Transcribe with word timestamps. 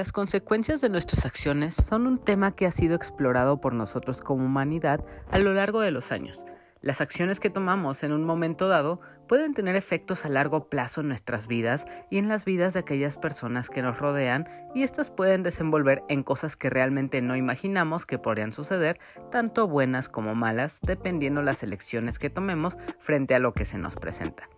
Las 0.00 0.12
consecuencias 0.12 0.80
de 0.80 0.88
nuestras 0.88 1.26
acciones 1.26 1.74
son 1.74 2.06
un 2.06 2.16
tema 2.16 2.56
que 2.56 2.64
ha 2.64 2.70
sido 2.70 2.96
explorado 2.96 3.60
por 3.60 3.74
nosotros 3.74 4.22
como 4.22 4.46
humanidad 4.46 5.04
a 5.30 5.38
lo 5.38 5.52
largo 5.52 5.82
de 5.82 5.90
los 5.90 6.10
años. 6.10 6.40
Las 6.80 7.02
acciones 7.02 7.38
que 7.38 7.50
tomamos 7.50 8.02
en 8.02 8.12
un 8.12 8.24
momento 8.24 8.66
dado 8.66 9.02
pueden 9.28 9.52
tener 9.52 9.76
efectos 9.76 10.24
a 10.24 10.30
largo 10.30 10.70
plazo 10.70 11.02
en 11.02 11.08
nuestras 11.08 11.46
vidas 11.46 11.84
y 12.08 12.16
en 12.16 12.28
las 12.28 12.46
vidas 12.46 12.72
de 12.72 12.80
aquellas 12.80 13.18
personas 13.18 13.68
que 13.68 13.82
nos 13.82 13.98
rodean 13.98 14.48
y 14.74 14.84
estas 14.84 15.10
pueden 15.10 15.42
desenvolver 15.42 16.02
en 16.08 16.22
cosas 16.22 16.56
que 16.56 16.70
realmente 16.70 17.20
no 17.20 17.36
imaginamos 17.36 18.06
que 18.06 18.18
podrían 18.18 18.54
suceder, 18.54 18.98
tanto 19.30 19.68
buenas 19.68 20.08
como 20.08 20.34
malas, 20.34 20.78
dependiendo 20.80 21.42
las 21.42 21.62
elecciones 21.62 22.18
que 22.18 22.30
tomemos 22.30 22.78
frente 23.00 23.34
a 23.34 23.38
lo 23.38 23.52
que 23.52 23.66
se 23.66 23.76
nos 23.76 23.94
presenta. 23.96 24.48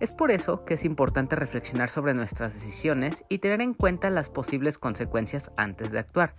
Es 0.00 0.12
por 0.12 0.30
eso 0.30 0.64
que 0.64 0.74
es 0.74 0.84
importante 0.84 1.34
reflexionar 1.34 1.90
sobre 1.90 2.14
nuestras 2.14 2.54
decisiones 2.54 3.24
y 3.28 3.38
tener 3.38 3.60
en 3.60 3.74
cuenta 3.74 4.10
las 4.10 4.28
posibles 4.28 4.78
consecuencias 4.78 5.50
antes 5.56 5.90
de 5.90 5.98
actuar. 5.98 6.34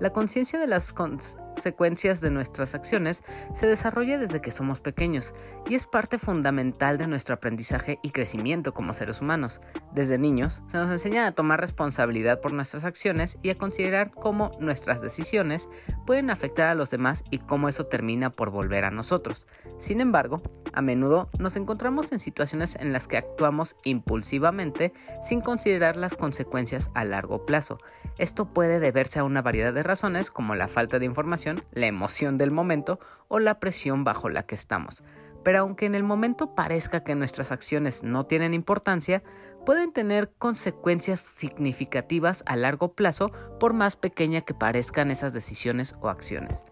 La 0.00 0.10
conciencia 0.10 0.60
de 0.60 0.68
las 0.68 0.92
consecuencias 0.92 2.20
de 2.20 2.30
nuestras 2.30 2.76
acciones 2.76 3.24
se 3.54 3.66
desarrolla 3.66 4.16
desde 4.16 4.40
que 4.40 4.52
somos 4.52 4.78
pequeños 4.80 5.34
y 5.68 5.74
es 5.74 5.86
parte 5.86 6.18
fundamental 6.18 6.98
de 6.98 7.08
nuestro 7.08 7.34
aprendizaje 7.34 7.98
y 8.04 8.10
crecimiento 8.10 8.72
como 8.72 8.94
seres 8.94 9.20
humanos. 9.20 9.60
Desde 9.92 10.16
niños 10.16 10.62
se 10.68 10.76
nos 10.76 10.88
enseña 10.92 11.26
a 11.26 11.32
tomar 11.32 11.60
responsabilidad 11.60 12.40
por 12.40 12.52
nuestras 12.52 12.84
acciones 12.84 13.38
y 13.42 13.50
a 13.50 13.56
considerar 13.56 14.12
cómo 14.12 14.52
nuestras 14.60 15.02
decisiones 15.02 15.68
pueden 16.06 16.30
afectar 16.30 16.68
a 16.68 16.76
los 16.76 16.90
demás 16.90 17.24
y 17.32 17.38
cómo 17.38 17.68
eso 17.68 17.86
termina 17.86 18.30
por 18.30 18.50
volver 18.50 18.84
a 18.84 18.92
nosotros. 18.92 19.48
Sin 19.78 20.00
embargo, 20.00 20.40
a 20.72 20.80
menudo 20.80 21.28
nos 21.40 21.56
encontramos 21.56 22.12
en 22.12 22.20
situaciones 22.20 22.76
en 22.76 22.92
las 22.92 23.08
que 23.08 23.16
actuamos 23.16 23.74
impulsivamente 23.82 24.92
sin 25.24 25.40
considerar 25.40 25.96
las 25.96 26.14
consecuencias 26.14 26.88
a 26.94 27.04
largo 27.04 27.44
plazo. 27.46 27.78
Esto 28.16 28.46
puede 28.52 28.78
deberse 28.78 29.18
a 29.18 29.24
una 29.24 29.42
variedad 29.42 29.72
de 29.72 29.82
razones 29.88 30.30
como 30.30 30.54
la 30.54 30.68
falta 30.68 31.00
de 31.00 31.06
información, 31.06 31.64
la 31.72 31.86
emoción 31.86 32.38
del 32.38 32.52
momento 32.52 33.00
o 33.26 33.40
la 33.40 33.58
presión 33.58 34.04
bajo 34.04 34.28
la 34.28 34.44
que 34.44 34.54
estamos. 34.54 35.02
Pero 35.42 35.58
aunque 35.60 35.86
en 35.86 35.96
el 35.96 36.04
momento 36.04 36.54
parezca 36.54 37.02
que 37.02 37.16
nuestras 37.16 37.50
acciones 37.50 38.04
no 38.04 38.26
tienen 38.26 38.54
importancia, 38.54 39.24
pueden 39.66 39.92
tener 39.92 40.30
consecuencias 40.38 41.20
significativas 41.20 42.44
a 42.46 42.54
largo 42.54 42.92
plazo 42.92 43.32
por 43.58 43.72
más 43.72 43.96
pequeña 43.96 44.42
que 44.42 44.54
parezcan 44.54 45.10
esas 45.10 45.32
decisiones 45.32 45.96
o 46.00 46.08
acciones. 46.08 46.62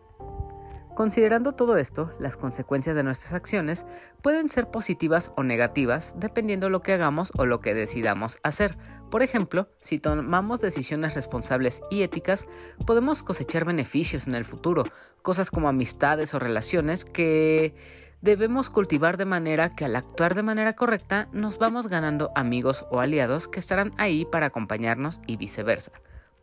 Considerando 0.97 1.53
todo 1.53 1.77
esto, 1.77 2.11
las 2.19 2.39
consecuencias 2.39 2.97
de 2.97 3.03
nuestras 3.03 3.35
acciones 3.35 3.85
pueden 4.23 4.49
ser 4.49 4.71
positivas 4.71 5.31
o 5.37 5.43
negativas 5.43 6.15
dependiendo 6.17 6.71
lo 6.71 6.81
que 6.81 6.95
hagamos 6.95 7.33
o 7.37 7.45
lo 7.45 7.61
que 7.61 7.75
decidamos 7.75 8.39
hacer. 8.43 8.79
Por 9.11 9.23
ejemplo, 9.23 9.69
si 9.77 9.99
tomamos 9.99 10.63
decisiones 10.63 11.13
responsables 11.13 11.83
y 11.91 12.01
éticas, 12.01 12.47
podemos 12.87 13.23
cosechar 13.23 13.67
beneficios 13.67 14.27
en 14.27 14.35
el 14.35 14.47
futuro, 14.47 14.85
cosas 15.21 15.51
como 15.51 15.69
amistades 15.69 16.33
o 16.33 16.39
relaciones 16.39 17.05
que 17.05 17.75
debemos 18.23 18.71
cultivar 18.71 19.19
de 19.19 19.27
manera 19.27 19.69
que 19.69 19.85
al 19.85 19.97
actuar 19.97 20.35
de 20.35 20.45
manera 20.45 20.77
correcta 20.77 21.29
nos 21.31 21.59
vamos 21.59 21.89
ganando 21.89 22.33
amigos 22.35 22.87
o 22.91 23.01
aliados 23.01 23.49
que 23.49 23.61
estarán 23.61 23.93
ahí 23.99 24.25
para 24.25 24.47
acompañarnos 24.47 25.21
y 25.27 25.37
viceversa. 25.37 25.93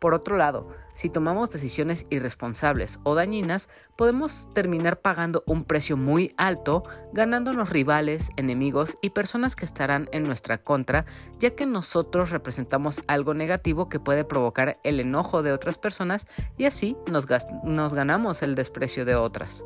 Por 0.04 0.12
otro 0.12 0.36
lado, 0.36 0.68
si 0.92 1.08
tomamos 1.08 1.48
decisiones 1.48 2.04
irresponsables 2.10 3.00
o 3.04 3.14
dañinas, 3.14 3.70
podemos 3.96 4.50
terminar 4.52 5.00
pagando 5.00 5.42
un 5.46 5.64
precio 5.64 5.96
muy 5.96 6.34
alto, 6.36 6.82
ganándonos 7.14 7.70
rivales, 7.70 8.28
enemigos 8.36 8.98
y 9.00 9.08
personas 9.08 9.56
que 9.56 9.64
estarán 9.64 10.10
en 10.12 10.24
nuestra 10.24 10.58
contra, 10.58 11.06
ya 11.38 11.54
que 11.54 11.64
nosotros 11.64 12.28
representamos 12.28 13.00
algo 13.06 13.32
negativo 13.32 13.88
que 13.88 13.98
puede 13.98 14.26
provocar 14.26 14.78
el 14.84 15.00
enojo 15.00 15.42
de 15.42 15.52
otras 15.52 15.78
personas 15.78 16.26
y 16.58 16.66
así 16.66 16.98
nos, 17.06 17.26
nos 17.64 17.94
ganamos 17.94 18.42
el 18.42 18.56
desprecio 18.56 19.06
de 19.06 19.14
otras. 19.14 19.64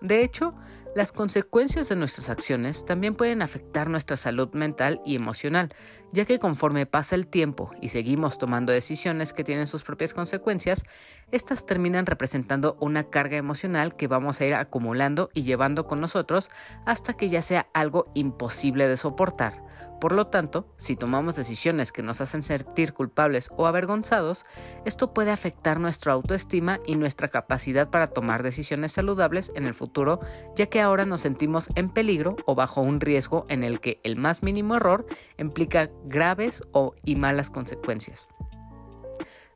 De 0.00 0.22
hecho, 0.22 0.54
las 0.96 1.12
consecuencias 1.12 1.88
de 1.88 1.94
nuestras 1.94 2.28
acciones 2.30 2.84
también 2.84 3.14
pueden 3.14 3.42
afectar 3.42 3.88
nuestra 3.88 4.16
salud 4.16 4.48
mental 4.54 5.00
y 5.04 5.14
emocional, 5.14 5.72
ya 6.12 6.24
que 6.24 6.40
conforme 6.40 6.84
pasa 6.84 7.14
el 7.14 7.28
tiempo 7.28 7.70
y 7.80 7.88
seguimos 7.88 8.38
tomando 8.38 8.72
decisiones 8.72 9.32
que 9.32 9.44
tienen 9.44 9.68
sus 9.68 9.84
propias 9.84 10.12
consecuencias, 10.14 10.82
estas 11.30 11.64
terminan 11.64 12.06
representando 12.06 12.76
una 12.80 13.04
carga 13.04 13.36
emocional 13.36 13.94
que 13.94 14.08
vamos 14.08 14.40
a 14.40 14.46
ir 14.46 14.54
acumulando 14.54 15.30
y 15.32 15.44
llevando 15.44 15.86
con 15.86 16.00
nosotros 16.00 16.50
hasta 16.86 17.12
que 17.12 17.28
ya 17.28 17.42
sea 17.42 17.68
algo 17.72 18.10
imposible 18.14 18.88
de 18.88 18.96
soportar. 18.96 19.62
Por 20.00 20.12
lo 20.12 20.28
tanto, 20.28 20.66
si 20.78 20.96
tomamos 20.96 21.36
decisiones 21.36 21.92
que 21.92 22.02
nos 22.02 22.22
hacen 22.22 22.42
sentir 22.42 22.94
culpables 22.94 23.50
o 23.56 23.66
avergonzados, 23.66 24.46
esto 24.86 25.12
puede 25.12 25.30
afectar 25.30 25.78
nuestra 25.78 26.14
autoestima 26.14 26.80
y 26.86 26.96
nuestra 26.96 27.28
capacidad 27.28 27.90
para 27.90 28.06
tomar 28.06 28.42
decisiones 28.42 28.92
saludables 28.92 29.52
en 29.54 29.66
el 29.66 29.74
futuro, 29.74 30.20
ya 30.56 30.66
que 30.66 30.80
ahora 30.80 31.04
nos 31.04 31.20
sentimos 31.20 31.68
en 31.74 31.90
peligro 31.90 32.36
o 32.46 32.54
bajo 32.54 32.80
un 32.80 33.00
riesgo 33.00 33.44
en 33.48 33.62
el 33.62 33.80
que 33.80 34.00
el 34.02 34.16
más 34.16 34.42
mínimo 34.42 34.76
error 34.76 35.04
implica 35.36 35.90
graves 36.04 36.62
o 36.72 36.94
y 37.04 37.16
malas 37.16 37.50
consecuencias. 37.50 38.28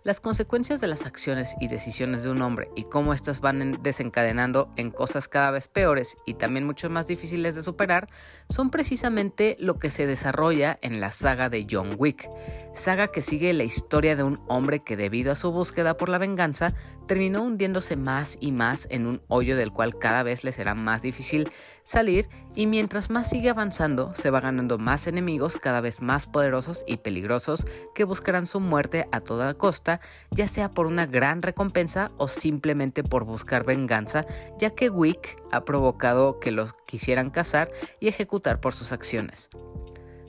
Las 0.04 0.20
consecuencias 0.20 0.82
de 0.82 0.86
las 0.86 1.06
acciones 1.06 1.54
y 1.62 1.68
decisiones 1.68 2.22
de 2.22 2.30
un 2.30 2.42
hombre 2.42 2.68
y 2.76 2.84
cómo 2.84 3.14
éstas 3.14 3.40
van 3.40 3.82
desencadenando 3.82 4.70
en 4.76 4.90
cosas 4.90 5.28
cada 5.28 5.50
vez 5.50 5.66
peores 5.66 6.18
y 6.26 6.34
también 6.34 6.66
mucho 6.66 6.90
más 6.90 7.06
difíciles 7.06 7.54
de 7.54 7.62
superar 7.62 8.10
son 8.50 8.68
precisamente 8.68 9.56
lo 9.58 9.78
que 9.78 9.90
se 9.90 10.06
desarrolla 10.06 10.78
en 10.82 11.00
la 11.00 11.10
saga 11.10 11.48
de 11.48 11.66
John 11.70 11.96
Wick, 11.96 12.28
saga 12.74 13.08
que 13.08 13.22
sigue 13.22 13.54
la 13.54 13.64
historia 13.64 14.14
de 14.14 14.24
un 14.24 14.42
hombre 14.46 14.80
que 14.80 14.98
debido 14.98 15.32
a 15.32 15.36
su 15.36 15.50
búsqueda 15.52 15.96
por 15.96 16.10
la 16.10 16.18
venganza 16.18 16.74
terminó 17.08 17.42
hundiéndose 17.42 17.96
más 17.96 18.36
y 18.40 18.52
más 18.52 18.86
en 18.90 19.06
un 19.06 19.22
hoyo 19.28 19.56
del 19.56 19.72
cual 19.72 19.98
cada 19.98 20.22
vez 20.22 20.44
le 20.44 20.52
será 20.52 20.74
más 20.74 21.00
difícil 21.00 21.50
salir 21.82 22.28
y 22.54 22.66
mientras 22.66 23.10
más 23.10 23.30
sigue 23.30 23.50
avanzando 23.50 24.14
se 24.14 24.30
va 24.30 24.40
ganando 24.40 24.78
más 24.78 25.06
enemigos 25.06 25.58
cada 25.58 25.80
vez 25.80 26.00
más 26.00 26.26
poderosos 26.26 26.84
y 26.86 26.98
peligrosos 26.98 27.66
que 27.94 28.04
buscarán 28.04 28.46
su 28.46 28.60
muerte 28.60 29.08
a 29.12 29.20
toda 29.20 29.54
costa, 29.54 30.00
ya 30.30 30.48
sea 30.48 30.70
por 30.70 30.86
una 30.86 31.06
gran 31.06 31.42
recompensa 31.42 32.10
o 32.16 32.28
simplemente 32.28 33.02
por 33.02 33.24
buscar 33.24 33.64
venganza, 33.64 34.26
ya 34.58 34.70
que 34.70 34.90
Wick 34.90 35.36
ha 35.52 35.64
provocado 35.64 36.40
que 36.40 36.50
los 36.50 36.72
quisieran 36.86 37.30
cazar 37.30 37.70
y 38.00 38.08
ejecutar 38.08 38.60
por 38.60 38.72
sus 38.74 38.92
acciones. 38.92 39.50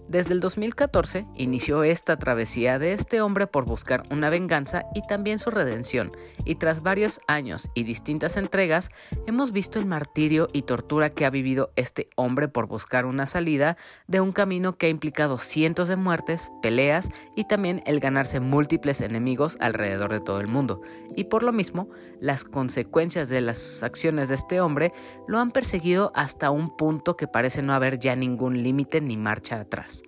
Desde 0.08 0.34
el 0.34 0.40
2014 0.40 1.26
inició 1.34 1.84
esta 1.84 2.18
travesía 2.18 2.78
de 2.78 2.94
este 2.94 3.22
hombre 3.22 3.48
por 3.48 3.66
buscar 3.66 4.04
una 4.12 4.30
venganza 4.30 4.86
y 4.94 5.02
también 5.08 5.40
su 5.40 5.50
redención, 5.50 6.12
y 6.46 6.56
tras 6.56 6.84
varios 6.84 7.20
años 7.28 7.70
y 7.74 7.84
distintas 7.84 8.38
entregas, 8.38 8.90
hemos 9.26 9.52
visto 9.52 9.80
el 9.80 9.88
martirio 9.88 10.48
y 10.54 10.62
tortura 10.62 11.10
que 11.10 11.26
ha 11.26 11.32
vivido 11.32 11.72
este 11.76 12.08
hombre 12.16 12.48
por 12.48 12.68
buscar 12.68 13.08
una 13.08 13.26
salida 13.26 13.78
de 14.06 14.22
un 14.22 14.32
camino 14.32 14.78
que 14.78 14.86
ha 14.86 14.90
implicado 14.90 15.40
cientos 15.40 15.88
de 15.88 15.96
muertes, 15.96 16.52
peleas 16.62 17.10
y 17.36 17.46
también 17.46 17.82
el 17.88 18.00
ganarse 18.00 18.40
múltiples 18.40 19.02
enemigos 19.02 19.58
alrededor 19.60 20.12
de 20.12 20.22
todo 20.22 20.40
el 20.40 20.48
mundo. 20.48 20.82
Y 21.16 21.26
por 21.26 21.42
lo 21.42 21.52
mismo, 21.52 21.90
las 22.20 22.44
consecuencias 22.44 23.28
de 23.28 23.42
las 23.42 23.82
acciones 23.82 24.30
de 24.30 24.36
este 24.36 24.62
hombre 24.62 24.94
lo 25.28 25.40
han 25.40 25.50
perseguido 25.50 26.12
hasta 26.14 26.52
un 26.52 26.78
punto 26.78 27.18
que 27.18 27.28
parece 27.28 27.64
no 27.64 27.74
haber 27.74 27.98
ya 27.98 28.16
ningún 28.16 28.62
límite 28.62 29.02
ni 29.02 29.18
marcha 29.18 29.60
atrás. 29.60 30.05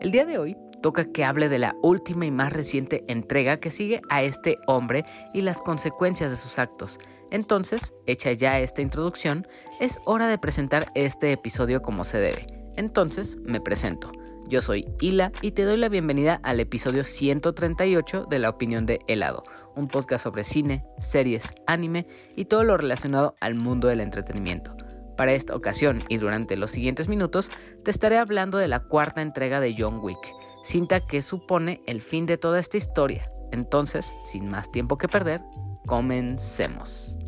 El 0.00 0.10
día 0.10 0.26
de 0.26 0.38
hoy 0.38 0.56
toca 0.82 1.04
que 1.04 1.24
hable 1.24 1.48
de 1.48 1.58
la 1.58 1.76
última 1.82 2.26
y 2.26 2.30
más 2.30 2.52
reciente 2.52 3.04
entrega 3.08 3.58
que 3.58 3.70
sigue 3.70 4.02
a 4.10 4.22
este 4.22 4.58
hombre 4.66 5.04
y 5.32 5.40
las 5.40 5.62
consecuencias 5.62 6.30
de 6.30 6.36
sus 6.36 6.58
actos. 6.58 6.98
Entonces, 7.30 7.94
hecha 8.06 8.32
ya 8.32 8.58
esta 8.60 8.82
introducción, 8.82 9.46
es 9.80 10.00
hora 10.04 10.26
de 10.26 10.38
presentar 10.38 10.90
este 10.94 11.32
episodio 11.32 11.80
como 11.80 12.04
se 12.04 12.18
debe. 12.18 12.46
Entonces, 12.76 13.38
me 13.44 13.60
presento. 13.60 14.10
Yo 14.48 14.60
soy 14.60 14.86
Hila 15.00 15.32
y 15.40 15.52
te 15.52 15.62
doy 15.62 15.76
la 15.76 15.88
bienvenida 15.88 16.40
al 16.42 16.60
episodio 16.60 17.04
138 17.04 18.26
de 18.28 18.38
La 18.38 18.50
Opinión 18.50 18.84
de 18.84 18.98
Helado, 19.06 19.44
un 19.76 19.88
podcast 19.88 20.24
sobre 20.24 20.44
cine, 20.44 20.84
series, 21.00 21.54
anime 21.66 22.06
y 22.36 22.46
todo 22.46 22.64
lo 22.64 22.76
relacionado 22.76 23.36
al 23.40 23.54
mundo 23.54 23.88
del 23.88 24.00
entretenimiento. 24.00 24.76
Para 25.16 25.32
esta 25.32 25.54
ocasión 25.54 26.02
y 26.08 26.16
durante 26.16 26.56
los 26.56 26.70
siguientes 26.70 27.08
minutos 27.08 27.50
te 27.84 27.90
estaré 27.90 28.18
hablando 28.18 28.58
de 28.58 28.68
la 28.68 28.80
cuarta 28.80 29.22
entrega 29.22 29.60
de 29.60 29.74
John 29.76 30.00
Wick, 30.02 30.34
cinta 30.64 31.00
que 31.06 31.22
supone 31.22 31.82
el 31.86 32.00
fin 32.00 32.26
de 32.26 32.38
toda 32.38 32.58
esta 32.58 32.76
historia. 32.76 33.30
Entonces, 33.52 34.12
sin 34.24 34.48
más 34.48 34.70
tiempo 34.70 34.96
que 34.96 35.08
perder, 35.08 35.42
comencemos. 35.86 37.18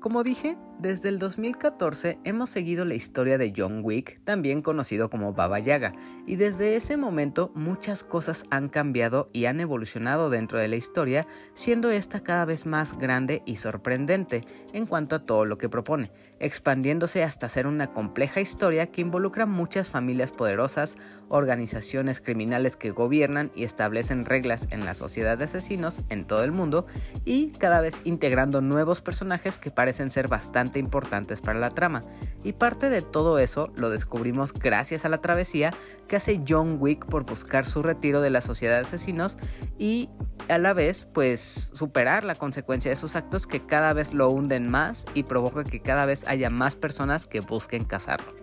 Como 0.00 0.24
dije, 0.24 0.56
Desde 0.80 1.10
el 1.10 1.18
2014 1.18 2.20
hemos 2.24 2.48
seguido 2.48 2.86
la 2.86 2.94
historia 2.94 3.36
de 3.36 3.52
John 3.54 3.82
Wick, 3.84 4.24
también 4.24 4.62
conocido 4.62 5.10
como 5.10 5.34
Baba 5.34 5.58
Yaga, 5.58 5.92
y 6.26 6.36
desde 6.36 6.74
ese 6.74 6.96
momento 6.96 7.52
muchas 7.54 8.02
cosas 8.02 8.44
han 8.50 8.70
cambiado 8.70 9.28
y 9.34 9.44
han 9.44 9.60
evolucionado 9.60 10.30
dentro 10.30 10.58
de 10.58 10.68
la 10.68 10.76
historia, 10.76 11.26
siendo 11.52 11.90
esta 11.90 12.20
cada 12.20 12.46
vez 12.46 12.64
más 12.64 12.96
grande 12.96 13.42
y 13.44 13.56
sorprendente 13.56 14.46
en 14.72 14.86
cuanto 14.86 15.16
a 15.16 15.26
todo 15.26 15.44
lo 15.44 15.58
que 15.58 15.68
propone, 15.68 16.12
expandiéndose 16.38 17.24
hasta 17.24 17.50
ser 17.50 17.66
una 17.66 17.92
compleja 17.92 18.40
historia 18.40 18.86
que 18.86 19.02
involucra 19.02 19.44
muchas 19.44 19.90
familias 19.90 20.32
poderosas, 20.32 20.96
organizaciones 21.28 22.22
criminales 22.22 22.78
que 22.78 22.90
gobiernan 22.90 23.50
y 23.54 23.64
establecen 23.64 24.24
reglas 24.24 24.66
en 24.70 24.86
la 24.86 24.94
sociedad 24.94 25.36
de 25.36 25.44
asesinos 25.44 26.00
en 26.08 26.26
todo 26.26 26.42
el 26.42 26.52
mundo, 26.52 26.86
y 27.26 27.50
cada 27.50 27.82
vez 27.82 28.00
integrando 28.04 28.62
nuevos 28.62 29.02
personajes 29.02 29.58
que 29.58 29.70
parecen 29.70 30.10
ser 30.10 30.28
bastante 30.28 30.69
importantes 30.78 31.40
para 31.40 31.58
la 31.58 31.68
trama, 31.68 32.02
y 32.44 32.52
parte 32.52 32.90
de 32.90 33.02
todo 33.02 33.38
eso 33.38 33.72
lo 33.76 33.90
descubrimos 33.90 34.52
gracias 34.52 35.04
a 35.04 35.08
la 35.08 35.20
travesía 35.20 35.74
que 36.08 36.16
hace 36.16 36.42
John 36.46 36.76
Wick 36.80 37.06
por 37.06 37.24
buscar 37.24 37.66
su 37.66 37.82
retiro 37.82 38.20
de 38.20 38.30
la 38.30 38.40
sociedad 38.40 38.76
de 38.76 38.86
asesinos 38.86 39.38
y 39.78 40.08
a 40.48 40.58
la 40.58 40.72
vez 40.72 41.06
pues 41.12 41.70
superar 41.74 42.24
la 42.24 42.34
consecuencia 42.34 42.90
de 42.90 42.96
sus 42.96 43.16
actos 43.16 43.46
que 43.46 43.64
cada 43.66 43.92
vez 43.92 44.14
lo 44.14 44.30
hunden 44.30 44.70
más 44.70 45.06
y 45.14 45.24
provoca 45.24 45.64
que 45.64 45.80
cada 45.80 46.06
vez 46.06 46.26
haya 46.26 46.50
más 46.50 46.76
personas 46.76 47.26
que 47.26 47.40
busquen 47.40 47.84
cazarlo. 47.84 48.34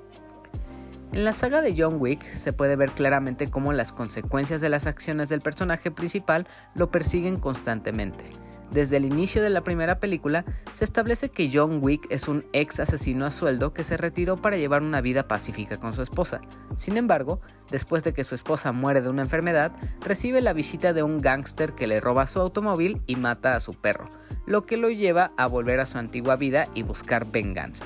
En 1.14 1.24
la 1.24 1.34
saga 1.34 1.62
de 1.62 1.74
John 1.78 1.96
Wick 2.00 2.24
se 2.24 2.54
puede 2.54 2.76
ver 2.76 2.92
claramente 2.92 3.50
cómo 3.50 3.72
las 3.72 3.94
consecuencias 3.94 4.62
de 4.62 4.70
las 4.70 4.88
acciones 4.88 5.30
del 5.30 5.42
personaje 5.42 5.90
principal 5.90 6.48
lo 6.76 6.92
persiguen 6.92 7.40
constantemente. 7.40 8.26
Desde 8.72 8.98
el 8.98 9.06
inicio 9.06 9.42
de 9.42 9.50
la 9.50 9.62
primera 9.62 10.00
película, 10.00 10.46
se 10.74 10.84
establece 10.84 11.30
que 11.30 11.50
John 11.52 11.80
Wick 11.82 12.06
es 12.10 12.28
un 12.28 12.46
ex 12.54 12.80
asesino 12.80 13.26
a 13.26 13.32
sueldo 13.32 13.74
que 13.74 13.84
se 13.84 13.98
retiró 13.98 14.38
para 14.38 14.58
llevar 14.58 14.82
una 14.84 15.02
vida 15.02 15.28
pacífica 15.28 15.78
con 15.78 15.94
su 15.94 16.02
esposa. 16.02 16.42
Sin 16.76 16.98
embargo, 16.98 17.40
después 17.72 18.04
de 18.04 18.14
que 18.14 18.24
su 18.24 18.36
esposa 18.36 18.72
muere 18.72 19.02
de 19.02 19.10
una 19.10 19.22
enfermedad, 19.22 19.72
recibe 20.02 20.42
la 20.42 20.54
visita 20.54 20.94
de 20.94 21.04
un 21.04 21.22
gángster 21.22 21.74
que 21.74 21.88
le 21.88 22.02
roba 22.02 22.28
su 22.28 22.40
automóvil 22.40 23.02
y 23.08 23.16
mata 23.16 23.56
a 23.56 23.60
su 23.60 23.74
perro, 23.74 24.10
lo 24.46 24.66
que 24.66 24.78
lo 24.78 24.90
lleva 24.90 25.32
a 25.38 25.48
volver 25.48 25.80
a 25.80 25.86
su 25.86 25.98
antigua 25.98 26.36
vida 26.36 26.68
y 26.74 26.84
buscar 26.84 27.32
venganza. 27.32 27.86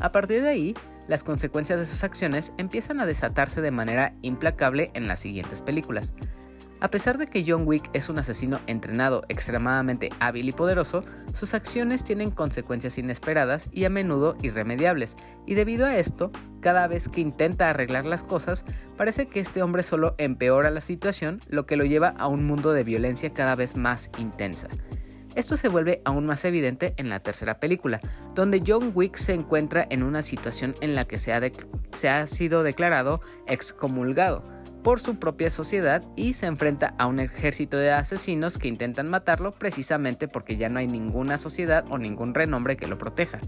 A 0.00 0.12
partir 0.12 0.42
de 0.42 0.48
ahí, 0.48 0.74
las 1.08 1.22
consecuencias 1.22 1.78
de 1.78 1.86
sus 1.86 2.04
acciones 2.04 2.52
empiezan 2.58 3.00
a 3.00 3.06
desatarse 3.06 3.60
de 3.60 3.70
manera 3.70 4.14
implacable 4.22 4.90
en 4.94 5.08
las 5.08 5.20
siguientes 5.20 5.62
películas. 5.62 6.14
A 6.80 6.90
pesar 6.90 7.16
de 7.16 7.26
que 7.26 7.42
John 7.46 7.66
Wick 7.66 7.88
es 7.94 8.10
un 8.10 8.18
asesino 8.18 8.60
entrenado 8.66 9.24
extremadamente 9.28 10.10
hábil 10.20 10.50
y 10.50 10.52
poderoso, 10.52 11.04
sus 11.32 11.54
acciones 11.54 12.04
tienen 12.04 12.30
consecuencias 12.30 12.98
inesperadas 12.98 13.70
y 13.72 13.84
a 13.84 13.90
menudo 13.90 14.36
irremediables, 14.42 15.16
y 15.46 15.54
debido 15.54 15.86
a 15.86 15.96
esto, 15.96 16.30
cada 16.60 16.86
vez 16.86 17.08
que 17.08 17.22
intenta 17.22 17.70
arreglar 17.70 18.04
las 18.04 18.24
cosas, 18.24 18.64
parece 18.96 19.26
que 19.26 19.40
este 19.40 19.62
hombre 19.62 19.82
solo 19.82 20.14
empeora 20.18 20.70
la 20.70 20.82
situación, 20.82 21.40
lo 21.48 21.64
que 21.64 21.76
lo 21.76 21.84
lleva 21.84 22.08
a 22.18 22.28
un 22.28 22.46
mundo 22.46 22.72
de 22.72 22.84
violencia 22.84 23.32
cada 23.32 23.54
vez 23.54 23.76
más 23.76 24.10
intensa. 24.18 24.68
Esto 25.36 25.58
se 25.58 25.68
vuelve 25.68 26.00
aún 26.06 26.24
más 26.24 26.46
evidente 26.46 26.94
en 26.96 27.10
la 27.10 27.20
tercera 27.20 27.60
película, 27.60 28.00
donde 28.34 28.62
John 28.66 28.92
Wick 28.94 29.16
se 29.16 29.34
encuentra 29.34 29.86
en 29.90 30.02
una 30.02 30.22
situación 30.22 30.74
en 30.80 30.94
la 30.94 31.04
que 31.04 31.18
se 31.18 31.30
ha, 32.08 32.26
sido 32.26 32.62
declarado 32.62 33.20
excomulgado, 33.46 34.42
por 34.86 35.00
su 35.00 35.16
propia 35.16 35.50
sociedad 35.50 36.04
y 36.14 36.34
se 36.34 36.46
enfrenta 36.46 36.94
a 36.96 37.08
un 37.08 37.18
ejército 37.18 37.76
de 37.76 37.90
asesinos 37.90 38.56
que 38.56 38.68
intentan 38.68 39.10
matarlo 39.10 39.50
precisamente 39.50 40.28
porque 40.28 40.54
ya 40.54 40.68
no 40.68 40.78
hay 40.78 40.86
ninguna 40.86 41.38
sociedad 41.38 41.84
o 41.90 41.98
ningún 41.98 42.34
renombre 42.34 42.76
que 42.76 42.86
lo 42.86 42.96
proteja. 42.96 43.40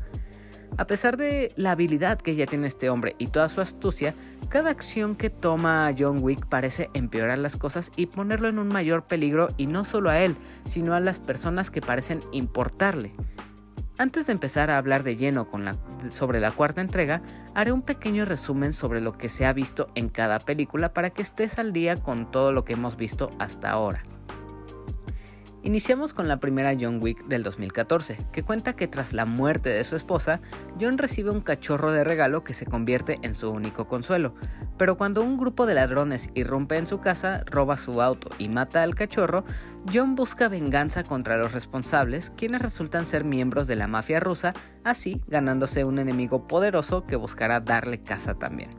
A 0.78 0.88
pesar 0.88 1.16
de 1.16 1.52
la 1.54 1.70
habilidad 1.70 2.18
que 2.18 2.34
ya 2.34 2.46
tiene 2.46 2.66
este 2.66 2.90
hombre 2.90 3.14
y 3.18 3.28
toda 3.28 3.48
su 3.48 3.60
astucia, 3.60 4.16
cada 4.48 4.70
acción 4.70 5.14
que 5.14 5.30
toma 5.30 5.94
John 5.96 6.24
Wick 6.24 6.44
parece 6.46 6.90
empeorar 6.92 7.38
las 7.38 7.56
cosas 7.56 7.92
y 7.94 8.06
ponerlo 8.06 8.48
en 8.48 8.58
un 8.58 8.66
mayor 8.66 9.06
peligro 9.06 9.50
y 9.56 9.68
no 9.68 9.84
solo 9.84 10.10
a 10.10 10.18
él, 10.18 10.34
sino 10.64 10.94
a 10.94 10.98
las 10.98 11.20
personas 11.20 11.70
que 11.70 11.80
parecen 11.80 12.18
importarle. 12.32 13.14
Antes 13.98 14.26
de 14.26 14.32
empezar 14.32 14.70
a 14.70 14.78
hablar 14.78 15.02
de 15.02 15.16
lleno 15.16 15.48
sobre 16.12 16.38
la 16.38 16.52
cuarta 16.52 16.80
entrega, 16.80 17.20
haré 17.54 17.72
un 17.72 17.82
pequeño 17.82 18.24
resumen 18.24 18.72
sobre 18.72 19.00
lo 19.00 19.12
que 19.12 19.28
se 19.28 19.44
ha 19.44 19.52
visto 19.52 19.88
en 19.96 20.08
cada 20.08 20.38
película 20.38 20.94
para 20.94 21.10
que 21.10 21.20
estés 21.20 21.58
al 21.58 21.72
día 21.72 22.00
con 22.00 22.30
todo 22.30 22.52
lo 22.52 22.64
que 22.64 22.74
hemos 22.74 22.96
visto 22.96 23.30
hasta 23.40 23.70
ahora. 23.70 24.04
Iniciamos 25.64 26.14
con 26.14 26.28
la 26.28 26.38
primera 26.38 26.76
John 26.80 27.00
Wick 27.02 27.26
del 27.26 27.42
2014, 27.42 28.16
que 28.30 28.44
cuenta 28.44 28.76
que 28.76 28.86
tras 28.86 29.12
la 29.12 29.26
muerte 29.26 29.70
de 29.70 29.82
su 29.82 29.96
esposa, 29.96 30.40
John 30.80 30.98
recibe 30.98 31.32
un 31.32 31.40
cachorro 31.40 31.90
de 31.90 32.04
regalo 32.04 32.44
que 32.44 32.54
se 32.54 32.64
convierte 32.64 33.18
en 33.22 33.34
su 33.34 33.50
único 33.50 33.88
consuelo, 33.88 34.34
pero 34.76 34.96
cuando 34.96 35.20
un 35.20 35.36
grupo 35.36 35.66
de 35.66 35.74
ladrones 35.74 36.30
irrumpe 36.34 36.76
en 36.76 36.86
su 36.86 37.00
casa, 37.00 37.42
roba 37.44 37.76
su 37.76 38.00
auto 38.00 38.30
y 38.38 38.48
mata 38.48 38.84
al 38.84 38.94
cachorro, 38.94 39.44
John 39.92 40.14
busca 40.14 40.48
venganza 40.48 41.02
contra 41.02 41.36
los 41.36 41.52
responsables, 41.52 42.30
quienes 42.36 42.62
resultan 42.62 43.04
ser 43.04 43.24
miembros 43.24 43.66
de 43.66 43.74
la 43.74 43.88
mafia 43.88 44.20
rusa, 44.20 44.54
así 44.84 45.20
ganándose 45.26 45.82
un 45.82 45.98
enemigo 45.98 46.46
poderoso 46.46 47.04
que 47.04 47.16
buscará 47.16 47.58
darle 47.58 48.00
casa 48.00 48.34
también. 48.34 48.70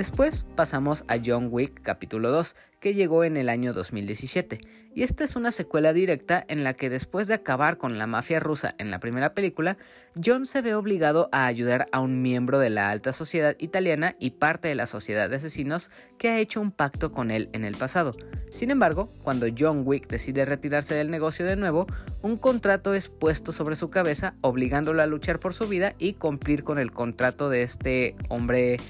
Después 0.00 0.46
pasamos 0.56 1.04
a 1.08 1.18
John 1.22 1.48
Wick 1.50 1.82
capítulo 1.82 2.30
2, 2.30 2.56
que 2.80 2.94
llegó 2.94 3.22
en 3.22 3.36
el 3.36 3.50
año 3.50 3.74
2017, 3.74 4.58
y 4.94 5.02
esta 5.02 5.24
es 5.24 5.36
una 5.36 5.52
secuela 5.52 5.92
directa 5.92 6.42
en 6.48 6.64
la 6.64 6.72
que 6.72 6.88
después 6.88 7.26
de 7.26 7.34
acabar 7.34 7.76
con 7.76 7.98
la 7.98 8.06
mafia 8.06 8.40
rusa 8.40 8.74
en 8.78 8.90
la 8.90 8.98
primera 8.98 9.34
película, 9.34 9.76
John 10.16 10.46
se 10.46 10.62
ve 10.62 10.74
obligado 10.74 11.28
a 11.32 11.44
ayudar 11.44 11.86
a 11.92 12.00
un 12.00 12.22
miembro 12.22 12.58
de 12.58 12.70
la 12.70 12.88
alta 12.88 13.12
sociedad 13.12 13.54
italiana 13.58 14.16
y 14.18 14.30
parte 14.30 14.68
de 14.68 14.74
la 14.74 14.86
sociedad 14.86 15.28
de 15.28 15.36
asesinos 15.36 15.90
que 16.16 16.30
ha 16.30 16.38
hecho 16.38 16.62
un 16.62 16.72
pacto 16.72 17.12
con 17.12 17.30
él 17.30 17.50
en 17.52 17.66
el 17.66 17.76
pasado. 17.76 18.12
Sin 18.50 18.70
embargo, 18.70 19.12
cuando 19.22 19.48
John 19.56 19.82
Wick 19.84 20.08
decide 20.08 20.46
retirarse 20.46 20.94
del 20.94 21.10
negocio 21.10 21.44
de 21.44 21.56
nuevo, 21.56 21.86
un 22.22 22.38
contrato 22.38 22.94
es 22.94 23.10
puesto 23.10 23.52
sobre 23.52 23.76
su 23.76 23.90
cabeza 23.90 24.34
obligándolo 24.40 25.02
a 25.02 25.06
luchar 25.06 25.38
por 25.40 25.52
su 25.52 25.68
vida 25.68 25.94
y 25.98 26.14
cumplir 26.14 26.64
con 26.64 26.78
el 26.78 26.90
contrato 26.90 27.50
de 27.50 27.62
este 27.62 28.16
hombre 28.30 28.80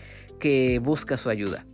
que 0.40 0.80
busca 0.80 1.16
su 1.16 1.30
ayuda. 1.30 1.64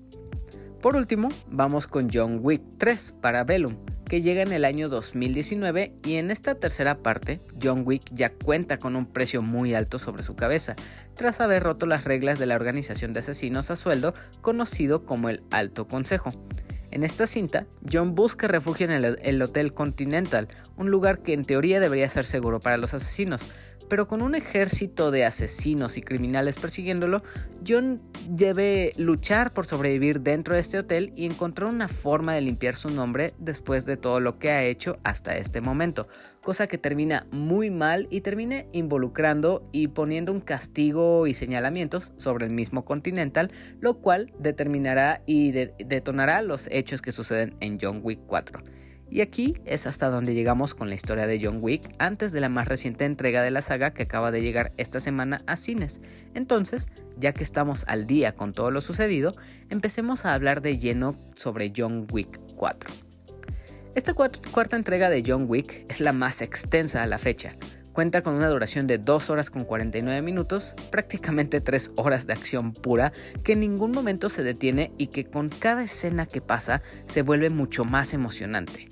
Por 0.82 0.94
último, 0.94 1.30
vamos 1.48 1.86
con 1.86 2.10
John 2.12 2.40
Wick 2.42 2.62
3 2.78 3.14
para 3.22 3.44
Bellum, 3.44 3.76
que 4.04 4.22
llega 4.22 4.42
en 4.42 4.52
el 4.52 4.64
año 4.64 4.88
2019 4.88 5.94
y 6.04 6.14
en 6.14 6.30
esta 6.30 6.54
tercera 6.54 6.98
parte, 6.98 7.40
John 7.60 7.82
Wick 7.84 8.02
ya 8.12 8.30
cuenta 8.32 8.78
con 8.78 8.94
un 8.94 9.06
precio 9.06 9.42
muy 9.42 9.74
alto 9.74 9.98
sobre 9.98 10.22
su 10.22 10.36
cabeza, 10.36 10.76
tras 11.14 11.40
haber 11.40 11.62
roto 11.62 11.86
las 11.86 12.04
reglas 12.04 12.38
de 12.38 12.46
la 12.46 12.54
organización 12.54 13.12
de 13.14 13.20
asesinos 13.20 13.70
a 13.70 13.76
sueldo 13.76 14.14
conocido 14.42 15.04
como 15.04 15.28
el 15.28 15.42
Alto 15.50 15.88
Consejo. 15.88 16.32
En 16.92 17.02
esta 17.02 17.26
cinta, 17.26 17.66
John 17.92 18.14
busca 18.14 18.46
refugio 18.46 18.88
en 18.88 18.92
el, 18.92 19.42
Hotel 19.42 19.74
Continental, 19.74 20.48
un 20.76 20.90
lugar 20.90 21.18
que 21.18 21.32
en 21.32 21.44
teoría 21.44 21.80
debería 21.80 22.08
ser 22.08 22.24
seguro 22.26 22.60
para 22.60 22.76
los 22.78 22.94
asesinos, 22.94 23.42
pero 23.88 24.08
con 24.08 24.22
un 24.22 24.34
ejército 24.34 25.10
de 25.10 25.24
asesinos 25.24 25.96
y 25.96 26.02
criminales 26.02 26.56
persiguiéndolo, 26.56 27.22
John 27.66 28.00
debe 28.28 28.92
luchar 28.96 29.52
por 29.52 29.66
sobrevivir 29.66 30.20
dentro 30.20 30.54
de 30.54 30.60
este 30.60 30.78
hotel 30.78 31.12
y 31.16 31.26
encontrar 31.26 31.70
una 31.70 31.88
forma 31.88 32.34
de 32.34 32.40
limpiar 32.40 32.74
su 32.76 32.90
nombre 32.90 33.34
después 33.38 33.86
de 33.86 33.96
todo 33.96 34.20
lo 34.20 34.38
que 34.38 34.50
ha 34.50 34.64
hecho 34.64 34.98
hasta 35.04 35.36
este 35.36 35.60
momento, 35.60 36.08
cosa 36.42 36.66
que 36.66 36.78
termina 36.78 37.26
muy 37.30 37.70
mal 37.70 38.06
y 38.10 38.20
termina 38.20 38.64
involucrando 38.72 39.68
y 39.72 39.88
poniendo 39.88 40.32
un 40.32 40.40
castigo 40.40 41.26
y 41.26 41.34
señalamientos 41.34 42.12
sobre 42.16 42.46
el 42.46 42.52
mismo 42.52 42.84
Continental, 42.84 43.50
lo 43.80 43.98
cual 43.98 44.32
determinará 44.38 45.22
y 45.26 45.52
detonará 45.52 46.42
los 46.42 46.68
hechos 46.70 47.02
que 47.02 47.12
suceden 47.12 47.56
en 47.60 47.78
John 47.80 48.00
Wick 48.02 48.20
4. 48.26 48.62
Y 49.08 49.20
aquí 49.20 49.54
es 49.64 49.86
hasta 49.86 50.10
donde 50.10 50.34
llegamos 50.34 50.74
con 50.74 50.88
la 50.88 50.96
historia 50.96 51.26
de 51.26 51.40
John 51.40 51.58
Wick 51.60 51.94
antes 51.98 52.32
de 52.32 52.40
la 52.40 52.48
más 52.48 52.66
reciente 52.66 53.04
entrega 53.04 53.42
de 53.42 53.50
la 53.52 53.62
saga 53.62 53.92
que 53.92 54.02
acaba 54.02 54.30
de 54.30 54.42
llegar 54.42 54.72
esta 54.76 55.00
semana 55.00 55.42
a 55.46 55.56
cines. 55.56 56.00
Entonces, 56.34 56.88
ya 57.16 57.32
que 57.32 57.44
estamos 57.44 57.84
al 57.86 58.06
día 58.06 58.34
con 58.34 58.52
todo 58.52 58.70
lo 58.70 58.80
sucedido, 58.80 59.32
empecemos 59.70 60.24
a 60.24 60.34
hablar 60.34 60.60
de 60.60 60.78
lleno 60.78 61.16
sobre 61.36 61.72
John 61.74 62.06
Wick 62.10 62.40
4. 62.56 62.90
Esta 63.94 64.12
cuarta 64.12 64.76
entrega 64.76 65.08
de 65.08 65.22
John 65.26 65.46
Wick 65.48 65.86
es 65.88 66.00
la 66.00 66.12
más 66.12 66.42
extensa 66.42 67.02
a 67.02 67.06
la 67.06 67.18
fecha. 67.18 67.54
Cuenta 67.94 68.20
con 68.20 68.34
una 68.34 68.50
duración 68.50 68.86
de 68.86 68.98
2 68.98 69.30
horas 69.30 69.48
con 69.48 69.64
49 69.64 70.20
minutos, 70.20 70.74
prácticamente 70.90 71.62
3 71.62 71.92
horas 71.96 72.26
de 72.26 72.34
acción 72.34 72.74
pura, 72.74 73.12
que 73.42 73.52
en 73.52 73.60
ningún 73.60 73.92
momento 73.92 74.28
se 74.28 74.42
detiene 74.42 74.92
y 74.98 75.06
que 75.06 75.24
con 75.24 75.48
cada 75.48 75.82
escena 75.84 76.26
que 76.26 76.42
pasa 76.42 76.82
se 77.06 77.22
vuelve 77.22 77.48
mucho 77.48 77.84
más 77.84 78.12
emocionante. 78.12 78.90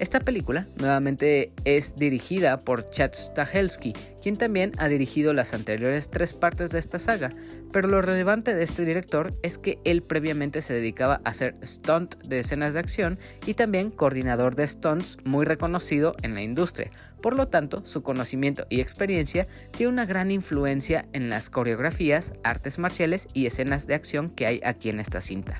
Esta 0.00 0.20
película 0.20 0.66
nuevamente 0.76 1.52
es 1.66 1.94
dirigida 1.94 2.60
por 2.60 2.88
Chad 2.88 3.10
Stahelski, 3.12 3.92
quien 4.22 4.38
también 4.38 4.72
ha 4.78 4.88
dirigido 4.88 5.34
las 5.34 5.52
anteriores 5.52 6.08
tres 6.08 6.32
partes 6.32 6.70
de 6.70 6.78
esta 6.78 6.98
saga, 6.98 7.34
pero 7.70 7.86
lo 7.86 8.00
relevante 8.00 8.54
de 8.54 8.62
este 8.62 8.86
director 8.86 9.34
es 9.42 9.58
que 9.58 9.78
él 9.84 10.02
previamente 10.02 10.62
se 10.62 10.72
dedicaba 10.72 11.20
a 11.22 11.28
hacer 11.28 11.54
stunt 11.62 12.16
de 12.24 12.38
escenas 12.38 12.72
de 12.72 12.78
acción 12.78 13.18
y 13.44 13.52
también 13.52 13.90
coordinador 13.90 14.56
de 14.56 14.66
stunts 14.66 15.18
muy 15.24 15.44
reconocido 15.44 16.16
en 16.22 16.32
la 16.32 16.40
industria. 16.40 16.90
Por 17.20 17.36
lo 17.36 17.48
tanto, 17.48 17.84
su 17.84 18.02
conocimiento 18.02 18.66
y 18.70 18.80
experiencia 18.80 19.46
tiene 19.76 19.92
una 19.92 20.06
gran 20.06 20.30
influencia 20.30 21.04
en 21.12 21.28
las 21.28 21.50
coreografías, 21.50 22.32
artes 22.42 22.78
marciales 22.78 23.28
y 23.34 23.44
escenas 23.44 23.86
de 23.86 23.96
acción 23.96 24.30
que 24.30 24.46
hay 24.46 24.62
aquí 24.64 24.88
en 24.88 24.98
esta 24.98 25.20
cinta. 25.20 25.58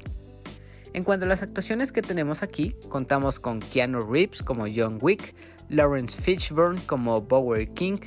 En 0.92 1.04
cuanto 1.04 1.24
a 1.24 1.28
las 1.28 1.42
actuaciones 1.42 1.92
que 1.92 2.02
tenemos 2.02 2.42
aquí, 2.42 2.74
contamos 2.88 3.38
con 3.38 3.60
Keanu 3.60 4.00
Reeves 4.00 4.42
como 4.42 4.66
John 4.74 4.98
Wick, 5.00 5.36
Lawrence 5.68 6.20
Fishburne 6.20 6.80
como 6.86 7.20
Bower 7.20 7.72
King, 7.74 7.98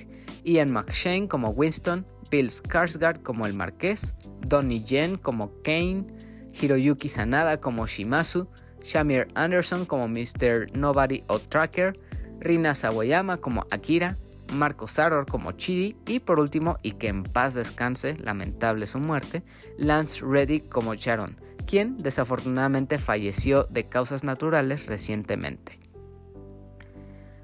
Ian 0.44 0.72
McShane 0.74 1.30
como 1.30 1.52
Winston, 1.52 2.06
Bill 2.30 2.50
Skarsgård 2.50 3.24
como 3.24 3.46
el 3.46 3.54
Marqués, 3.54 4.14
Donnie 4.48 4.84
Yen 4.84 5.16
como 5.18 5.54
Kane, 5.64 6.06
Hiroyuki 6.52 7.08
Sanada 7.08 7.62
como 7.62 7.88
Shimazu, 7.88 8.50
Shamir 8.84 9.28
Anderson 9.36 9.86
como 9.86 10.10
Mr. 10.10 10.68
Nobody 10.78 11.24
o 11.28 11.40
Tracker, 11.40 11.98
Rina 12.42 12.76
Sawayama 12.76 13.38
como 13.38 13.66
Akira, 13.72 14.18
Marco 14.52 14.90
Saror 14.90 15.26
como 15.26 15.54
Chidi 15.54 15.96
y 16.06 16.20
por 16.20 16.38
último, 16.38 16.76
y 16.84 16.92
que 16.92 17.08
en 17.08 17.24
paz 17.24 17.54
descanse, 17.54 18.18
lamentable 18.18 18.88
su 18.88 19.00
muerte, 19.00 19.42
Lance 19.78 20.22
Reddick 20.26 20.68
como 20.68 20.96
Sharon 20.96 21.43
quien 21.66 21.98
desafortunadamente 21.98 23.00
falleció 23.00 23.64
de 23.66 23.86
causas 23.86 24.24
naturales 24.24 24.86
recientemente. 24.86 25.83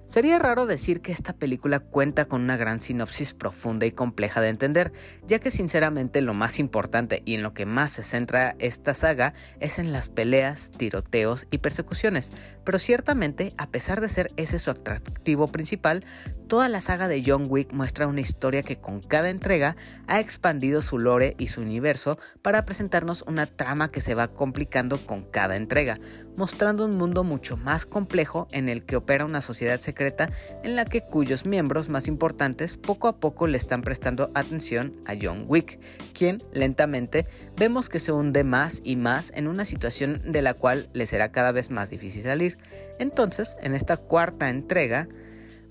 Sería 0.09 0.39
raro 0.39 0.65
decir 0.65 1.01
que 1.01 1.11
esta 1.11 1.33
película 1.33 1.79
cuenta 1.79 2.25
con 2.25 2.41
una 2.41 2.57
gran 2.57 2.81
sinopsis 2.81 3.35
profunda 3.35 3.85
y 3.85 3.91
compleja 3.91 4.41
de 4.41 4.49
entender, 4.49 4.91
ya 5.27 5.37
que 5.37 5.51
sinceramente 5.51 6.21
lo 6.21 6.33
más 6.33 6.57
importante 6.57 7.21
y 7.25 7.35
en 7.35 7.43
lo 7.43 7.53
que 7.53 7.67
más 7.67 7.91
se 7.91 8.03
centra 8.03 8.55
esta 8.57 8.95
saga 8.95 9.35
es 9.59 9.77
en 9.77 9.91
las 9.91 10.09
peleas, 10.09 10.71
tiroteos 10.71 11.45
y 11.51 11.59
persecuciones, 11.59 12.31
pero 12.63 12.79
ciertamente, 12.79 13.53
a 13.59 13.69
pesar 13.69 14.01
de 14.01 14.09
ser 14.09 14.31
ese 14.35 14.57
su 14.57 14.71
atractivo 14.71 15.47
principal, 15.47 16.03
Toda 16.49 16.67
la 16.67 16.81
saga 16.81 17.07
de 17.07 17.21
John 17.23 17.45
Wick 17.47 17.73
muestra 17.73 18.07
una 18.07 18.21
historia 18.21 18.63
que 18.63 18.79
con 18.79 19.03
cada 19.03 19.29
entrega 19.29 19.75
ha 20.07 20.19
expandido 20.19 20.81
su 20.81 20.97
lore 20.97 21.35
y 21.37 21.45
su 21.45 21.61
universo 21.61 22.17
para 22.41 22.65
presentarnos 22.65 23.23
una 23.27 23.45
trama 23.45 23.91
que 23.91 24.01
se 24.01 24.15
va 24.15 24.29
complicando 24.29 24.97
con 24.97 25.21
cada 25.29 25.57
entrega, 25.57 25.99
mostrando 26.39 26.85
un 26.85 26.95
mundo 26.95 27.25
mucho 27.25 27.57
más 27.57 27.85
complejo 27.85 28.47
en 28.51 28.69
el 28.69 28.85
que 28.85 28.95
opera 28.95 29.25
una 29.25 29.41
sociedad 29.41 29.81
secreta 29.81 30.29
en 30.63 30.77
la 30.77 30.85
que 30.85 31.01
cuyos 31.01 31.45
miembros 31.45 31.89
más 31.89 32.07
importantes 32.07 32.77
poco 32.77 33.09
a 33.09 33.17
poco 33.19 33.45
le 33.45 33.57
están 33.57 33.81
prestando 33.81 34.31
atención 34.33 34.95
a 35.05 35.15
John 35.21 35.43
Wick, 35.49 35.81
quien 36.13 36.41
lentamente 36.53 37.27
vemos 37.57 37.89
que 37.89 37.99
se 37.99 38.13
hunde 38.13 38.45
más 38.45 38.79
y 38.85 38.95
más 38.95 39.33
en 39.35 39.49
una 39.49 39.65
situación 39.65 40.21
de 40.31 40.41
la 40.41 40.53
cual 40.53 40.89
le 40.93 41.07
será 41.07 41.33
cada 41.33 41.51
vez 41.51 41.71
más 41.71 41.89
difícil 41.89 42.23
salir. 42.23 42.57
Entonces, 42.99 43.57
en 43.61 43.75
esta 43.75 43.97
cuarta 43.97 44.49
entrega, 44.49 45.09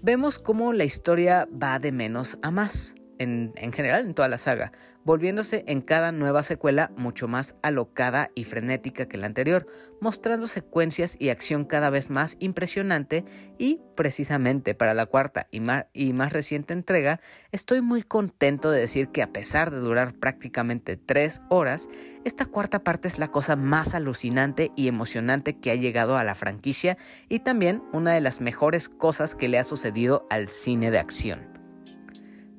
vemos 0.02 0.38
cómo 0.38 0.74
la 0.74 0.84
historia 0.84 1.48
va 1.50 1.78
de 1.78 1.92
menos 1.92 2.36
a 2.42 2.50
más, 2.50 2.94
en, 3.18 3.54
en, 3.56 3.72
general 3.72 4.04
en 4.04 4.12
toda 4.12 4.28
la 4.28 4.36
saga, 4.36 4.72
volviéndose 5.08 5.64
en 5.66 5.80
cada 5.80 6.12
nueva 6.12 6.42
secuela 6.42 6.92
mucho 6.98 7.28
más 7.28 7.56
alocada 7.62 8.30
y 8.34 8.44
frenética 8.44 9.08
que 9.08 9.16
la 9.16 9.24
anterior, 9.24 9.66
mostrando 10.02 10.46
secuencias 10.46 11.16
y 11.18 11.30
acción 11.30 11.64
cada 11.64 11.88
vez 11.88 12.10
más 12.10 12.36
impresionante 12.40 13.24
y 13.56 13.80
precisamente 13.96 14.74
para 14.74 14.92
la 14.92 15.06
cuarta 15.06 15.48
y 15.50 15.60
más, 15.60 15.86
y 15.94 16.12
más 16.12 16.34
reciente 16.34 16.74
entrega, 16.74 17.20
estoy 17.52 17.80
muy 17.80 18.02
contento 18.02 18.70
de 18.70 18.80
decir 18.80 19.08
que 19.08 19.22
a 19.22 19.32
pesar 19.32 19.70
de 19.70 19.78
durar 19.78 20.12
prácticamente 20.12 20.98
tres 20.98 21.40
horas, 21.48 21.88
esta 22.26 22.44
cuarta 22.44 22.84
parte 22.84 23.08
es 23.08 23.18
la 23.18 23.28
cosa 23.28 23.56
más 23.56 23.94
alucinante 23.94 24.72
y 24.76 24.88
emocionante 24.88 25.58
que 25.58 25.70
ha 25.70 25.74
llegado 25.74 26.18
a 26.18 26.24
la 26.24 26.34
franquicia 26.34 26.98
y 27.30 27.38
también 27.38 27.82
una 27.94 28.12
de 28.12 28.20
las 28.20 28.42
mejores 28.42 28.90
cosas 28.90 29.34
que 29.34 29.48
le 29.48 29.58
ha 29.58 29.64
sucedido 29.64 30.26
al 30.28 30.48
cine 30.48 30.90
de 30.90 30.98
acción. 30.98 31.47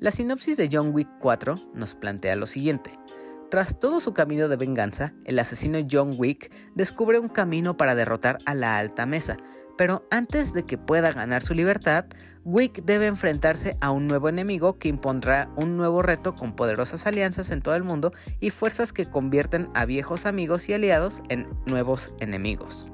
La 0.00 0.10
sinopsis 0.10 0.56
de 0.56 0.70
John 0.72 0.94
Wick 0.94 1.10
4 1.18 1.72
nos 1.74 1.94
plantea 1.94 2.34
lo 2.34 2.46
siguiente. 2.46 2.98
Tras 3.50 3.78
todo 3.78 4.00
su 4.00 4.14
camino 4.14 4.48
de 4.48 4.56
venganza, 4.56 5.12
el 5.26 5.38
asesino 5.38 5.78
John 5.90 6.14
Wick 6.16 6.50
descubre 6.74 7.18
un 7.18 7.28
camino 7.28 7.76
para 7.76 7.94
derrotar 7.94 8.38
a 8.46 8.54
la 8.54 8.78
Alta 8.78 9.04
Mesa, 9.04 9.36
pero 9.76 10.06
antes 10.10 10.54
de 10.54 10.62
que 10.62 10.78
pueda 10.78 11.12
ganar 11.12 11.42
su 11.42 11.52
libertad, 11.52 12.06
Wick 12.46 12.82
debe 12.86 13.08
enfrentarse 13.08 13.76
a 13.82 13.90
un 13.90 14.06
nuevo 14.06 14.30
enemigo 14.30 14.78
que 14.78 14.88
impondrá 14.88 15.50
un 15.56 15.76
nuevo 15.76 16.00
reto 16.00 16.34
con 16.34 16.56
poderosas 16.56 17.06
alianzas 17.06 17.50
en 17.50 17.60
todo 17.60 17.74
el 17.74 17.84
mundo 17.84 18.10
y 18.40 18.48
fuerzas 18.48 18.94
que 18.94 19.04
convierten 19.04 19.68
a 19.74 19.84
viejos 19.84 20.24
amigos 20.24 20.66
y 20.70 20.72
aliados 20.72 21.20
en 21.28 21.46
nuevos 21.66 22.14
enemigos. 22.20 22.86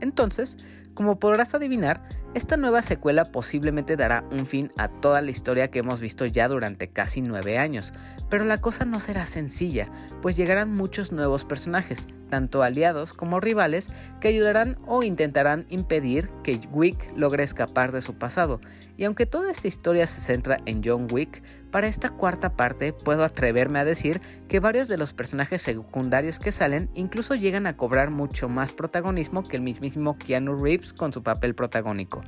Entonces, 0.00 0.58
como 0.94 1.18
podrás 1.18 1.54
adivinar, 1.54 2.06
esta 2.34 2.56
nueva 2.56 2.80
secuela 2.80 3.26
posiblemente 3.26 3.94
dará 3.94 4.24
un 4.30 4.46
fin 4.46 4.72
a 4.78 4.88
toda 4.88 5.20
la 5.20 5.30
historia 5.30 5.70
que 5.70 5.80
hemos 5.80 6.00
visto 6.00 6.24
ya 6.24 6.48
durante 6.48 6.88
casi 6.88 7.20
nueve 7.20 7.58
años, 7.58 7.92
pero 8.30 8.46
la 8.46 8.60
cosa 8.60 8.86
no 8.86 9.00
será 9.00 9.26
sencilla, 9.26 9.90
pues 10.22 10.36
llegarán 10.36 10.74
muchos 10.74 11.12
nuevos 11.12 11.44
personajes, 11.44 12.08
tanto 12.30 12.62
aliados 12.62 13.12
como 13.12 13.40
rivales, 13.40 13.90
que 14.18 14.28
ayudarán 14.28 14.78
o 14.86 15.02
intentarán 15.02 15.66
impedir 15.68 16.30
que 16.42 16.58
Wick 16.72 17.12
logre 17.14 17.44
escapar 17.44 17.92
de 17.92 18.00
su 18.00 18.14
pasado. 18.14 18.58
Y 18.96 19.04
aunque 19.04 19.26
toda 19.26 19.50
esta 19.50 19.68
historia 19.68 20.06
se 20.06 20.22
centra 20.22 20.56
en 20.64 20.80
John 20.82 21.08
Wick, 21.10 21.42
para 21.70 21.88
esta 21.88 22.08
cuarta 22.08 22.56
parte 22.56 22.94
puedo 22.94 23.24
atreverme 23.24 23.78
a 23.80 23.84
decir 23.84 24.22
que 24.48 24.60
varios 24.60 24.88
de 24.88 24.96
los 24.96 25.12
personajes 25.12 25.60
secundarios 25.60 26.38
que 26.38 26.52
salen 26.52 26.88
incluso 26.94 27.34
llegan 27.34 27.66
a 27.66 27.76
cobrar 27.76 28.10
mucho 28.10 28.48
más 28.48 28.72
protagonismo 28.72 29.42
que 29.42 29.56
el 29.56 29.62
mismísimo 29.62 30.16
Keanu 30.16 30.62
Reeves 30.62 30.94
con 30.94 31.12
su 31.12 31.22
papel 31.22 31.54
protagónico. 31.54 32.21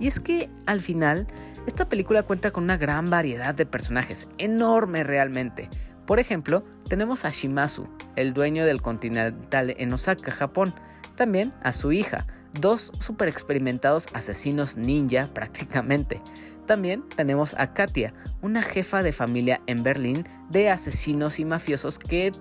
Y 0.00 0.06
es 0.06 0.20
que 0.20 0.48
al 0.66 0.80
final, 0.80 1.26
esta 1.66 1.88
película 1.88 2.22
cuenta 2.22 2.50
con 2.50 2.64
una 2.64 2.76
gran 2.76 3.10
variedad 3.10 3.54
de 3.54 3.66
personajes, 3.66 4.28
enorme 4.38 5.02
realmente. 5.02 5.68
Por 6.06 6.20
ejemplo, 6.20 6.64
tenemos 6.88 7.24
a 7.24 7.30
Shimazu, 7.30 7.88
el 8.16 8.32
dueño 8.32 8.64
del 8.64 8.80
Continental 8.80 9.74
en 9.76 9.92
Osaka, 9.92 10.30
Japón, 10.30 10.74
también 11.16 11.52
a 11.62 11.72
su 11.72 11.92
hija, 11.92 12.26
dos 12.60 12.92
super 12.98 13.28
experimentados 13.28 14.06
asesinos 14.14 14.76
ninja 14.76 15.28
prácticamente. 15.34 16.22
También 16.66 17.02
tenemos 17.16 17.54
a 17.54 17.72
Katia, 17.72 18.12
una 18.42 18.62
jefa 18.62 19.02
de 19.02 19.12
familia 19.12 19.60
en 19.66 19.82
Berlín 19.82 20.26
de 20.50 20.68
asesinos 20.68 21.40
y 21.40 21.44
mafiosos 21.44 21.98
que 21.98 22.32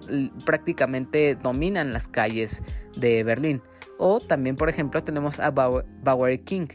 prácticamente 0.46 1.36
dominan 1.36 1.94
las 1.94 2.08
calles 2.08 2.62
de 2.98 3.24
Berlín. 3.24 3.62
O 3.98 4.20
también, 4.20 4.56
por 4.56 4.70
ejemplo, 4.70 5.04
tenemos 5.04 5.39
a 5.39 5.51
Bauer 5.51 6.44
King, 6.44 6.68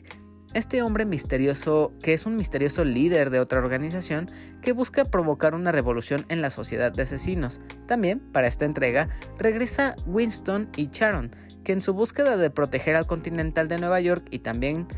este 0.55 0.83
hombre 0.83 1.07
misterioso, 1.07 1.93
que 2.03 2.13
es 2.13 2.27
un 2.27 2.37
misterioso 2.37 2.85
líder 2.85 3.31
de 3.31 3.41
otra 3.41 3.59
organización 3.59 4.31
que 4.61 4.73
busca 4.73 5.05
provocar 5.05 5.55
una 5.55 5.73
revolución 5.73 6.27
en 6.29 6.43
la 6.43 6.51
sociedad 6.51 6.93
de 6.93 7.03
asesinos. 7.03 7.61
También, 7.87 8.21
para 8.33 8.49
esta 8.49 8.65
entrega, 8.65 9.09
regresa 9.39 9.97
Winston 10.07 10.69
y 10.77 10.89
Sharon, 10.89 11.35
que 11.65 11.73
en 11.73 11.81
su 11.81 11.95
búsqueda 11.95 12.37
de 12.37 12.51
proteger 12.51 12.97
al 12.97 13.07
Continental 13.07 13.69
de 13.69 13.79
Nueva 13.79 14.01
York 14.01 14.27
y 14.31 14.41
también 14.41 14.89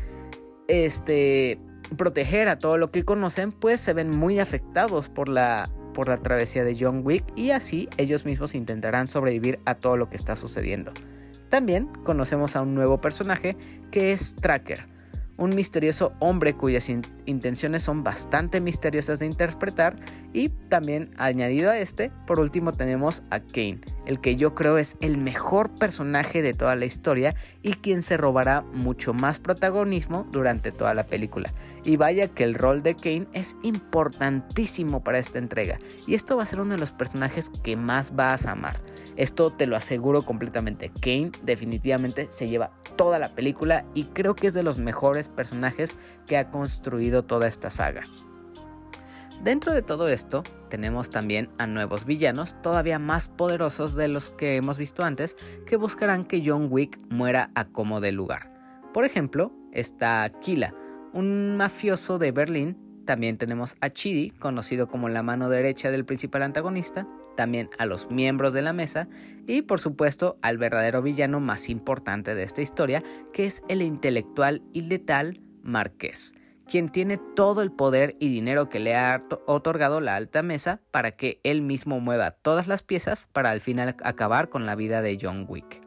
este 0.67 1.59
proteger 1.97 2.47
a 2.47 2.57
todo 2.57 2.77
lo 2.77 2.91
que 2.91 3.03
conocen, 3.03 3.51
pues 3.51 3.79
se 3.79 3.93
ven 3.93 4.09
muy 4.09 4.39
afectados 4.39 5.07
por 5.07 5.29
la, 5.29 5.69
por 5.93 6.07
la 6.07 6.17
travesía 6.17 6.63
de 6.63 6.75
John 6.79 7.01
Wick 7.03 7.23
y 7.35 7.51
así 7.51 7.87
ellos 7.97 8.25
mismos 8.25 8.55
intentarán 8.55 9.07
sobrevivir 9.07 9.59
a 9.65 9.75
todo 9.75 9.95
lo 9.95 10.09
que 10.09 10.17
está 10.17 10.35
sucediendo. 10.35 10.91
También 11.49 11.87
conocemos 12.03 12.55
a 12.55 12.61
un 12.61 12.75
nuevo 12.75 12.99
personaje 12.99 13.55
que 13.91 14.11
es 14.11 14.35
Tracker, 14.35 14.87
un 15.37 15.53
misterioso 15.53 16.13
hombre 16.19 16.53
cuyas 16.53 16.89
intenciones 17.25 17.83
son 17.83 18.03
bastante 18.03 18.61
misteriosas 18.61 19.19
de 19.19 19.25
interpretar 19.25 19.95
y 20.33 20.49
también 20.69 21.11
añadido 21.17 21.71
a 21.71 21.77
este, 21.77 22.11
por 22.25 22.39
último 22.39 22.71
tenemos 22.71 23.23
a 23.31 23.39
Kane, 23.39 23.81
el 24.05 24.21
que 24.21 24.35
yo 24.35 24.55
creo 24.55 24.77
es 24.77 24.97
el 25.01 25.17
mejor 25.17 25.75
personaje 25.75 26.41
de 26.41 26.53
toda 26.53 26.75
la 26.75 26.85
historia 26.85 27.35
y 27.61 27.73
quien 27.73 28.01
se 28.01 28.17
robará 28.17 28.61
mucho 28.61 29.13
más 29.13 29.39
protagonismo 29.39 30.25
durante 30.31 30.71
toda 30.71 30.93
la 30.93 31.05
película. 31.05 31.53
Y 31.83 31.97
vaya 31.97 32.29
que 32.29 32.43
el 32.43 32.55
rol 32.55 32.81
de 32.81 32.95
Kane 32.95 33.27
es 33.33 33.55
importantísimo 33.61 35.03
para 35.03 35.19
esta 35.19 35.39
entrega 35.39 35.79
y 36.07 36.15
esto 36.15 36.37
va 36.37 36.43
a 36.43 36.47
ser 36.47 36.61
uno 36.61 36.73
de 36.73 36.79
los 36.79 36.91
personajes 36.91 37.49
que 37.63 37.75
más 37.75 38.15
vas 38.15 38.45
a 38.45 38.51
amar. 38.51 38.79
Esto 39.17 39.51
te 39.51 39.65
lo 39.65 39.75
aseguro 39.75 40.23
completamente. 40.23 40.91
Kane 41.01 41.31
definitivamente 41.43 42.27
se 42.31 42.49
lleva 42.49 42.71
toda 42.97 43.17
la 43.19 43.33
película 43.33 43.85
y 43.93 44.05
creo 44.05 44.35
que 44.35 44.47
es 44.47 44.53
de 44.53 44.63
los 44.63 44.77
mejores 44.77 45.29
personajes 45.29 45.95
que 46.27 46.37
ha 46.37 46.49
construido 46.49 47.23
toda 47.23 47.47
esta 47.47 47.69
saga. 47.69 48.03
Dentro 49.43 49.73
de 49.73 49.81
todo 49.81 50.07
esto, 50.07 50.43
tenemos 50.69 51.09
también 51.09 51.49
a 51.57 51.67
nuevos 51.67 52.05
villanos 52.05 52.55
todavía 52.61 52.99
más 52.99 53.29
poderosos 53.29 53.95
de 53.95 54.07
los 54.07 54.31
que 54.31 54.55
hemos 54.55 54.77
visto 54.77 55.03
antes 55.03 55.37
que 55.65 55.75
buscarán 55.75 56.25
que 56.25 56.41
John 56.43 56.67
Wick 56.71 56.99
muera 57.09 57.51
a 57.53 57.65
como 57.65 58.01
de 58.01 58.11
lugar. 58.11 58.51
Por 58.93 59.05
ejemplo, 59.05 59.51
está 59.71 60.29
Kila, 60.41 60.73
un 61.13 61.57
mafioso 61.57 62.17
de 62.17 62.31
Berlín. 62.31 62.77
También 63.05 63.37
tenemos 63.37 63.75
a 63.81 63.91
Chidi, 63.91 64.31
conocido 64.31 64.87
como 64.87 65.09
la 65.09 65.21
mano 65.21 65.49
derecha 65.49 65.91
del 65.91 66.05
principal 66.05 66.41
antagonista, 66.41 67.07
también 67.35 67.69
a 67.77 67.85
los 67.85 68.09
miembros 68.09 68.53
de 68.53 68.61
la 68.61 68.73
mesa 68.73 69.07
y 69.47 69.61
por 69.63 69.79
supuesto 69.79 70.37
al 70.41 70.57
verdadero 70.57 71.01
villano 71.01 71.39
más 71.39 71.69
importante 71.69 72.35
de 72.35 72.43
esta 72.43 72.61
historia, 72.61 73.03
que 73.33 73.45
es 73.45 73.61
el 73.69 73.81
intelectual 73.81 74.61
y 74.73 74.83
letal 74.83 75.41
Marqués, 75.61 76.33
quien 76.67 76.89
tiene 76.89 77.19
todo 77.35 77.61
el 77.61 77.71
poder 77.71 78.15
y 78.19 78.29
dinero 78.29 78.69
que 78.69 78.79
le 78.79 78.95
ha 78.95 79.23
otorgado 79.45 80.01
la 80.01 80.15
alta 80.15 80.43
mesa 80.43 80.81
para 80.91 81.11
que 81.11 81.39
él 81.43 81.61
mismo 81.61 81.99
mueva 81.99 82.31
todas 82.31 82.67
las 82.67 82.83
piezas 82.83 83.27
para 83.33 83.51
al 83.51 83.61
final 83.61 83.95
acabar 84.03 84.49
con 84.49 84.65
la 84.65 84.75
vida 84.75 85.01
de 85.01 85.17
John 85.21 85.45
Wick. 85.47 85.81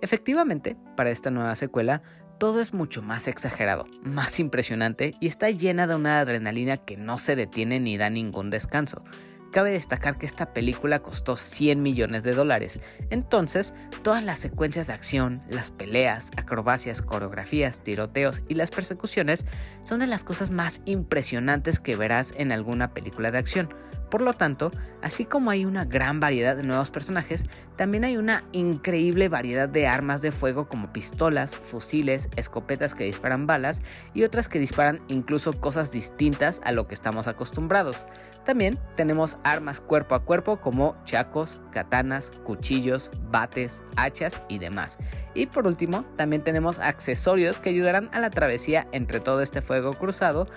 Efectivamente, 0.00 0.76
para 0.96 1.10
esta 1.10 1.30
nueva 1.30 1.54
secuela, 1.54 2.02
todo 2.42 2.60
es 2.60 2.74
mucho 2.74 3.02
más 3.02 3.28
exagerado, 3.28 3.84
más 4.02 4.40
impresionante 4.40 5.14
y 5.20 5.28
está 5.28 5.50
llena 5.50 5.86
de 5.86 5.94
una 5.94 6.18
adrenalina 6.18 6.76
que 6.76 6.96
no 6.96 7.16
se 7.18 7.36
detiene 7.36 7.78
ni 7.78 7.96
da 7.96 8.10
ningún 8.10 8.50
descanso. 8.50 9.04
Cabe 9.52 9.72
destacar 9.72 10.16
que 10.16 10.24
esta 10.24 10.54
película 10.54 11.00
costó 11.00 11.36
100 11.36 11.82
millones 11.82 12.22
de 12.22 12.32
dólares, 12.32 12.80
entonces 13.10 13.74
todas 14.02 14.24
las 14.24 14.38
secuencias 14.38 14.86
de 14.86 14.94
acción, 14.94 15.42
las 15.46 15.70
peleas, 15.70 16.30
acrobacias, 16.38 17.02
coreografías, 17.02 17.80
tiroteos 17.80 18.42
y 18.48 18.54
las 18.54 18.70
persecuciones 18.70 19.44
son 19.82 20.00
de 20.00 20.06
las 20.06 20.24
cosas 20.24 20.50
más 20.50 20.80
impresionantes 20.86 21.80
que 21.80 21.96
verás 21.96 22.32
en 22.38 22.50
alguna 22.50 22.94
película 22.94 23.30
de 23.30 23.36
acción. 23.38 23.68
Por 24.12 24.20
lo 24.20 24.34
tanto, 24.34 24.72
así 25.00 25.24
como 25.24 25.50
hay 25.50 25.64
una 25.64 25.86
gran 25.86 26.20
variedad 26.20 26.54
de 26.54 26.62
nuevos 26.62 26.90
personajes, 26.90 27.46
también 27.76 28.04
hay 28.04 28.18
una 28.18 28.44
increíble 28.52 29.30
variedad 29.30 29.70
de 29.70 29.86
armas 29.86 30.20
de 30.20 30.32
fuego 30.32 30.68
como 30.68 30.92
pistolas, 30.92 31.56
fusiles, 31.56 32.28
escopetas 32.36 32.94
que 32.94 33.04
disparan 33.04 33.46
balas 33.46 33.80
y 34.12 34.24
otras 34.24 34.50
que 34.50 34.58
disparan 34.58 35.00
incluso 35.08 35.58
cosas 35.58 35.92
distintas 35.92 36.60
a 36.62 36.72
lo 36.72 36.86
que 36.86 36.92
estamos 36.92 37.26
acostumbrados. 37.26 38.04
También 38.44 38.78
tenemos 38.96 39.38
armas 39.44 39.80
cuerpo 39.80 40.14
a 40.14 40.26
cuerpo 40.26 40.60
como 40.60 40.94
chacos, 41.06 41.62
katanas, 41.70 42.32
cuchillos, 42.44 43.10
bates, 43.30 43.82
hachas 43.96 44.42
y 44.50 44.58
demás. 44.58 44.98
Y 45.32 45.46
por 45.46 45.66
último, 45.66 46.04
también 46.16 46.44
tenemos 46.44 46.80
accesorios 46.80 47.62
que 47.62 47.70
ayudarán 47.70 48.10
a 48.12 48.20
la 48.20 48.28
travesía 48.28 48.86
entre 48.92 49.20
todo 49.20 49.40
este 49.40 49.62
fuego 49.62 49.94
cruzado 49.94 50.48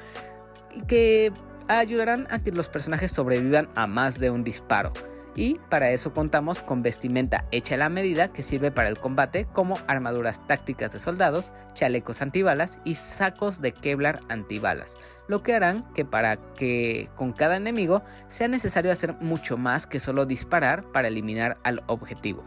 y 0.75 0.81
que 0.81 1.31
ayudarán 1.67 2.27
a 2.29 2.41
que 2.41 2.51
los 2.51 2.69
personajes 2.69 3.11
sobrevivan 3.11 3.69
a 3.75 3.87
más 3.87 4.19
de 4.19 4.29
un 4.29 4.43
disparo. 4.43 4.93
Y 5.37 5.59
para 5.69 5.91
eso 5.91 6.13
contamos 6.13 6.61
con 6.61 6.81
vestimenta 6.81 7.45
hecha 7.51 7.75
a 7.75 7.79
la 7.79 7.89
medida 7.89 8.31
que 8.31 8.41
sirve 8.41 8.71
para 8.71 8.87
el 8.87 8.97
combate 8.97 9.45
como 9.51 9.77
armaduras 9.85 10.47
tácticas 10.47 10.93
de 10.93 10.99
soldados, 10.99 11.51
chalecos 11.73 12.21
antibalas 12.21 12.79
y 12.85 12.95
sacos 12.95 13.59
de 13.59 13.73
Kevlar 13.73 14.21
antibalas, 14.29 14.97
lo 15.27 15.43
que 15.43 15.53
harán 15.53 15.91
que 15.93 16.05
para 16.05 16.37
que 16.53 17.09
con 17.15 17.33
cada 17.33 17.57
enemigo 17.57 18.01
sea 18.29 18.47
necesario 18.47 18.93
hacer 18.93 19.13
mucho 19.19 19.57
más 19.57 19.85
que 19.85 19.99
solo 19.99 20.25
disparar 20.25 20.89
para 20.93 21.09
eliminar 21.09 21.57
al 21.63 21.83
objetivo. 21.87 22.45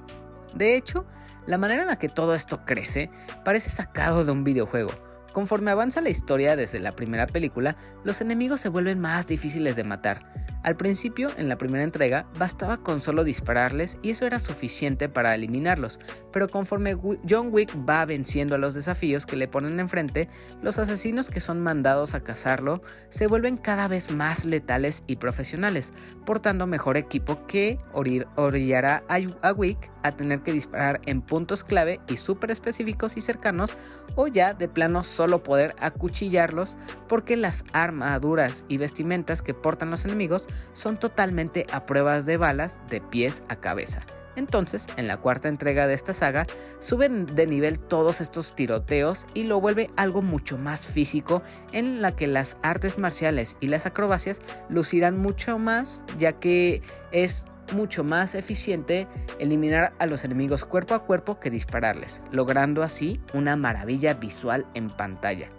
De 0.54 0.74
hecho, 0.74 1.04
la 1.46 1.58
manera 1.58 1.82
en 1.82 1.88
la 1.88 1.98
que 1.98 2.08
todo 2.08 2.34
esto 2.34 2.64
crece 2.64 3.10
parece 3.44 3.68
sacado 3.68 4.24
de 4.24 4.32
un 4.32 4.44
videojuego, 4.44 4.92
Conforme 5.38 5.70
avanza 5.70 6.00
la 6.00 6.10
historia 6.10 6.56
desde 6.56 6.80
la 6.80 6.96
primera 6.96 7.28
película, 7.28 7.76
los 8.02 8.20
enemigos 8.20 8.60
se 8.60 8.70
vuelven 8.70 8.98
más 8.98 9.28
difíciles 9.28 9.76
de 9.76 9.84
matar. 9.84 10.57
Al 10.64 10.76
principio, 10.76 11.30
en 11.36 11.48
la 11.48 11.56
primera 11.56 11.84
entrega, 11.84 12.26
bastaba 12.36 12.78
con 12.78 13.00
solo 13.00 13.22
dispararles 13.22 13.98
y 14.02 14.10
eso 14.10 14.26
era 14.26 14.38
suficiente 14.38 15.08
para 15.08 15.34
eliminarlos, 15.34 16.00
pero 16.32 16.48
conforme 16.48 16.96
John 17.28 17.48
Wick 17.52 17.74
va 17.88 18.04
venciendo 18.04 18.56
a 18.56 18.58
los 18.58 18.74
desafíos 18.74 19.24
que 19.24 19.36
le 19.36 19.48
ponen 19.48 19.78
enfrente, 19.78 20.28
los 20.60 20.78
asesinos 20.78 21.30
que 21.30 21.40
son 21.40 21.60
mandados 21.60 22.14
a 22.14 22.24
cazarlo 22.24 22.82
se 23.08 23.28
vuelven 23.28 23.56
cada 23.56 23.88
vez 23.88 24.10
más 24.10 24.44
letales 24.44 25.02
y 25.06 25.16
profesionales, 25.16 25.92
portando 26.26 26.66
mejor 26.66 26.96
equipo 26.96 27.46
que 27.46 27.78
orillará 27.92 29.04
a 29.08 29.52
Wick 29.52 29.90
a 30.02 30.12
tener 30.12 30.42
que 30.42 30.52
disparar 30.52 31.00
en 31.06 31.22
puntos 31.22 31.64
clave 31.64 32.00
y 32.08 32.16
súper 32.16 32.50
específicos 32.50 33.16
y 33.16 33.20
cercanos 33.20 33.76
o 34.16 34.26
ya 34.26 34.54
de 34.54 34.68
plano 34.68 35.02
solo 35.02 35.42
poder 35.42 35.74
acuchillarlos 35.80 36.76
porque 37.08 37.36
las 37.36 37.64
armaduras 37.72 38.64
y 38.68 38.76
vestimentas 38.76 39.42
que 39.42 39.54
portan 39.54 39.90
los 39.90 40.04
enemigos 40.04 40.47
son 40.72 40.98
totalmente 40.98 41.66
a 41.72 41.86
pruebas 41.86 42.26
de 42.26 42.36
balas 42.36 42.80
de 42.88 43.00
pies 43.00 43.42
a 43.48 43.56
cabeza. 43.56 44.06
Entonces, 44.38 44.86
en 44.96 45.08
la 45.08 45.16
cuarta 45.16 45.48
entrega 45.48 45.88
de 45.88 45.94
esta 45.94 46.14
saga, 46.14 46.46
suben 46.78 47.26
de 47.26 47.46
nivel 47.48 47.80
todos 47.80 48.20
estos 48.20 48.54
tiroteos 48.54 49.26
y 49.34 49.42
lo 49.42 49.60
vuelve 49.60 49.90
algo 49.96 50.22
mucho 50.22 50.56
más 50.56 50.86
físico 50.86 51.42
en 51.72 52.00
la 52.00 52.14
que 52.14 52.28
las 52.28 52.56
artes 52.62 52.98
marciales 52.98 53.56
y 53.58 53.66
las 53.66 53.84
acrobacias 53.84 54.40
lucirán 54.68 55.18
mucho 55.18 55.58
más 55.58 56.00
ya 56.16 56.34
que 56.34 56.82
es 57.10 57.46
mucho 57.72 58.04
más 58.04 58.34
eficiente 58.34 59.08
eliminar 59.40 59.92
a 59.98 60.06
los 60.06 60.24
enemigos 60.24 60.64
cuerpo 60.64 60.94
a 60.94 61.04
cuerpo 61.04 61.40
que 61.40 61.50
dispararles, 61.50 62.22
logrando 62.30 62.82
así 62.82 63.20
una 63.34 63.56
maravilla 63.56 64.14
visual 64.14 64.66
en 64.74 64.88
pantalla. 64.88 65.50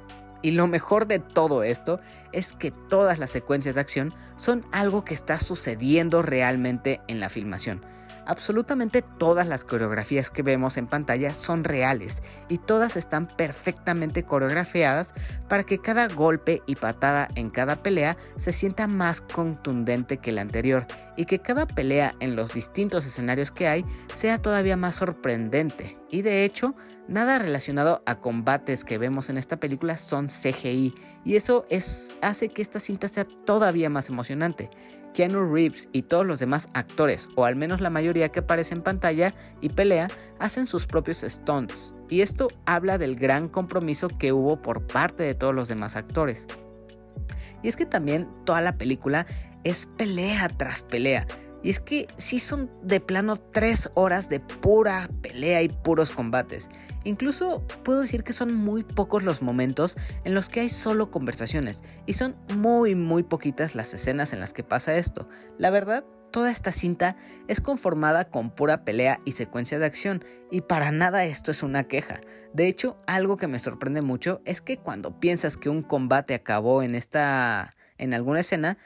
Y 0.41 0.51
lo 0.51 0.67
mejor 0.67 1.07
de 1.07 1.19
todo 1.19 1.63
esto 1.63 1.99
es 2.31 2.53
que 2.53 2.71
todas 2.71 3.19
las 3.19 3.31
secuencias 3.31 3.75
de 3.75 3.81
acción 3.81 4.13
son 4.35 4.65
algo 4.71 5.03
que 5.03 5.13
está 5.13 5.39
sucediendo 5.39 6.21
realmente 6.21 7.01
en 7.07 7.19
la 7.19 7.29
filmación. 7.29 7.81
Absolutamente 8.29 9.01
todas 9.01 9.47
las 9.47 9.63
coreografías 9.63 10.29
que 10.29 10.43
vemos 10.43 10.77
en 10.77 10.85
pantalla 10.85 11.33
son 11.33 11.63
reales 11.63 12.21
y 12.47 12.59
todas 12.59 12.95
están 12.95 13.27
perfectamente 13.27 14.21
coreografiadas 14.21 15.15
para 15.47 15.63
que 15.63 15.79
cada 15.79 16.07
golpe 16.07 16.61
y 16.67 16.75
patada 16.75 17.27
en 17.33 17.49
cada 17.49 17.81
pelea 17.81 18.17
se 18.37 18.53
sienta 18.53 18.85
más 18.85 19.21
contundente 19.21 20.17
que 20.17 20.31
la 20.31 20.41
anterior 20.41 20.85
y 21.17 21.25
que 21.25 21.39
cada 21.39 21.65
pelea 21.65 22.13
en 22.19 22.35
los 22.35 22.53
distintos 22.53 23.07
escenarios 23.07 23.49
que 23.49 23.67
hay 23.67 23.83
sea 24.13 24.39
todavía 24.39 24.77
más 24.77 24.97
sorprendente. 24.97 25.98
Y 26.11 26.21
de 26.21 26.43
hecho, 26.43 26.75
nada 27.07 27.39
relacionado 27.39 28.01
a 28.05 28.19
combates 28.19 28.83
que 28.83 28.97
vemos 28.97 29.29
en 29.29 29.37
esta 29.37 29.59
película 29.59 29.97
son 29.97 30.27
CGI 30.27 30.93
y 31.23 31.35
eso 31.35 31.65
es, 31.69 32.15
hace 32.21 32.49
que 32.49 32.61
esta 32.61 32.79
cinta 32.79 33.07
sea 33.07 33.25
todavía 33.45 33.89
más 33.89 34.09
emocionante. 34.09 34.69
Keanu 35.13 35.51
Reeves 35.51 35.89
y 35.91 36.03
todos 36.03 36.25
los 36.25 36.39
demás 36.39 36.69
actores, 36.73 37.29
o 37.35 37.45
al 37.45 37.55
menos 37.55 37.81
la 37.81 37.89
mayoría 37.89 38.29
que 38.29 38.39
aparece 38.39 38.75
en 38.75 38.83
pantalla 38.83 39.33
y 39.61 39.69
pelea, 39.69 40.09
hacen 40.39 40.67
sus 40.67 40.85
propios 40.85 41.25
stunts, 41.27 41.95
y 42.09 42.21
esto 42.21 42.47
habla 42.65 42.97
del 42.97 43.15
gran 43.15 43.49
compromiso 43.49 44.07
que 44.07 44.31
hubo 44.33 44.61
por 44.61 44.85
parte 44.85 45.23
de 45.23 45.33
todos 45.33 45.55
los 45.55 45.67
demás 45.67 45.95
actores. 45.95 46.47
Y 47.63 47.67
es 47.67 47.75
que 47.75 47.85
también 47.85 48.29
toda 48.45 48.61
la 48.61 48.77
película 48.77 49.25
es 49.63 49.87
pelea 49.97 50.47
tras 50.57 50.83
pelea, 50.83 51.27
y 51.63 51.69
es 51.69 51.79
que 51.79 52.07
sí 52.17 52.39
son 52.39 52.69
de 52.83 52.99
plano 52.99 53.37
tres 53.37 53.91
horas 53.95 54.29
de 54.29 54.39
pura 54.39 55.09
pelea 55.21 55.61
y 55.61 55.69
puros 55.69 56.11
combates. 56.11 56.69
Incluso 57.03 57.65
puedo 57.83 58.01
decir 58.01 58.23
que 58.23 58.33
son 58.33 58.53
muy 58.53 58.83
pocos 58.83 59.23
los 59.23 59.41
momentos 59.41 59.97
en 60.23 60.33
los 60.33 60.49
que 60.49 60.61
hay 60.61 60.69
solo 60.69 61.11
conversaciones. 61.11 61.83
Y 62.05 62.13
son 62.13 62.35
muy 62.53 62.95
muy 62.95 63.23
poquitas 63.23 63.75
las 63.75 63.93
escenas 63.93 64.33
en 64.33 64.39
las 64.39 64.53
que 64.53 64.63
pasa 64.63 64.95
esto. 64.95 65.27
La 65.57 65.69
verdad, 65.69 66.05
toda 66.31 66.51
esta 66.51 66.71
cinta 66.71 67.17
es 67.47 67.59
conformada 67.59 68.29
con 68.29 68.51
pura 68.51 68.85
pelea 68.85 69.19
y 69.25 69.33
secuencia 69.33 69.79
de 69.79 69.85
acción. 69.85 70.23
Y 70.51 70.61
para 70.61 70.91
nada 70.91 71.25
esto 71.25 71.51
es 71.51 71.63
una 71.63 71.85
queja. 71.85 72.21
De 72.53 72.67
hecho, 72.67 72.97
algo 73.07 73.37
que 73.37 73.47
me 73.47 73.59
sorprende 73.59 74.01
mucho 74.01 74.41
es 74.45 74.61
que 74.61 74.77
cuando 74.77 75.19
piensas 75.19 75.57
que 75.57 75.69
un 75.69 75.83
combate 75.83 76.33
acabó 76.33 76.83
en 76.83 76.95
esta... 76.95 77.75
en 77.97 78.13
alguna 78.13 78.39
escena, 78.39 78.77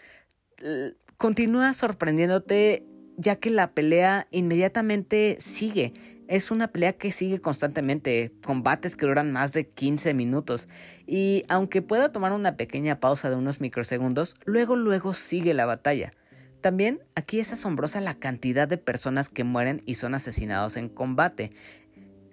continúa 1.23 1.71
sorprendiéndote 1.71 2.85
ya 3.15 3.37
que 3.37 3.49
la 3.49 3.71
pelea 3.71 4.27
inmediatamente 4.31 5.37
sigue. 5.39 5.93
Es 6.27 6.51
una 6.51 6.67
pelea 6.67 6.97
que 6.97 7.13
sigue 7.13 7.39
constantemente, 7.39 8.33
combates 8.45 8.97
que 8.97 9.05
duran 9.05 9.31
más 9.31 9.53
de 9.53 9.69
15 9.69 10.13
minutos. 10.15 10.67
Y 11.07 11.45
aunque 11.47 11.81
pueda 11.81 12.11
tomar 12.11 12.33
una 12.33 12.57
pequeña 12.57 12.99
pausa 12.99 13.29
de 13.29 13.37
unos 13.37 13.61
microsegundos, 13.61 14.35
luego 14.43 14.75
luego 14.75 15.13
sigue 15.13 15.53
la 15.53 15.65
batalla. 15.65 16.11
También 16.59 16.99
aquí 17.15 17.39
es 17.39 17.53
asombrosa 17.53 18.01
la 18.01 18.15
cantidad 18.15 18.67
de 18.67 18.77
personas 18.77 19.29
que 19.29 19.45
mueren 19.45 19.81
y 19.85 19.95
son 19.95 20.15
asesinados 20.15 20.75
en 20.75 20.89
combate. 20.89 21.53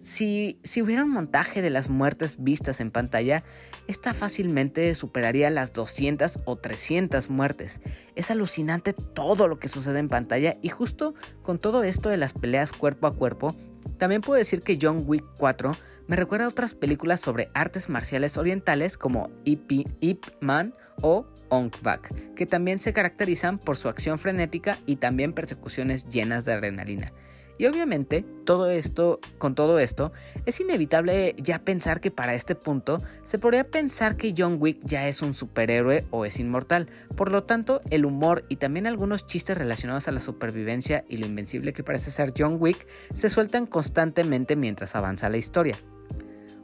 Si, 0.00 0.58
hubiera 0.82 1.04
un 1.04 1.10
montaje 1.10 1.60
de 1.60 1.68
las 1.68 1.90
muertes 1.90 2.36
vistas 2.42 2.80
en 2.80 2.90
pantalla, 2.90 3.44
esta 3.86 4.14
fácilmente 4.14 4.94
superaría 4.94 5.50
las 5.50 5.74
200 5.74 6.40
o 6.46 6.56
300 6.56 7.28
muertes. 7.28 7.80
Es 8.14 8.30
alucinante 8.30 8.94
todo 8.94 9.46
lo 9.46 9.58
que 9.58 9.68
sucede 9.68 9.98
en 9.98 10.08
pantalla 10.08 10.56
y 10.62 10.70
justo 10.70 11.14
con 11.42 11.58
todo 11.58 11.84
esto 11.84 12.08
de 12.08 12.16
las 12.16 12.32
peleas 12.32 12.72
cuerpo 12.72 13.06
a 13.06 13.14
cuerpo, 13.14 13.54
también 13.98 14.22
puedo 14.22 14.38
decir 14.38 14.62
que 14.62 14.78
John 14.80 15.04
Wick 15.06 15.24
4 15.36 15.76
me 16.06 16.16
recuerda 16.16 16.46
a 16.46 16.48
otras 16.48 16.74
películas 16.74 17.20
sobre 17.20 17.50
artes 17.52 17.90
marciales 17.90 18.38
orientales 18.38 18.96
como 18.96 19.30
Ip, 19.44 20.24
Man 20.40 20.74
o 21.02 21.26
Ong 21.50 21.72
Bak, 21.82 22.34
que 22.34 22.46
también 22.46 22.80
se 22.80 22.94
caracterizan 22.94 23.58
por 23.58 23.76
su 23.76 23.88
acción 23.88 24.18
frenética 24.18 24.78
y 24.86 24.96
también 24.96 25.34
persecuciones 25.34 26.08
llenas 26.08 26.46
de 26.46 26.54
adrenalina. 26.54 27.12
Y 27.60 27.66
obviamente, 27.66 28.24
todo 28.46 28.70
esto, 28.70 29.20
con 29.36 29.54
todo 29.54 29.80
esto, 29.80 30.12
es 30.46 30.58
inevitable 30.60 31.34
ya 31.36 31.62
pensar 31.62 32.00
que 32.00 32.10
para 32.10 32.34
este 32.34 32.54
punto 32.54 33.02
se 33.22 33.38
podría 33.38 33.70
pensar 33.70 34.16
que 34.16 34.32
John 34.34 34.56
Wick 34.58 34.78
ya 34.82 35.06
es 35.08 35.20
un 35.20 35.34
superhéroe 35.34 36.06
o 36.10 36.24
es 36.24 36.40
inmortal. 36.40 36.88
Por 37.18 37.30
lo 37.30 37.42
tanto, 37.42 37.82
el 37.90 38.06
humor 38.06 38.46
y 38.48 38.56
también 38.56 38.86
algunos 38.86 39.26
chistes 39.26 39.58
relacionados 39.58 40.08
a 40.08 40.12
la 40.12 40.20
supervivencia 40.20 41.04
y 41.06 41.18
lo 41.18 41.26
invencible 41.26 41.74
que 41.74 41.84
parece 41.84 42.10
ser 42.10 42.32
John 42.34 42.56
Wick 42.58 42.86
se 43.12 43.28
sueltan 43.28 43.66
constantemente 43.66 44.56
mientras 44.56 44.96
avanza 44.96 45.28
la 45.28 45.36
historia. 45.36 45.76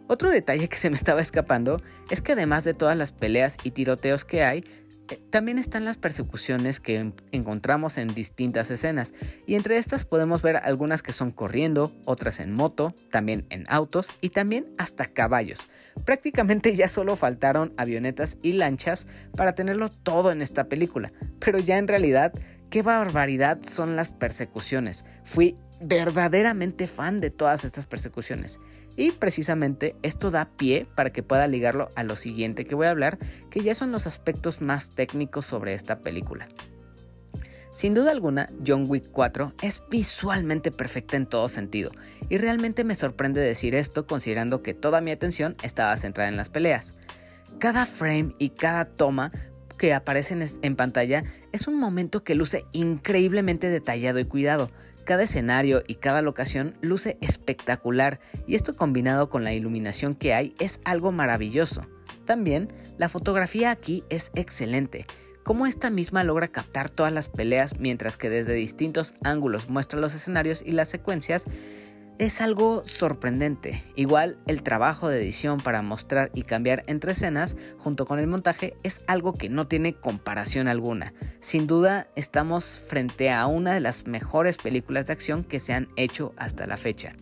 Otro 0.09 0.31
detalle 0.31 0.69
que 0.69 0.79
se 0.79 0.89
me 0.89 0.97
estaba 0.97 1.21
escapando 1.21 1.83
es 2.09 2.23
que 2.23 2.33
además 2.33 2.65
de 2.65 2.73
todas 2.73 2.97
las 2.97 3.13
peleas 3.13 3.59
y 3.65 3.73
tiroteos 3.73 4.25
que 4.25 4.45
hay, 4.45 4.65
también 5.31 5.59
están 5.59 5.85
las 5.85 5.97
persecuciones 5.97 6.81
que 6.81 7.13
encontramos 7.33 7.99
en 7.99 8.15
distintas 8.15 8.71
escenas, 8.71 9.13
y 9.47 9.55
entre 9.55 9.79
estas 9.79 10.05
podemos 10.05 10.43
ver 10.43 10.57
algunas 10.57 11.03
que 11.03 11.13
son 11.13 11.31
corriendo, 11.31 11.93
otras 12.05 12.41
en 12.41 12.53
moto, 12.53 12.95
también 13.11 13.47
en 13.51 13.65
autos 13.69 14.11
y 14.21 14.31
también 14.31 14.67
hasta 14.79 15.07
caballos. 15.07 15.69
Prácticamente 16.05 16.75
ya 16.75 16.89
solo 16.89 17.17
faltaron 17.17 17.73
avionetas 17.77 18.39
y 18.43 18.53
lanchas 18.53 19.07
para 19.37 19.55
tenerlo 19.55 19.89
todo 19.89 20.33
en 20.33 20.43
esta 20.43 20.69
película, 20.69 21.13
pero 21.39 21.59
ya 21.59 21.79
en 21.79 21.89
realidad, 21.89 22.33
qué 22.71 22.83
barbaridad 22.83 23.59
son 23.63 23.97
las 23.97 24.13
persecuciones. 24.13 25.05
Fui 25.25 25.57
verdaderamente 25.81 26.87
fan 26.87 27.21
de 27.21 27.31
todas 27.31 27.65
estas 27.65 27.87
persecuciones. 27.87 28.61
Y 28.97 29.13
precisamente 29.13 29.95
esto 30.03 30.31
da 30.31 30.51
pie 30.57 30.87
para 30.95 31.11
que 31.11 31.23
pueda 31.23 31.47
ligarlo 31.47 31.91
a 31.95 32.03
lo 32.03 32.17
siguiente 32.17 32.65
que 32.65 32.75
voy 32.75 32.87
a 32.87 32.91
hablar, 32.91 33.19
que 33.51 33.61
ya 33.61 33.75
son 33.75 33.93
los 33.93 34.07
aspectos 34.07 34.61
más 34.61 34.91
técnicos 34.91 35.47
sobre 35.47 35.75
esta 35.75 36.01
película. 36.01 36.49
Sin 37.73 37.93
duda 37.93 38.11
alguna, 38.11 38.49
John 38.67 38.87
Wick 38.89 39.11
4 39.13 39.53
es 39.61 39.83
visualmente 39.91 40.73
perfecta 40.73 41.19
en 41.19 41.27
todo 41.27 41.47
sentido, 41.51 41.91
y 42.31 42.39
realmente 42.39 42.85
me 42.85 42.95
sorprende 42.95 43.43
decir 43.43 43.75
esto 43.75 44.07
considerando 44.07 44.63
que 44.63 44.73
toda 44.73 45.03
mi 45.03 45.11
atención 45.11 45.57
estaba 45.63 45.95
centrada 45.99 46.31
en 46.31 46.39
las 46.39 46.49
peleas. 46.49 46.95
Cada 47.59 47.85
frame 47.85 48.35
y 48.39 48.49
cada 48.49 48.87
toma 48.87 49.31
que 49.77 49.93
aparece 49.93 50.39
en 50.63 50.77
pantalla 50.77 51.25
es 51.53 51.69
un 51.69 51.79
momento 51.79 52.25
que 52.25 52.35
luce 52.35 52.65
increíblemente 52.73 53.69
detallado 53.69 54.21
y 54.21 54.25
cuidado, 54.25 54.71
cada 55.07 55.23
escenario 55.23 55.83
y 55.87 55.95
cada 55.95 56.21
locación 56.21 56.77
luce 56.83 57.17
espectacular 57.23 58.21
y 58.47 58.57
esto 58.57 58.77
combinado 58.77 59.31
con 59.31 59.45
la 59.45 59.55
iluminación 59.55 60.15
que 60.15 60.35
hay 60.35 60.55
es 60.59 60.81
algo 60.85 61.13
maravilloso. 61.13 61.87
También, 62.27 62.69
la 62.99 63.09
fotografía 63.09 63.71
aquí 63.71 64.05
es 64.11 64.31
excelente. 64.35 65.07
Cómo 65.45 65.67
esta 65.67 65.91
misma 65.91 66.25
logra 66.25 66.49
captar 66.49 66.91
todas 66.91 67.13
las 67.13 67.29
peleas 67.29 67.79
mientras 67.79 68.17
que 68.17 68.29
desde 68.29 68.53
distintos 68.55 69.15
ángulos 69.23 69.71
muestra 69.71 70.01
los 70.01 70.13
escenarios 70.13 70.61
y 70.67 70.73
las 70.73 70.89
secuencias 70.89 71.47
es 72.19 72.41
algo 72.41 72.83
sorprendente. 72.85 73.85
Igual 73.95 74.39
el 74.47 74.63
trabajo 74.63 75.09
de 75.09 75.21
edición 75.21 75.61
para 75.61 75.83
mostrar 75.83 76.31
y 76.35 76.43
cambiar 76.43 76.85
entre 76.87 77.13
escenas 77.13 77.57
junto 77.79 78.07
con 78.07 78.19
el 78.19 78.27
montaje 78.27 78.77
es 78.83 79.03
algo 79.07 79.35
que 79.35 79.49
no 79.49 79.67
tiene 79.67 79.95
comparación 79.95 80.69
alguna. 80.69 81.13
Sin 81.41 81.67
duda 81.67 82.09
estamos 82.17 82.65
frente 82.65 83.31
a 83.31 83.47
una 83.47 83.75
de 83.75 83.81
las 83.81 84.07
mejores 84.07 84.57
películas 84.57 85.07
de 85.07 85.13
acción 85.13 85.45
que 85.45 85.61
se 85.61 85.75
han 85.75 85.89
hecho 85.97 86.33
hasta 86.37 86.67
la 86.67 86.77
fecha. 86.77 87.15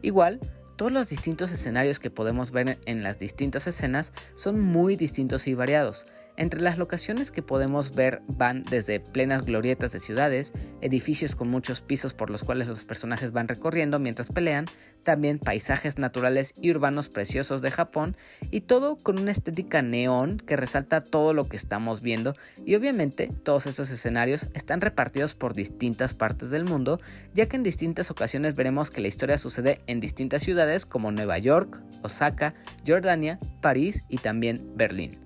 Igual, 0.00 0.40
todos 0.76 0.90
los 0.90 1.08
distintos 1.08 1.52
escenarios 1.52 1.98
que 1.98 2.10
podemos 2.10 2.50
ver 2.50 2.78
en 2.86 3.02
las 3.02 3.18
distintas 3.18 3.66
escenas 3.66 4.12
son 4.34 4.60
muy 4.60 4.96
distintos 4.96 5.46
y 5.46 5.54
variados. 5.54 6.06
Entre 6.36 6.60
las 6.60 6.78
locaciones 6.78 7.30
que 7.30 7.42
podemos 7.42 7.94
ver 7.94 8.20
van 8.26 8.64
desde 8.64 8.98
plenas 8.98 9.44
glorietas 9.44 9.92
de 9.92 10.00
ciudades, 10.00 10.52
edificios 10.80 11.36
con 11.36 11.48
muchos 11.48 11.80
pisos 11.80 12.12
por 12.12 12.28
los 12.28 12.42
cuales 12.42 12.66
los 12.66 12.82
personajes 12.82 13.30
van 13.30 13.46
recorriendo 13.46 14.00
mientras 14.00 14.30
pelean, 14.30 14.66
también 15.04 15.38
paisajes 15.38 15.96
naturales 15.98 16.54
y 16.60 16.72
urbanos 16.72 17.08
preciosos 17.08 17.62
de 17.62 17.70
Japón 17.70 18.16
y 18.50 18.62
todo 18.62 18.96
con 18.96 19.18
una 19.18 19.30
estética 19.30 19.80
neón 19.80 20.38
que 20.38 20.56
resalta 20.56 21.02
todo 21.02 21.34
lo 21.34 21.48
que 21.48 21.56
estamos 21.56 22.00
viendo 22.00 22.34
y 22.64 22.74
obviamente 22.74 23.30
todos 23.44 23.66
esos 23.66 23.90
escenarios 23.90 24.48
están 24.54 24.80
repartidos 24.80 25.34
por 25.34 25.54
distintas 25.54 26.14
partes 26.14 26.50
del 26.50 26.64
mundo, 26.64 27.00
ya 27.32 27.46
que 27.46 27.56
en 27.56 27.62
distintas 27.62 28.10
ocasiones 28.10 28.56
veremos 28.56 28.90
que 28.90 29.00
la 29.00 29.08
historia 29.08 29.38
sucede 29.38 29.82
en 29.86 30.00
distintas 30.00 30.42
ciudades 30.42 30.84
como 30.84 31.12
Nueva 31.12 31.38
York, 31.38 31.80
Osaka, 32.02 32.54
Jordania, 32.84 33.38
París 33.60 34.04
y 34.08 34.18
también 34.18 34.72
Berlín. 34.74 35.20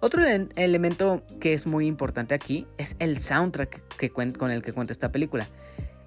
Otro 0.00 0.24
elemento 0.24 1.24
que 1.40 1.54
es 1.54 1.66
muy 1.66 1.86
importante 1.86 2.32
aquí 2.32 2.68
es 2.78 2.94
el 3.00 3.18
soundtrack 3.18 3.96
que 3.96 4.10
con 4.10 4.50
el 4.52 4.62
que 4.62 4.72
cuenta 4.72 4.92
esta 4.92 5.10
película. 5.10 5.48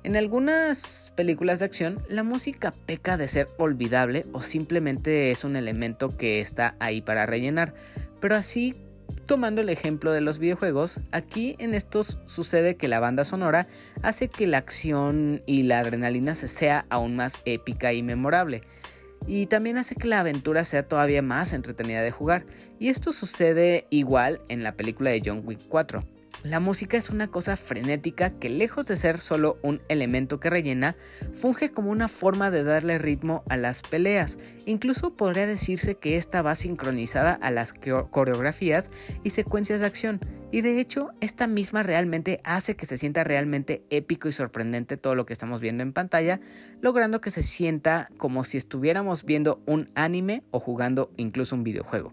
En 0.04 0.16
algunas 0.16 1.12
películas 1.18 1.60
de 1.60 1.66
acción, 1.66 2.02
la 2.08 2.24
música 2.24 2.74
peca 2.86 3.18
de 3.18 3.28
ser 3.28 3.50
olvidable 3.58 4.26
o 4.32 4.42
simplemente 4.42 5.32
es 5.32 5.44
un 5.44 5.58
elemento 5.58 6.16
que 6.16 6.40
está 6.40 6.76
ahí 6.80 7.02
para 7.02 7.26
rellenar. 7.26 7.74
Pero 8.22 8.36
así, 8.36 8.76
tomando 9.26 9.60
el 9.60 9.70
ejemplo 9.70 10.14
de 10.14 10.22
los 10.22 10.40
videojuegos, 10.40 11.02
aquí 11.12 11.58
en 11.60 11.74
estos 11.74 12.18
sucede 12.26 12.78
que 12.78 12.88
la 12.88 13.02
banda 13.02 13.26
sonora 13.26 13.68
hace 14.02 14.30
que 14.30 14.48
la 14.48 14.58
acción 14.58 15.44
y 15.46 15.64
la 15.64 15.80
adrenalina 15.80 16.34
se 16.34 16.48
sea 16.48 16.86
aún 16.90 17.18
más 17.18 17.38
épica 17.44 17.92
y 17.92 18.02
memorable 18.04 18.62
y 19.28 19.46
también 19.46 19.78
hace 19.78 19.96
que 19.96 20.08
la 20.08 20.20
aventura 20.20 20.64
sea 20.64 20.88
todavía 20.88 21.22
más 21.22 21.54
entretenida 21.54 22.02
de 22.02 22.12
jugar. 22.12 22.46
Y 22.80 22.90
esto 22.90 23.14
sucede 23.14 23.86
igual 23.90 24.42
en 24.50 24.64
la 24.64 24.74
película 24.74 25.12
de 25.12 25.22
John 25.24 25.44
Wick 25.46 25.60
4. 25.68 26.04
La 26.44 26.60
música 26.60 26.98
es 26.98 27.12
una 27.12 27.28
cosa 27.28 27.56
frenética 27.56 28.32
que 28.32 28.50
lejos 28.50 28.88
de 28.88 28.98
ser 28.98 29.20
solo 29.20 29.60
un 29.62 29.80
elemento 29.90 30.40
que 30.40 30.50
rellena, 30.50 30.96
funge 31.34 31.72
como 31.72 31.92
una 31.92 32.08
forma 32.08 32.50
de 32.50 32.64
darle 32.64 32.98
ritmo 32.98 33.44
a 33.48 33.58
las 33.58 33.84
peleas. 33.84 34.40
Incluso 34.66 35.16
podría 35.16 35.46
decirse 35.46 35.96
que 35.96 36.18
esta 36.18 36.42
va 36.42 36.56
sincronizada 36.56 37.34
a 37.34 37.52
las 37.52 37.74
coreografías 37.74 38.90
y 39.24 39.30
secuencias 39.30 39.82
de 39.82 39.86
acción. 39.86 40.20
Y 40.52 40.62
de 40.62 40.80
hecho, 40.80 41.12
esta 41.22 41.46
misma 41.46 41.84
realmente 41.84 42.42
hace 42.44 42.76
que 42.76 42.88
se 42.88 42.98
sienta 42.98 43.24
realmente 43.24 43.86
épico 43.92 44.28
y 44.28 44.32
sorprendente 44.32 44.98
todo 44.98 45.14
lo 45.14 45.28
que 45.28 45.34
estamos 45.34 45.62
viendo 45.62 45.84
en 45.84 45.94
pantalla, 45.94 46.40
logrando 46.82 47.22
que 47.22 47.30
se 47.30 47.44
sienta 47.44 48.10
como 48.18 48.44
si 48.44 48.58
estuviéramos 48.58 49.24
viendo 49.24 49.62
un 49.68 49.92
anime 49.94 50.44
o 50.50 50.60
jugando 50.60 51.14
incluso 51.18 51.56
un 51.56 51.64
videojuego. 51.64 52.10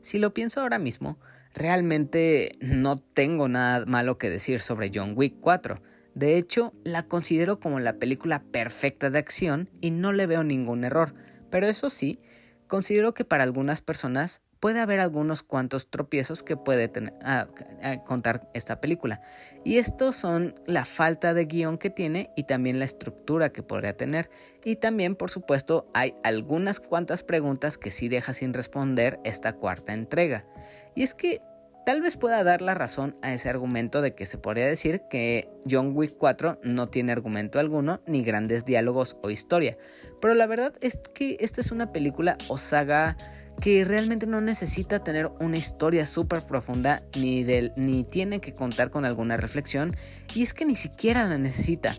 Si 0.00 0.18
lo 0.18 0.34
pienso 0.34 0.60
ahora 0.60 0.78
mismo, 0.78 1.18
Realmente 1.54 2.56
no 2.60 2.98
tengo 2.98 3.48
nada 3.48 3.86
malo 3.86 4.18
que 4.18 4.28
decir 4.28 4.60
sobre 4.60 4.90
John 4.92 5.14
Wick 5.16 5.36
4. 5.40 5.80
De 6.14 6.36
hecho, 6.36 6.74
la 6.82 7.04
considero 7.06 7.60
como 7.60 7.78
la 7.78 7.94
película 7.94 8.42
perfecta 8.42 9.08
de 9.08 9.18
acción 9.20 9.70
y 9.80 9.92
no 9.92 10.12
le 10.12 10.26
veo 10.26 10.42
ningún 10.42 10.82
error. 10.84 11.14
Pero 11.50 11.68
eso 11.68 11.90
sí, 11.90 12.18
considero 12.66 13.14
que 13.14 13.24
para 13.24 13.44
algunas 13.44 13.80
personas 13.80 14.42
puede 14.64 14.80
haber 14.80 14.98
algunos 14.98 15.42
cuantos 15.42 15.90
tropiezos 15.90 16.42
que 16.42 16.56
puede 16.56 16.88
tener, 16.88 17.12
ah, 17.22 17.48
ah, 17.82 18.02
contar 18.02 18.48
esta 18.54 18.80
película. 18.80 19.20
Y 19.62 19.76
estos 19.76 20.16
son 20.16 20.54
la 20.66 20.86
falta 20.86 21.34
de 21.34 21.44
guion 21.44 21.76
que 21.76 21.90
tiene 21.90 22.30
y 22.34 22.44
también 22.44 22.78
la 22.78 22.86
estructura 22.86 23.50
que 23.50 23.62
podría 23.62 23.94
tener. 23.94 24.30
Y 24.64 24.76
también, 24.76 25.16
por 25.16 25.28
supuesto, 25.28 25.86
hay 25.92 26.14
algunas 26.24 26.80
cuantas 26.80 27.22
preguntas 27.22 27.76
que 27.76 27.90
sí 27.90 28.08
deja 28.08 28.32
sin 28.32 28.54
responder 28.54 29.20
esta 29.22 29.52
cuarta 29.52 29.92
entrega. 29.92 30.46
Y 30.94 31.02
es 31.02 31.14
que 31.14 31.40
tal 31.84 32.00
vez 32.00 32.16
pueda 32.16 32.42
dar 32.44 32.62
la 32.62 32.74
razón 32.74 33.16
a 33.22 33.34
ese 33.34 33.48
argumento 33.48 34.00
de 34.00 34.14
que 34.14 34.26
se 34.26 34.38
podría 34.38 34.66
decir 34.66 35.02
que 35.10 35.48
John 35.68 35.92
Wick 35.94 36.16
4 36.18 36.60
no 36.62 36.88
tiene 36.88 37.12
argumento 37.12 37.58
alguno, 37.58 38.00
ni 38.06 38.22
grandes 38.22 38.64
diálogos 38.64 39.16
o 39.22 39.30
historia. 39.30 39.76
Pero 40.20 40.34
la 40.34 40.46
verdad 40.46 40.74
es 40.80 41.00
que 41.14 41.36
esta 41.40 41.60
es 41.60 41.72
una 41.72 41.92
película 41.92 42.38
o 42.48 42.58
saga 42.58 43.16
que 43.60 43.84
realmente 43.84 44.26
no 44.26 44.40
necesita 44.40 45.04
tener 45.04 45.30
una 45.40 45.56
historia 45.56 46.06
súper 46.06 46.44
profunda 46.44 47.02
ni, 47.16 47.44
ni 47.76 48.04
tiene 48.04 48.40
que 48.40 48.54
contar 48.54 48.90
con 48.90 49.04
alguna 49.04 49.36
reflexión 49.36 49.96
y 50.34 50.42
es 50.42 50.54
que 50.54 50.64
ni 50.64 50.76
siquiera 50.76 51.28
la 51.28 51.38
necesita. 51.38 51.98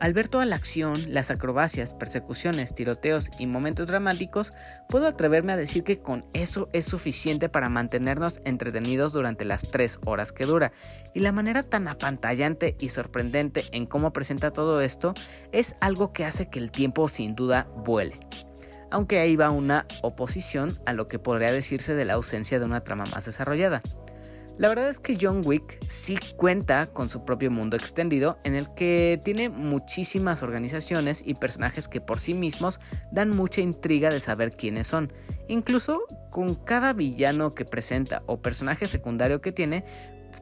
Al 0.00 0.12
ver 0.12 0.28
toda 0.28 0.44
la 0.44 0.56
acción, 0.56 1.14
las 1.14 1.30
acrobacias, 1.30 1.94
persecuciones, 1.94 2.74
tiroteos 2.74 3.30
y 3.38 3.46
momentos 3.46 3.86
dramáticos, 3.86 4.52
puedo 4.88 5.06
atreverme 5.06 5.52
a 5.52 5.56
decir 5.56 5.84
que 5.84 6.00
con 6.00 6.26
eso 6.34 6.68
es 6.72 6.84
suficiente 6.84 7.48
para 7.48 7.68
mantenernos 7.68 8.40
entretenidos 8.44 9.12
durante 9.12 9.44
las 9.44 9.62
3 9.62 10.00
horas 10.04 10.32
que 10.32 10.46
dura. 10.46 10.72
Y 11.14 11.20
la 11.20 11.32
manera 11.32 11.62
tan 11.62 11.88
apantallante 11.88 12.76
y 12.80 12.88
sorprendente 12.88 13.64
en 13.72 13.86
cómo 13.86 14.12
presenta 14.12 14.50
todo 14.50 14.80
esto 14.80 15.14
es 15.52 15.76
algo 15.80 16.12
que 16.12 16.24
hace 16.24 16.50
que 16.50 16.58
el 16.58 16.70
tiempo 16.70 17.08
sin 17.08 17.34
duda 17.34 17.68
vuele. 17.76 18.18
Aunque 18.90 19.20
ahí 19.20 19.36
va 19.36 19.50
una 19.50 19.86
oposición 20.02 20.78
a 20.86 20.92
lo 20.92 21.06
que 21.06 21.18
podría 21.18 21.52
decirse 21.52 21.94
de 21.94 22.04
la 22.04 22.14
ausencia 22.14 22.58
de 22.58 22.64
una 22.64 22.82
trama 22.82 23.06
más 23.06 23.24
desarrollada. 23.24 23.80
La 24.56 24.68
verdad 24.68 24.88
es 24.88 25.00
que 25.00 25.18
John 25.20 25.42
Wick 25.44 25.84
sí 25.88 26.16
cuenta 26.36 26.86
con 26.86 27.08
su 27.08 27.24
propio 27.24 27.50
mundo 27.50 27.76
extendido 27.76 28.38
en 28.44 28.54
el 28.54 28.72
que 28.74 29.20
tiene 29.24 29.48
muchísimas 29.48 30.44
organizaciones 30.44 31.24
y 31.26 31.34
personajes 31.34 31.88
que 31.88 32.00
por 32.00 32.20
sí 32.20 32.34
mismos 32.34 32.78
dan 33.10 33.30
mucha 33.30 33.62
intriga 33.62 34.10
de 34.10 34.20
saber 34.20 34.52
quiénes 34.52 34.86
son. 34.86 35.12
Incluso 35.48 36.04
con 36.30 36.54
cada 36.54 36.92
villano 36.92 37.54
que 37.54 37.64
presenta 37.64 38.22
o 38.26 38.42
personaje 38.42 38.86
secundario 38.86 39.40
que 39.40 39.50
tiene, 39.50 39.84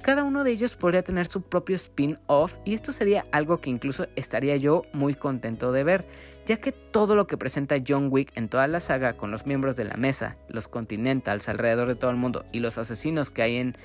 cada 0.03 0.25
uno 0.25 0.43
de 0.43 0.51
ellos 0.51 0.77
podría 0.77 1.03
tener 1.03 1.27
su 1.27 1.43
propio 1.43 1.77
spin-off 1.77 2.59
y 2.65 2.75
esto 2.75 2.93
sería 2.93 3.25
algo 3.31 3.61
que 3.61 3.71
incluso 3.71 4.07
estaría 4.17 4.57
yo 4.57 4.83
muy 4.93 5.15
contento 5.15 5.73
de 5.73 5.85
ver, 5.85 6.05
ya 6.45 6.57
que 6.57 6.73
todo 6.73 7.15
lo 7.15 7.27
que 7.27 7.37
presenta 7.37 7.77
John 7.87 8.09
Wick 8.11 8.33
en 8.35 8.49
toda 8.49 8.67
la 8.67 8.81
saga 8.81 9.17
con 9.17 9.31
los 9.31 9.47
miembros 9.47 9.77
de 9.77 9.85
la 9.85 9.97
mesa, 9.97 10.37
los 10.49 10.67
Continentals 10.67 11.49
alrededor 11.49 11.87
de 11.87 11.95
todo 11.95 12.11
el 12.11 12.17
mundo 12.17 12.45
y 12.53 12.61
los 12.61 12.79
asesinos 12.79 13.31
que 13.31 13.43
hay 13.43 13.57
en, 13.57 13.77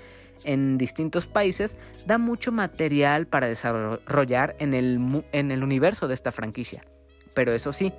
en 0.44 0.78
distintos 0.78 1.28
países, 1.28 1.78
da 2.06 2.18
mucho 2.18 2.52
material 2.52 3.28
para 3.28 3.48
desarrollar 3.48 4.56
en 4.60 4.74
el, 4.74 5.24
en 5.32 5.52
el 5.52 5.64
universo 5.64 6.08
de 6.08 6.16
esta 6.16 6.32
franquicia. 6.32 6.84
Pero 7.36 7.54
eso 7.54 7.72
sí, 7.72 7.94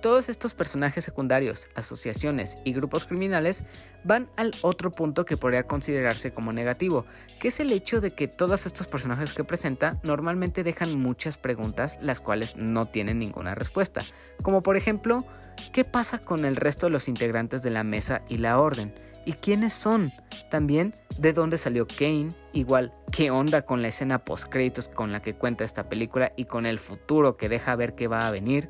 todos 0.00 0.28
estos 0.28 0.54
personajes 0.54 1.04
secundarios, 1.04 1.68
asociaciones 1.74 2.58
y 2.64 2.72
grupos 2.72 3.04
criminales 3.04 3.62
van 4.04 4.28
al 4.36 4.54
otro 4.62 4.90
punto 4.90 5.24
que 5.24 5.36
podría 5.36 5.64
considerarse 5.64 6.32
como 6.32 6.52
negativo, 6.52 7.04
que 7.38 7.48
es 7.48 7.60
el 7.60 7.72
hecho 7.72 8.00
de 8.00 8.12
que 8.12 8.28
todos 8.28 8.66
estos 8.66 8.86
personajes 8.86 9.32
que 9.32 9.44
presenta 9.44 10.00
normalmente 10.02 10.64
dejan 10.64 10.98
muchas 10.98 11.38
preguntas 11.38 11.98
las 12.02 12.20
cuales 12.20 12.56
no 12.56 12.86
tienen 12.86 13.18
ninguna 13.18 13.54
respuesta, 13.54 14.04
como 14.42 14.62
por 14.62 14.76
ejemplo, 14.76 15.24
¿qué 15.72 15.84
pasa 15.84 16.18
con 16.18 16.44
el 16.44 16.56
resto 16.56 16.86
de 16.86 16.92
los 16.92 17.08
integrantes 17.08 17.62
de 17.62 17.70
la 17.70 17.84
mesa 17.84 18.22
y 18.28 18.38
la 18.38 18.58
orden? 18.60 18.94
¿Y 19.26 19.34
quiénes 19.34 19.74
son? 19.74 20.12
También, 20.50 20.94
¿de 21.18 21.34
dónde 21.34 21.58
salió 21.58 21.86
Kane? 21.86 22.28
Igual, 22.54 22.94
¿qué 23.12 23.30
onda 23.30 23.62
con 23.62 23.82
la 23.82 23.88
escena 23.88 24.24
post 24.24 24.48
créditos 24.48 24.88
con 24.88 25.12
la 25.12 25.20
que 25.20 25.34
cuenta 25.34 25.64
esta 25.64 25.88
película 25.88 26.32
y 26.36 26.46
con 26.46 26.64
el 26.64 26.78
futuro 26.78 27.36
que 27.36 27.50
deja 27.50 27.76
ver 27.76 27.94
qué 27.94 28.08
va 28.08 28.26
a 28.26 28.30
venir? 28.30 28.68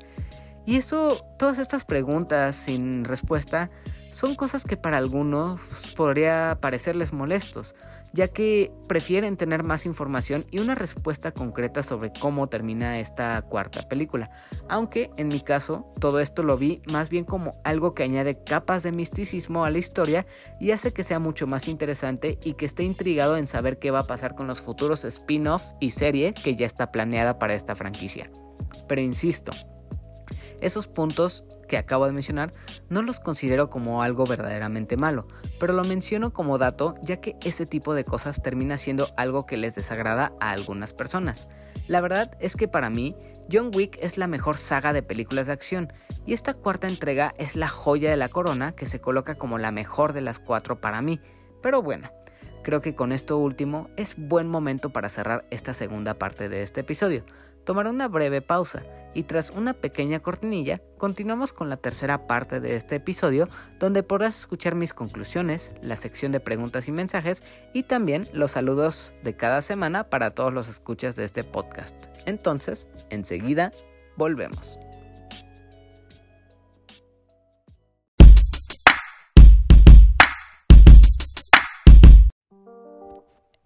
Y 0.65 0.77
eso, 0.77 1.25
todas 1.37 1.57
estas 1.57 1.83
preguntas 1.83 2.55
sin 2.55 3.03
respuesta 3.03 3.71
son 4.11 4.35
cosas 4.35 4.65
que 4.65 4.77
para 4.77 4.97
algunos 4.97 5.59
podría 5.95 6.57
parecerles 6.61 7.13
molestos, 7.13 7.75
ya 8.13 8.27
que 8.27 8.71
prefieren 8.87 9.37
tener 9.37 9.63
más 9.63 9.85
información 9.85 10.45
y 10.51 10.59
una 10.59 10.75
respuesta 10.75 11.31
concreta 11.31 11.81
sobre 11.81 12.11
cómo 12.19 12.47
termina 12.47 12.99
esta 12.99 13.41
cuarta 13.41 13.87
película. 13.87 14.29
Aunque 14.69 15.09
en 15.17 15.29
mi 15.29 15.39
caso, 15.39 15.93
todo 15.99 16.19
esto 16.19 16.43
lo 16.43 16.57
vi 16.57 16.81
más 16.87 17.09
bien 17.09 17.23
como 17.23 17.55
algo 17.63 17.95
que 17.95 18.03
añade 18.03 18.43
capas 18.43 18.83
de 18.83 18.91
misticismo 18.91 19.63
a 19.63 19.71
la 19.71 19.77
historia 19.77 20.25
y 20.59 20.71
hace 20.71 20.91
que 20.91 21.05
sea 21.05 21.19
mucho 21.19 21.47
más 21.47 21.69
interesante 21.69 22.37
y 22.43 22.53
que 22.53 22.65
esté 22.65 22.83
intrigado 22.83 23.37
en 23.37 23.47
saber 23.47 23.79
qué 23.79 23.91
va 23.91 23.99
a 23.99 24.07
pasar 24.07 24.35
con 24.35 24.45
los 24.45 24.61
futuros 24.61 25.05
spin-offs 25.05 25.75
y 25.79 25.91
serie 25.91 26.33
que 26.33 26.55
ya 26.55 26.65
está 26.65 26.91
planeada 26.91 27.39
para 27.39 27.53
esta 27.53 27.75
franquicia. 27.75 28.29
Pero 28.87 28.99
insisto, 28.99 29.53
esos 30.61 30.87
puntos 30.87 31.43
que 31.67 31.77
acabo 31.77 32.05
de 32.05 32.13
mencionar 32.13 32.53
no 32.89 33.01
los 33.01 33.19
considero 33.19 33.69
como 33.69 34.03
algo 34.03 34.25
verdaderamente 34.25 34.97
malo, 34.97 35.27
pero 35.59 35.73
lo 35.73 35.83
menciono 35.83 36.33
como 36.33 36.57
dato 36.57 36.95
ya 37.01 37.17
que 37.17 37.35
ese 37.41 37.65
tipo 37.65 37.93
de 37.93 38.05
cosas 38.05 38.41
termina 38.41 38.77
siendo 38.77 39.09
algo 39.17 39.45
que 39.45 39.57
les 39.57 39.75
desagrada 39.75 40.33
a 40.39 40.51
algunas 40.51 40.93
personas. 40.93 41.47
La 41.87 42.01
verdad 42.01 42.37
es 42.39 42.55
que 42.55 42.67
para 42.67 42.89
mí, 42.89 43.15
John 43.51 43.71
Wick 43.73 43.97
es 44.01 44.17
la 44.17 44.27
mejor 44.27 44.57
saga 44.57 44.93
de 44.93 45.03
películas 45.03 45.47
de 45.47 45.53
acción 45.53 45.91
y 46.25 46.33
esta 46.33 46.53
cuarta 46.53 46.87
entrega 46.87 47.33
es 47.37 47.55
la 47.55 47.67
joya 47.67 48.09
de 48.09 48.17
la 48.17 48.29
corona 48.29 48.73
que 48.73 48.85
se 48.85 49.01
coloca 49.01 49.35
como 49.35 49.57
la 49.57 49.71
mejor 49.71 50.13
de 50.13 50.21
las 50.21 50.39
cuatro 50.39 50.79
para 50.79 51.01
mí. 51.01 51.19
Pero 51.61 51.81
bueno, 51.81 52.11
creo 52.63 52.81
que 52.81 52.95
con 52.95 53.11
esto 53.11 53.37
último 53.37 53.89
es 53.97 54.15
buen 54.17 54.47
momento 54.47 54.91
para 54.91 55.09
cerrar 55.09 55.45
esta 55.51 55.73
segunda 55.73 56.15
parte 56.15 56.49
de 56.49 56.63
este 56.63 56.81
episodio 56.81 57.23
tomaré 57.65 57.89
una 57.89 58.07
breve 58.07 58.41
pausa 58.41 58.83
y 59.13 59.23
tras 59.23 59.49
una 59.49 59.73
pequeña 59.73 60.19
cortinilla 60.19 60.81
continuamos 60.97 61.53
con 61.53 61.69
la 61.69 61.77
tercera 61.77 62.27
parte 62.27 62.59
de 62.59 62.75
este 62.75 62.95
episodio 62.95 63.49
donde 63.79 64.03
podrás 64.03 64.39
escuchar 64.39 64.75
mis 64.75 64.93
conclusiones, 64.93 65.73
la 65.81 65.95
sección 65.95 66.31
de 66.31 66.39
preguntas 66.39 66.87
y 66.87 66.91
mensajes 66.91 67.43
y 67.73 67.83
también 67.83 68.27
los 68.33 68.51
saludos 68.51 69.13
de 69.23 69.35
cada 69.35 69.61
semana 69.61 70.09
para 70.09 70.31
todos 70.31 70.53
los 70.53 70.69
escuchas 70.69 71.15
de 71.15 71.25
este 71.25 71.43
podcast. 71.43 72.07
Entonces, 72.25 72.87
enseguida, 73.09 73.71
volvemos. 74.17 74.77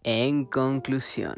En 0.08 0.46
conclusión, 0.46 1.36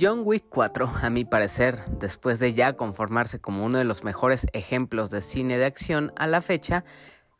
John 0.00 0.22
Wick 0.24 0.44
4, 0.48 0.90
a 1.02 1.10
mi 1.10 1.26
parecer, 1.26 1.78
después 1.98 2.38
de 2.38 2.54
ya 2.54 2.72
conformarse 2.72 3.38
como 3.38 3.66
uno 3.66 3.76
de 3.76 3.84
los 3.84 4.02
mejores 4.02 4.46
ejemplos 4.54 5.10
de 5.10 5.20
cine 5.20 5.58
de 5.58 5.66
acción 5.66 6.10
a 6.16 6.26
la 6.26 6.40
fecha, 6.40 6.84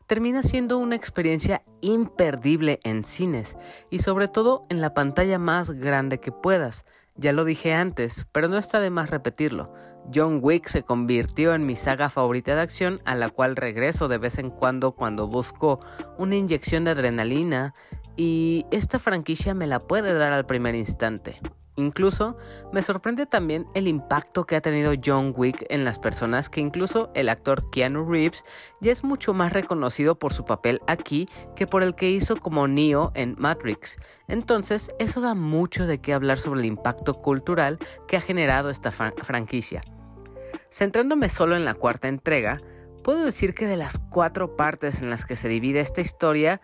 termina 0.05 0.43
siendo 0.43 0.77
una 0.77 0.95
experiencia 0.95 1.63
imperdible 1.81 2.79
en 2.83 3.03
cines 3.03 3.57
y 3.89 3.99
sobre 3.99 4.27
todo 4.27 4.61
en 4.69 4.79
la 4.79 4.93
pantalla 4.93 5.39
más 5.39 5.71
grande 5.71 6.19
que 6.19 6.31
puedas. 6.31 6.85
Ya 7.15 7.33
lo 7.33 7.45
dije 7.45 7.73
antes, 7.73 8.27
pero 8.31 8.47
no 8.47 8.59
está 8.59 8.79
de 8.79 8.91
más 8.91 9.09
repetirlo. 9.09 9.73
John 10.13 10.39
Wick 10.43 10.67
se 10.67 10.83
convirtió 10.83 11.55
en 11.55 11.65
mi 11.65 11.75
saga 11.75 12.11
favorita 12.11 12.53
de 12.53 12.61
acción 12.61 13.01
a 13.05 13.15
la 13.15 13.29
cual 13.29 13.55
regreso 13.55 14.07
de 14.07 14.19
vez 14.19 14.37
en 14.37 14.51
cuando 14.51 14.91
cuando 14.91 15.27
busco 15.27 15.79
una 16.19 16.35
inyección 16.35 16.83
de 16.83 16.91
adrenalina 16.91 17.73
y 18.17 18.67
esta 18.69 18.99
franquicia 18.99 19.55
me 19.55 19.65
la 19.65 19.79
puede 19.79 20.13
dar 20.13 20.31
al 20.31 20.45
primer 20.45 20.75
instante. 20.75 21.41
Incluso 21.77 22.37
me 22.73 22.83
sorprende 22.83 23.25
también 23.25 23.65
el 23.75 23.87
impacto 23.87 24.45
que 24.45 24.57
ha 24.57 24.61
tenido 24.61 24.93
John 25.03 25.33
Wick 25.35 25.65
en 25.69 25.85
las 25.85 25.99
personas 25.99 26.49
que 26.49 26.59
incluso 26.59 27.11
el 27.15 27.29
actor 27.29 27.69
Keanu 27.71 28.09
Reeves 28.09 28.43
ya 28.81 28.91
es 28.91 29.03
mucho 29.05 29.33
más 29.33 29.53
reconocido 29.53 30.19
por 30.19 30.33
su 30.33 30.43
papel 30.43 30.81
aquí 30.87 31.29
que 31.55 31.67
por 31.67 31.81
el 31.81 31.95
que 31.95 32.11
hizo 32.11 32.35
como 32.35 32.67
Neo 32.67 33.11
en 33.15 33.35
Matrix. 33.39 33.97
Entonces 34.27 34.91
eso 34.99 35.21
da 35.21 35.33
mucho 35.33 35.87
de 35.87 35.99
qué 35.99 36.13
hablar 36.13 36.39
sobre 36.39 36.59
el 36.59 36.65
impacto 36.65 37.13
cultural 37.13 37.79
que 38.07 38.17
ha 38.17 38.21
generado 38.21 38.69
esta 38.69 38.91
franquicia. 38.91 39.81
Centrándome 40.69 41.29
solo 41.29 41.55
en 41.55 41.63
la 41.63 41.73
cuarta 41.73 42.09
entrega, 42.09 42.59
puedo 43.01 43.23
decir 43.23 43.53
que 43.53 43.67
de 43.67 43.77
las 43.77 43.97
cuatro 43.97 44.57
partes 44.57 45.01
en 45.01 45.09
las 45.09 45.25
que 45.25 45.37
se 45.37 45.47
divide 45.47 45.79
esta 45.79 46.01
historia, 46.01 46.61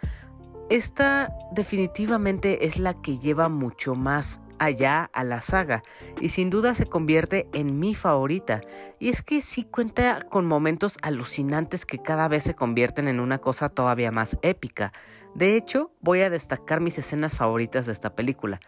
esta 0.70 1.34
definitivamente 1.54 2.66
es 2.66 2.78
la 2.78 3.02
que 3.02 3.20
lleva 3.20 3.48
mucho 3.48 3.96
más 3.96 4.42
allá 4.60 5.10
a 5.14 5.24
la 5.24 5.42
saga 5.42 5.84
y 6.22 6.30
sin 6.30 6.50
duda 6.50 6.76
se 6.76 6.86
convierte 6.86 7.48
en 7.54 7.80
mi 7.80 7.96
favorita. 7.96 8.62
Y 9.00 9.10
es 9.10 9.22
que 9.22 9.42
sí 9.42 9.64
cuenta 9.64 10.22
con 10.30 10.46
momentos 10.46 10.98
alucinantes 11.02 11.86
que 11.86 12.00
cada 12.00 12.28
vez 12.28 12.44
se 12.44 12.56
convierten 12.56 13.08
en 13.08 13.20
una 13.20 13.40
cosa 13.40 13.70
todavía 13.70 14.12
más 14.12 14.38
épica. 14.42 14.94
De 15.36 15.56
hecho, 15.56 15.92
voy 16.02 16.22
a 16.22 16.30
destacar 16.30 16.82
mis 16.82 16.98
escenas 16.98 17.36
favoritas 17.36 17.86
de 17.86 17.94
esta 17.94 18.16
película. 18.16 18.60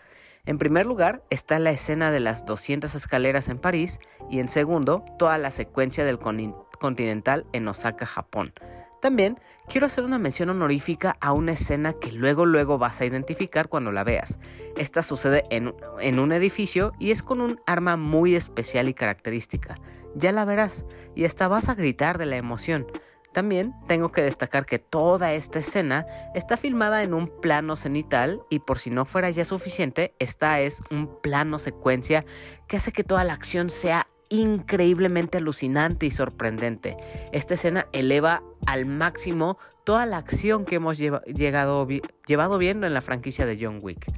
En 0.45 0.57
primer 0.57 0.85
lugar 0.85 1.23
está 1.29 1.59
la 1.59 1.71
escena 1.71 2.11
de 2.11 2.19
las 2.19 2.45
200 2.45 2.95
escaleras 2.95 3.49
en 3.49 3.59
París 3.59 3.99
y 4.29 4.39
en 4.39 4.47
segundo 4.47 5.03
toda 5.17 5.37
la 5.37 5.51
secuencia 5.51 6.05
del 6.05 6.17
Continental 6.17 7.45
en 7.53 7.67
Osaka, 7.67 8.05
Japón. 8.05 8.53
También 9.01 9.39
quiero 9.67 9.87
hacer 9.87 10.03
una 10.03 10.19
mención 10.19 10.49
honorífica 10.49 11.17
a 11.21 11.31
una 11.31 11.53
escena 11.53 11.93
que 11.93 12.11
luego 12.11 12.45
luego 12.45 12.77
vas 12.77 12.99
a 12.99 13.05
identificar 13.05 13.69
cuando 13.69 13.91
la 13.91 14.03
veas. 14.03 14.37
Esta 14.75 15.03
sucede 15.03 15.43
en, 15.49 15.73
en, 16.01 16.19
un 16.19 16.31
edificio 16.31 16.91
y 16.99 17.11
es 17.11 17.23
con 17.23 17.39
un 17.39 17.61
arma 17.65 17.95
muy 17.95 18.35
especial 18.35 18.89
y 18.89 18.93
característica. 18.93 19.75
Ya 20.15 20.31
la 20.31 20.45
verás 20.45 20.85
y 21.15 21.25
hasta 21.25 21.47
vas 21.47 21.69
a 21.69 21.75
gritar 21.75 22.17
de 22.17 22.25
la 22.25 22.37
emoción. 22.37 22.87
También 23.31 23.75
tengo 23.87 24.11
que 24.11 24.23
destacar 24.23 24.65
que 24.65 24.79
toda 24.79 25.33
esta 25.33 25.59
escena 25.59 26.05
está 26.33 26.57
filmada 26.57 27.03
en 27.03 27.13
un 27.13 27.27
plano 27.41 27.75
cenital 27.75 28.41
y 28.49 28.59
por 28.59 28.79
si 28.79 28.89
no 28.89 29.05
fuera 29.05 29.29
ya 29.29 29.45
suficiente, 29.45 30.15
esta 30.17 30.59
es 30.61 30.81
un 30.89 31.21
plano 31.21 31.59
secuencia 31.59 32.25
que 32.67 32.77
hace 32.77 32.91
que 32.91 33.03
toda 33.03 33.23
la 33.23 33.33
acción 33.33 33.69
sea 33.69 34.07
increíblemente 34.29 35.39
alucinante 35.39 36.05
y 36.05 36.11
sorprendente. 36.11 36.97
Esta 37.31 37.55
escena 37.55 37.87
eleva 37.91 38.43
al 38.65 38.85
máximo 38.85 39.57
toda 39.83 40.05
la 40.05 40.17
acción 40.17 40.65
que 40.65 40.75
hemos 40.75 40.97
llegado, 40.97 41.87
llevado 42.25 42.57
viendo 42.57 42.87
en 42.87 42.93
la 42.93 43.01
franquicia 43.01 43.45
de 43.45 43.57
John 43.59 43.79
Wick. 43.81 44.11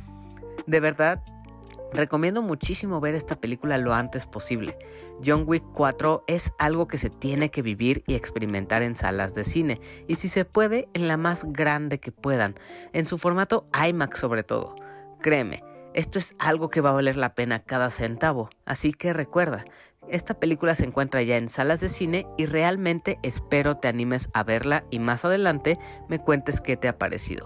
De 0.68 0.80
verdad, 0.80 1.24
recomiendo 1.94 2.42
muchísimo 2.42 3.00
ver 3.00 3.16
esta 3.16 3.36
película 3.38 3.78
lo 3.78 3.94
antes 3.94 4.26
posible. 4.26 4.78
John 5.26 5.44
Wick 5.46 5.64
4 5.74 6.24
es 6.28 6.52
algo 6.58 6.88
que 6.88 6.98
se 6.98 7.10
tiene 7.10 7.52
que 7.52 7.62
vivir 7.62 8.04
y 8.08 8.16
experimentar 8.16 8.82
en 8.82 8.96
salas 8.96 9.34
de 9.34 9.44
cine, 9.44 9.80
y 10.08 10.16
si 10.16 10.30
se 10.30 10.46
puede, 10.46 10.90
en 10.94 11.08
la 11.08 11.18
más 11.18 11.46
grande 11.46 12.00
que 12.00 12.12
puedan, 12.12 12.56
en 12.94 13.06
su 13.06 13.18
formato 13.18 13.68
IMAX 13.88 14.20
sobre 14.20 14.44
todo. 14.44 14.76
Créeme, 15.22 15.64
esto 15.94 16.20
es 16.20 16.36
algo 16.40 16.70
que 16.70 16.82
va 16.82 16.92
a 16.92 16.94
valer 16.94 17.18
la 17.18 17.36
pena 17.36 17.64
cada 17.64 17.90
centavo, 17.90 18.50
así 18.66 18.94
que 18.94 19.14
recuerda, 19.14 19.66
esta 20.10 20.34
película 20.34 20.76
se 20.76 20.86
encuentra 20.86 21.24
ya 21.24 21.38
en 21.38 21.50
salas 21.50 21.80
de 21.80 21.90
cine 21.90 22.28
y 22.38 22.46
realmente 22.46 23.20
espero 23.24 23.78
te 23.78 23.88
animes 23.88 24.30
a 24.34 24.44
verla 24.44 24.84
y 24.90 25.00
más 25.00 25.26
adelante 25.26 25.78
me 26.10 26.20
cuentes 26.20 26.62
qué 26.62 26.78
te 26.78 26.88
ha 26.88 26.98
parecido. 26.98 27.46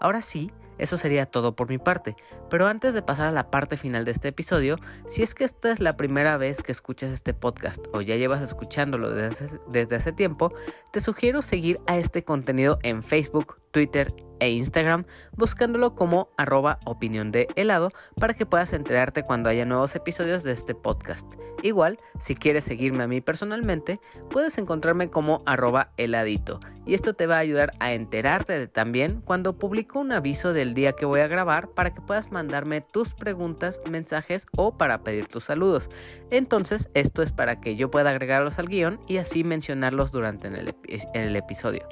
Ahora 0.00 0.20
sí, 0.20 0.50
eso 0.78 0.96
sería 0.96 1.26
todo 1.26 1.54
por 1.54 1.68
mi 1.68 1.78
parte, 1.78 2.16
pero 2.50 2.66
antes 2.66 2.92
de 2.92 3.02
pasar 3.02 3.28
a 3.28 3.32
la 3.32 3.50
parte 3.50 3.76
final 3.76 4.04
de 4.04 4.10
este 4.10 4.28
episodio, 4.28 4.78
si 5.06 5.22
es 5.22 5.34
que 5.34 5.44
esta 5.44 5.70
es 5.70 5.78
la 5.78 5.96
primera 5.96 6.36
vez 6.38 6.62
que 6.62 6.72
escuchas 6.72 7.12
este 7.12 7.34
podcast 7.34 7.86
o 7.92 8.00
ya 8.00 8.16
llevas 8.16 8.42
escuchándolo 8.42 9.10
desde 9.12 9.96
hace, 9.96 10.12
tiempo, 10.12 10.52
te 10.90 11.00
sugiero 11.00 11.40
seguir 11.40 11.80
a 11.86 11.98
este 11.98 12.24
contenido 12.24 12.78
en 12.82 13.04
Facebook, 13.04 13.61
Twitter 13.72 14.14
e 14.42 14.50
Instagram 14.50 15.04
buscándolo 15.36 15.94
como 15.94 16.28
arroba 16.36 16.80
opinión 16.84 17.30
de 17.30 17.48
helado 17.56 17.90
para 18.18 18.34
que 18.34 18.46
puedas 18.46 18.72
enterarte 18.72 19.22
cuando 19.22 19.48
haya 19.48 19.64
nuevos 19.64 19.94
episodios 19.94 20.42
de 20.42 20.52
este 20.52 20.74
podcast. 20.74 21.34
Igual, 21.62 21.98
si 22.18 22.34
quieres 22.34 22.64
seguirme 22.64 23.04
a 23.04 23.08
mí 23.08 23.20
personalmente, 23.20 24.00
puedes 24.30 24.58
encontrarme 24.58 25.10
como 25.10 25.42
arroba 25.46 25.92
heladito 25.96 26.58
y 26.84 26.94
esto 26.94 27.14
te 27.14 27.28
va 27.28 27.36
a 27.36 27.40
ayudar 27.40 27.72
a 27.78 27.92
enterarte 27.92 28.58
de 28.58 28.66
también 28.66 29.20
cuando 29.20 29.56
publico 29.56 30.00
un 30.00 30.10
aviso 30.10 30.52
del 30.52 30.74
día 30.74 30.92
que 30.92 31.06
voy 31.06 31.20
a 31.20 31.28
grabar 31.28 31.68
para 31.68 31.94
que 31.94 32.00
puedas 32.00 32.32
mandarme 32.32 32.80
tus 32.80 33.14
preguntas, 33.14 33.80
mensajes 33.88 34.46
o 34.56 34.76
para 34.76 35.04
pedir 35.04 35.28
tus 35.28 35.44
saludos. 35.44 35.88
Entonces, 36.30 36.90
esto 36.94 37.22
es 37.22 37.30
para 37.30 37.60
que 37.60 37.76
yo 37.76 37.90
pueda 37.90 38.10
agregarlos 38.10 38.58
al 38.58 38.68
guion 38.68 38.98
y 39.06 39.18
así 39.18 39.44
mencionarlos 39.44 40.10
durante 40.10 40.48
el, 40.48 40.74
el 41.14 41.36
episodio. 41.36 41.86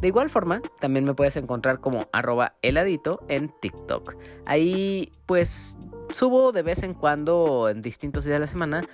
De 0.00 0.08
igual 0.08 0.28
forma, 0.28 0.60
también 0.78 1.04
me 1.04 1.14
puedes 1.14 1.36
encontrar 1.36 1.80
como 1.80 2.08
arroba 2.12 2.54
heladito 2.62 3.24
en 3.28 3.48
TikTok. 3.60 4.16
Ahí 4.44 5.12
pues 5.26 5.76
Subo 6.10 6.52
de 6.52 6.62
vez 6.62 6.82
en 6.82 6.94
cuando, 6.94 7.68
en 7.68 7.82
distintos 7.82 8.24
días 8.24 8.36
de 8.36 8.40
la 8.40 8.46
semana, 8.46 8.84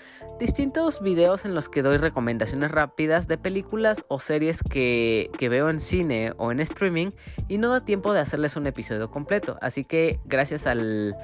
distintos 0.41 1.03
videos 1.03 1.45
en 1.45 1.55
los 1.55 1.69
que 1.69 1.83
doy 1.83 1.99
recomendaciones 1.99 2.71
rápidas 2.71 3.29
de 3.29 3.37
películas 3.37 4.07
o 4.09 4.19
series 4.19 4.63
que, 4.63 5.31
veo 5.39 5.69
en 5.69 5.79
cine 5.79 6.33
o 6.39 6.51
en 6.51 6.61
streaming 6.61 7.11
y 7.49 7.59
no 7.59 7.69
da 7.69 7.85
tiempo 7.85 8.15
de 8.15 8.21
hacerles 8.21 8.57
un 8.57 8.67
episodio 8.67 9.11
completo. 9.11 9.59
Así 9.61 9.85
que 9.85 10.21
gracias 10.25 10.67
al, 10.67 11.15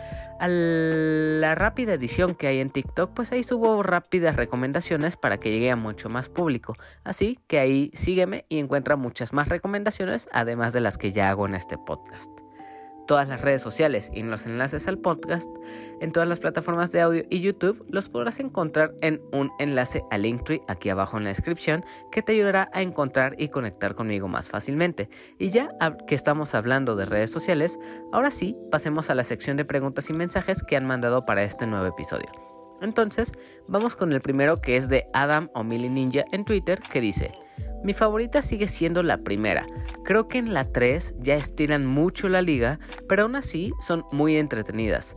a 0.40 0.46
la 0.48 1.54
rápida 1.54 1.94
edición 1.94 2.34
que 2.34 2.48
hay 2.48 2.60
en 2.60 2.70
TikTok, 2.70 3.12
pues 3.14 3.32
ahí 3.32 3.42
subo 3.42 3.82
rápidas 3.82 4.36
recomendaciones 4.36 5.16
para 5.16 5.38
que 5.38 5.50
llegue 5.50 5.70
a 5.70 5.76
mucho 5.76 6.10
más 6.10 6.28
público. 6.28 6.76
Así 7.02 7.40
que 7.46 7.58
ahí 7.58 7.90
sígueme 7.94 8.44
y 8.50 8.58
encuentra 8.58 8.96
muchas 8.96 9.32
más 9.32 9.48
recomendaciones, 9.48 10.28
además 10.32 10.74
de 10.74 10.80
las 10.80 10.98
que 10.98 11.12
ya 11.12 11.30
hago 11.30 11.46
en 11.46 11.54
este 11.54 11.78
podcast 11.78 12.47
todas 13.08 13.26
las 13.26 13.40
redes 13.40 13.60
sociales 13.60 14.12
y 14.14 14.22
los 14.22 14.46
enlaces 14.46 14.86
al 14.86 14.98
podcast 14.98 15.50
en 16.00 16.12
todas 16.12 16.28
las 16.28 16.38
plataformas 16.38 16.92
de 16.92 17.00
audio 17.00 17.24
y 17.28 17.40
YouTube 17.40 17.84
los 17.88 18.08
podrás 18.08 18.38
encontrar 18.38 18.94
en 19.00 19.20
un 19.32 19.50
enlace 19.58 20.04
a 20.12 20.18
Linktree 20.18 20.62
aquí 20.68 20.90
abajo 20.90 21.16
en 21.16 21.24
la 21.24 21.30
descripción 21.30 21.84
que 22.12 22.22
te 22.22 22.32
ayudará 22.32 22.70
a 22.72 22.82
encontrar 22.82 23.34
y 23.38 23.48
conectar 23.48 23.96
conmigo 23.96 24.28
más 24.28 24.48
fácilmente. 24.48 25.08
Y 25.38 25.48
ya 25.48 25.70
que 26.06 26.14
estamos 26.14 26.54
hablando 26.54 26.94
de 26.94 27.06
redes 27.06 27.30
sociales, 27.30 27.78
ahora 28.12 28.30
sí 28.30 28.56
pasemos 28.70 29.10
a 29.10 29.16
la 29.16 29.24
sección 29.24 29.56
de 29.56 29.64
preguntas 29.64 30.08
y 30.10 30.12
mensajes 30.12 30.62
que 30.62 30.76
han 30.76 30.86
mandado 30.86 31.24
para 31.24 31.42
este 31.42 31.66
nuevo 31.66 31.86
episodio. 31.86 32.47
Entonces, 32.80 33.32
vamos 33.66 33.96
con 33.96 34.12
el 34.12 34.20
primero 34.20 34.60
que 34.60 34.76
es 34.76 34.88
de 34.88 35.06
Adam 35.12 35.50
o 35.54 35.64
Ninja 35.64 36.24
en 36.32 36.44
Twitter 36.44 36.80
que 36.80 37.00
dice: 37.00 37.32
mi 37.84 37.92
favorita 37.92 38.42
sigue 38.42 38.68
siendo 38.68 39.02
la 39.02 39.18
primera. 39.18 39.66
Creo 40.04 40.28
que 40.28 40.38
en 40.38 40.52
la 40.52 40.64
3 40.64 41.14
ya 41.18 41.36
estiran 41.36 41.86
mucho 41.86 42.28
la 42.28 42.42
liga, 42.42 42.78
pero 43.08 43.22
aún 43.22 43.36
así 43.36 43.72
son 43.80 44.04
muy 44.10 44.36
entretenidas. 44.36 45.16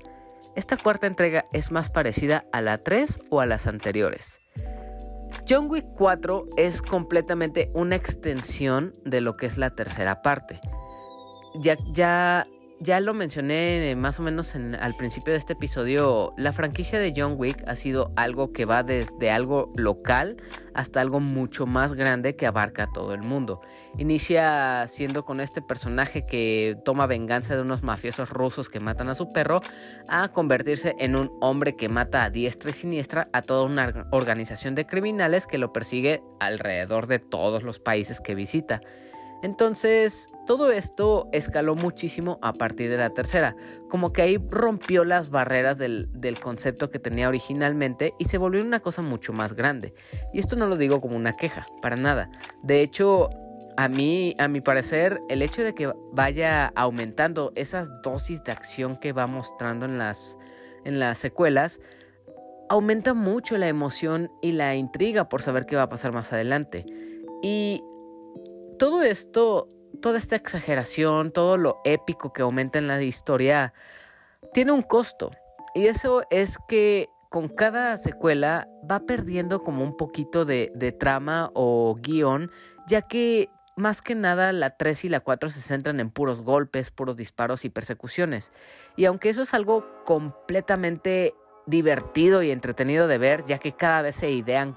Esta 0.55 0.77
cuarta 0.77 1.07
entrega 1.07 1.45
es 1.53 1.71
más 1.71 1.89
parecida 1.89 2.45
a 2.51 2.61
la 2.61 2.77
3 2.77 3.19
o 3.29 3.41
a 3.41 3.45
las 3.45 3.67
anteriores. 3.67 4.41
John 5.49 5.69
Wick 5.69 5.85
4 5.95 6.49
es 6.57 6.81
completamente 6.81 7.71
una 7.73 7.95
extensión 7.95 8.93
de 9.05 9.21
lo 9.21 9.37
que 9.37 9.45
es 9.45 9.57
la 9.57 9.69
tercera 9.69 10.21
parte. 10.21 10.59
Ya, 11.61 11.77
ya 11.93 12.47
ya 12.81 12.99
lo 12.99 13.13
mencioné 13.13 13.95
más 13.95 14.19
o 14.19 14.23
menos 14.23 14.55
al 14.55 14.95
principio 14.95 15.33
de 15.33 15.37
este 15.37 15.53
episodio, 15.53 16.33
la 16.35 16.51
franquicia 16.51 16.97
de 16.97 17.13
John 17.15 17.35
Wick 17.37 17.63
ha 17.67 17.75
sido 17.75 18.11
algo 18.15 18.51
que 18.53 18.65
va 18.65 18.81
desde 18.81 19.29
algo 19.29 19.71
local 19.75 20.37
hasta 20.73 20.99
algo 20.99 21.19
mucho 21.19 21.67
más 21.67 21.93
grande 21.93 22.35
que 22.35 22.47
abarca 22.47 22.83
a 22.83 22.91
todo 22.91 23.13
el 23.13 23.21
mundo. 23.21 23.61
Inicia 23.99 24.87
siendo 24.87 25.23
con 25.25 25.41
este 25.41 25.61
personaje 25.61 26.25
que 26.25 26.75
toma 26.83 27.05
venganza 27.05 27.55
de 27.55 27.61
unos 27.61 27.83
mafiosos 27.83 28.31
rusos 28.31 28.67
que 28.67 28.79
matan 28.79 29.09
a 29.09 29.15
su 29.15 29.29
perro, 29.29 29.61
a 30.07 30.29
convertirse 30.29 30.95
en 30.97 31.15
un 31.15 31.31
hombre 31.39 31.75
que 31.75 31.87
mata 31.87 32.23
a 32.23 32.31
diestra 32.31 32.71
y 32.71 32.73
siniestra 32.73 33.29
a 33.31 33.43
toda 33.43 33.63
una 33.63 34.07
organización 34.11 34.73
de 34.73 34.87
criminales 34.87 35.45
que 35.45 35.59
lo 35.59 35.71
persigue 35.71 36.23
alrededor 36.39 37.05
de 37.05 37.19
todos 37.19 37.61
los 37.61 37.77
países 37.77 38.19
que 38.21 38.33
visita. 38.33 38.81
Entonces, 39.43 40.29
todo 40.45 40.71
esto 40.71 41.27
escaló 41.31 41.75
muchísimo 41.75 42.37
a 42.41 42.53
partir 42.53 42.89
de 42.89 42.97
la 42.97 43.09
tercera, 43.11 43.55
como 43.89 44.13
que 44.13 44.21
ahí 44.21 44.37
rompió 44.49 45.03
las 45.03 45.29
barreras 45.29 45.77
del, 45.77 46.09
concepto 46.41 46.91
que 46.91 46.99
tenía 46.99 47.27
originalmente 47.27 48.13
y 48.19 48.25
se 48.25 48.37
volvió 48.37 48.61
una 48.61 48.79
cosa 48.79 49.01
mucho 49.01 49.33
más 49.33 49.53
grande. 49.53 49.93
Y 50.33 50.39
esto 50.39 50.55
no 50.55 50.67
lo 50.67 50.77
digo 50.77 51.01
como 51.01 51.15
una 51.15 51.33
queja, 51.33 51.65
para 51.81 51.95
nada. 51.95 52.29
De 52.63 52.81
hecho, 52.81 53.29
a 53.77 53.87
mí, 53.87 54.35
a 54.37 54.47
mi 54.47 54.61
parecer, 54.61 55.21
el 55.29 55.41
hecho 55.41 55.63
de 55.63 55.73
que 55.73 55.91
vaya 56.11 56.67
aumentando 56.75 57.51
esas 57.55 57.91
dosis 58.03 58.43
de 58.43 58.51
acción 58.51 58.95
que 58.95 59.13
va 59.13 59.27
mostrando 59.27 59.85
en 59.85 59.97
las, 59.97 60.37
en 60.85 60.99
las 60.99 61.17
secuelas, 61.17 61.79
aumenta 62.69 63.13
mucho 63.13 63.57
la 63.57 63.67
emoción 63.67 64.31
y 64.41 64.53
la 64.53 64.75
intriga 64.75 65.27
por 65.27 65.41
saber 65.41 65.65
qué 65.65 65.75
va 65.75 65.83
a 65.83 65.89
pasar 65.89 66.13
más 66.13 66.31
adelante. 66.31 66.85
Y 67.41 67.83
todo 68.81 69.03
esto, 69.03 69.69
toda 70.01 70.17
esta 70.17 70.35
exageración, 70.35 71.31
todo 71.31 71.55
lo 71.55 71.81
épico 71.83 72.33
que 72.33 72.41
aumenta 72.41 72.79
en 72.79 72.87
la 72.87 72.99
historia, 72.99 73.75
tiene 74.53 74.71
un 74.71 74.81
costo. 74.81 75.29
Y 75.75 75.85
eso 75.85 76.23
es 76.31 76.57
que 76.67 77.07
con 77.29 77.47
cada 77.47 77.95
secuela 77.99 78.67
va 78.89 79.01
perdiendo 79.01 79.59
como 79.59 79.83
un 79.83 79.95
poquito 79.95 80.45
de, 80.45 80.95
trama 80.99 81.51
o 81.53 81.93
guion, 82.01 82.49
ya 82.87 83.03
que 83.03 83.51
más 83.75 84.01
que 84.01 84.15
nada 84.15 84.51
la 84.51 84.71
3 84.71 85.05
y 85.05 85.09
la 85.09 85.19
4 85.19 85.51
se 85.51 85.61
centran 85.61 85.99
en 85.99 86.09
puros 86.09 86.41
golpes, 86.41 86.89
puros 86.89 87.15
disparos 87.15 87.65
y 87.65 87.69
persecuciones. 87.69 88.51
Y 88.95 89.05
aunque 89.05 89.29
eso 89.29 89.43
es 89.43 89.53
algo 89.53 89.85
completamente 90.05 91.35
divertido 91.67 92.41
y 92.41 92.49
entretenido 92.49 93.07
de 93.07 93.19
ver, 93.19 93.45
ya 93.45 93.59
que 93.59 93.73
cada 93.73 94.01
vez 94.01 94.15
se 94.15 94.31
idean 94.31 94.75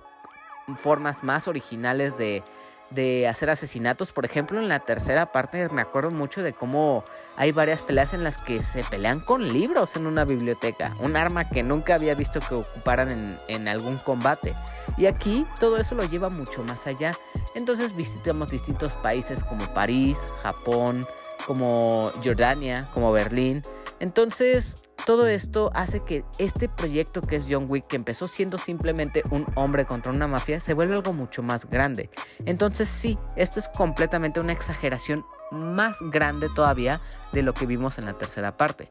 formas 0.76 1.22
más 1.22 1.48
originales 1.48 2.18
de, 2.18 2.44
de 2.90 3.28
hacer 3.28 3.50
asesinatos. 3.50 4.12
Por 4.12 4.24
ejemplo, 4.24 4.58
en 4.58 4.68
la 4.68 4.80
tercera 4.80 5.32
parte 5.32 5.68
me 5.70 5.82
acuerdo 5.82 6.10
mucho 6.10 6.42
de 6.42 6.52
cómo 6.52 7.04
hay 7.36 7.52
varias 7.52 7.82
peleas 7.82 8.14
en 8.14 8.22
las 8.22 8.38
que 8.38 8.60
se 8.60 8.84
pelean 8.84 9.20
con 9.20 9.52
libros 9.52 9.96
en 9.96 10.06
una 10.06 10.24
biblioteca. 10.24 10.96
Un 11.00 11.16
arma 11.16 11.48
que 11.48 11.62
nunca 11.62 11.94
había 11.94 12.14
visto 12.14 12.40
que 12.40 12.54
ocuparan 12.54 13.38
en, 13.48 13.68
algún 13.68 13.98
combate. 13.98 14.54
Y 14.96 15.06
aquí 15.06 15.46
todo 15.58 15.78
eso 15.78 15.94
lo 15.94 16.04
lleva 16.04 16.28
mucho 16.28 16.62
más 16.62 16.86
allá. 16.86 17.18
Entonces 17.54 17.94
visitamos 17.94 18.50
distintos 18.50 18.94
países 18.94 19.42
como 19.42 19.72
París, 19.74 20.16
Japón, 20.42 21.06
como 21.46 22.12
Jordania, 22.22 22.88
como 22.92 23.12
Berlín. 23.12 23.62
Entonces 24.04 24.82
todo 25.06 25.26
esto 25.26 25.70
hace 25.72 26.00
que 26.00 26.26
este 26.36 26.68
proyecto 26.68 27.22
que 27.22 27.36
es 27.36 27.46
John 27.48 27.64
Wick, 27.70 27.86
que 27.86 27.96
empezó 27.96 28.28
siendo 28.28 28.58
simplemente 28.58 29.22
un 29.30 29.46
hombre 29.54 29.86
contra 29.86 30.12
una 30.12 30.28
mafia, 30.28 30.60
se 30.60 30.74
vuelve 30.74 30.94
algo 30.94 31.14
mucho 31.14 31.42
más 31.42 31.64
grande. 31.70 32.10
Entonces 32.44 32.86
sí, 32.86 33.18
esto 33.34 33.58
es 33.58 33.68
completamente 33.70 34.40
una 34.40 34.52
exageración 34.52 35.24
más 35.50 35.96
grande 36.12 36.50
todavía 36.54 37.00
de 37.32 37.40
lo 37.40 37.54
que 37.54 37.64
vimos 37.64 37.96
en 37.96 38.04
la 38.04 38.18
tercera 38.18 38.58
parte. 38.58 38.88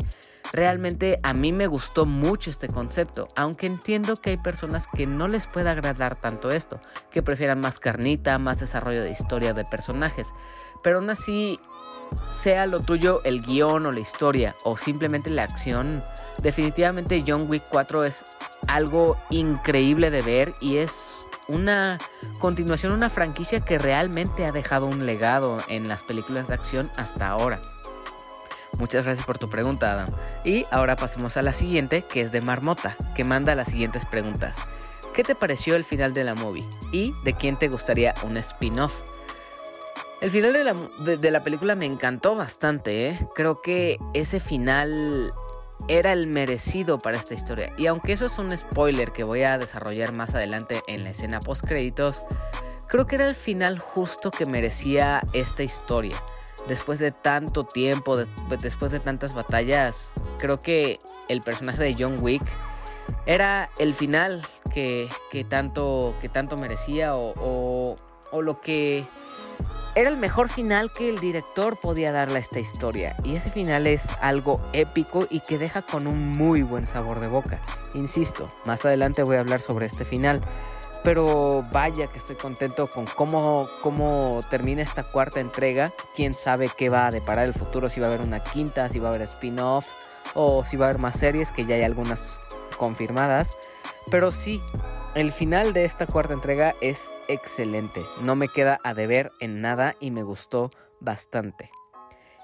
Realmente 0.52 1.20
a 1.22 1.34
mí 1.34 1.52
me 1.52 1.68
gustó 1.68 2.08
mucho 2.08 2.50
este 2.50 2.68
concepto, 2.68 3.28
aunque 3.36 3.68
entiendo 3.68 4.16
que 4.16 4.32
hay 4.32 4.38
personas 4.38 4.88
que 4.88 5.06
no 5.06 5.28
les 5.28 5.46
puede 5.46 5.70
agradar 5.70 6.16
tanto 6.16 6.50
esto, 6.50 6.82
que 7.12 7.22
prefieran 7.22 7.62
más 7.62 7.80
carnita, 7.80 8.40
más 8.40 8.60
desarrollo 8.60 9.04
de 9.04 9.12
historia 9.12 9.54
de 9.54 9.64
personajes. 9.64 10.34
Pero 10.82 10.98
aún 10.98 11.12
así 11.12 11.60
sea 12.30 12.66
lo 12.66 12.82
tuyo 12.82 13.22
el 13.24 13.42
guion 13.42 13.86
o 13.86 13.92
la 13.92 14.00
historia 14.00 14.56
o 14.64 14.78
simplemente 14.78 15.30
la 15.30 15.44
acción, 15.44 16.04
definitivamente 16.40 17.24
John 17.26 17.48
Wick 17.50 17.66
4 17.70 18.04
es 18.04 18.26
algo 18.68 19.18
increíble 19.30 20.10
de 20.10 20.22
ver 20.22 20.54
y 20.60 20.78
es 20.78 21.28
una 21.48 22.00
continuación, 22.40 22.92
una 22.92 23.10
franquicia 23.10 23.60
que 23.60 23.78
realmente 23.78 24.46
ha 24.46 24.52
dejado 24.52 24.86
un 24.88 25.06
legado 25.06 25.60
en 25.68 25.88
las 25.88 26.04
películas 26.04 26.48
de 26.48 26.56
acción 26.56 26.92
hasta 26.98 27.28
ahora. 27.28 27.60
Muchas 28.80 29.04
gracias 29.04 29.26
por 29.26 29.38
tu 29.38 29.50
pregunta, 29.50 29.92
Adam. 29.94 30.10
Y 30.44 30.66
ahora 30.72 30.96
pasemos 30.96 31.38
a 31.38 31.44
la 31.44 31.54
siguiente, 31.54 32.02
que 32.02 32.22
es 32.22 32.32
de 32.32 32.42
Marmota, 32.42 32.98
que 33.14 33.24
manda 33.24 33.54
las 33.54 33.70
siguientes 33.70 34.06
preguntas. 34.06 34.58
¿Qué 35.14 35.24
te 35.24 35.36
pareció 35.36 35.76
el 35.76 35.84
final 35.84 36.14
de 36.14 36.24
la 36.24 36.34
movie? 36.34 36.68
¿Y 36.92 37.14
de 37.24 37.36
quién 37.36 37.58
te 37.60 37.68
gustaría 37.68 38.16
un 38.24 38.36
spin-off? 38.38 39.02
El 40.24 40.32
final 40.32 40.54
de 40.54 41.32
la, 41.32 41.44
película 41.44 41.76
me 41.76 41.86
encantó 41.86 42.34
bastante, 42.34 43.10
¿eh? 43.10 43.20
Creo 43.36 43.62
que 43.62 44.00
ese 44.14 44.40
final 44.40 45.34
era 45.90 46.14
el 46.14 46.28
merecido 46.28 46.98
para 46.98 47.18
esta 47.18 47.34
historia. 47.34 47.74
Y 47.78 47.88
aunque 47.88 48.14
eso 48.14 48.28
es 48.28 48.38
un 48.38 48.58
spoiler 48.58 49.12
que 49.12 49.26
voy 49.26 49.42
a 49.42 49.58
desarrollar 49.58 50.14
más 50.14 50.34
adelante 50.34 50.82
en 50.88 51.04
la 51.04 51.10
escena 51.10 51.42
post 51.42 51.66
créditos, 51.66 52.24
creo 52.88 53.06
que 53.06 53.16
era 53.16 53.28
el 53.28 53.36
final 53.36 53.80
justo 53.80 54.32
que 54.32 54.46
merecía 54.46 55.28
esta 55.34 55.62
historia. 55.62 56.16
Después 56.70 57.00
de 57.00 57.12
tanto 57.12 57.66
tiempo, 57.66 58.16
después 58.62 58.94
de 58.94 59.02
tantas 59.02 59.34
batallas, 59.34 60.14
creo 60.40 60.62
que 60.62 61.00
el 61.28 61.42
personaje 61.42 61.84
de 61.84 61.96
John 62.00 62.20
Wick 62.22 62.44
era 63.26 63.70
el 63.78 63.94
final 63.94 64.48
que, 64.74 65.10
tanto, 65.50 66.16
que 66.22 66.30
tanto 66.30 66.56
merecía 66.56 67.14
o, 67.14 67.98
o 68.32 68.42
lo 68.42 68.62
que 68.62 69.06
era 69.96 70.10
el 70.10 70.18
mejor 70.18 70.50
final 70.50 70.92
que 70.92 71.10
el 71.10 71.20
director 71.20 71.78
podía 71.78 72.12
darle 72.12 72.38
a 72.38 72.40
esta 72.40 72.60
historia. 72.60 73.16
Y 73.24 73.36
ese 73.36 73.50
final 73.50 73.86
es 73.88 74.10
algo 74.22 74.60
épico 74.74 75.28
y 75.30 75.40
que 75.40 75.58
deja 75.58 75.82
con 75.82 76.08
un 76.08 76.30
muy 76.30 76.64
buen 76.64 76.88
sabor 76.88 77.20
de 77.20 77.28
boca. 77.28 77.62
Insisto, 77.94 78.52
más 78.66 78.86
adelante 78.86 79.24
voy 79.24 79.36
a 79.36 79.42
hablar 79.42 79.62
sobre 79.62 79.86
este 79.86 80.06
final. 80.06 80.42
Pero 81.04 81.66
vaya 81.72 82.08
que 82.08 82.18
estoy 82.18 82.38
contento 82.38 82.88
con 82.88 83.06
cómo, 83.06 83.68
cómo 83.82 84.40
termina 84.50 84.82
esta 84.82 85.04
cuarta 85.04 85.42
entrega. 85.42 85.94
Quién 86.16 86.34
sabe 86.34 86.70
qué 86.76 86.90
va 86.90 87.08
a 87.08 87.12
deparar 87.12 87.46
el 87.46 87.54
futuro, 87.54 87.90
si 87.90 88.00
va 88.00 88.08
a 88.08 88.10
haber 88.10 88.26
una 88.26 88.42
quinta, 88.42 88.88
si 88.90 89.00
va 89.00 89.10
a 89.10 89.12
haber 89.12 89.24
spin-off 89.24 89.86
o 90.34 90.64
si 90.64 90.78
va 90.78 90.86
a 90.86 90.90
haber 90.90 91.02
más 91.02 91.20
series, 91.20 91.52
que 91.52 91.66
ya 91.66 91.76
hay 91.76 91.84
algunas 91.84 92.40
confirmadas. 92.78 93.58
Pero 94.10 94.32
sí, 94.32 94.62
el 95.16 95.32
final 95.32 95.74
de 95.74 95.86
esta 95.86 96.08
cuarta 96.08 96.34
entrega 96.34 96.74
es 96.82 97.12
excelente. 97.28 98.02
No 98.22 98.36
me 98.36 98.48
queda 98.48 98.80
a 98.84 98.94
deber 98.96 99.32
en 99.40 99.62
nada 99.62 99.96
y 100.00 100.10
me 100.10 100.24
gustó 100.24 100.72
bastante. 101.00 101.70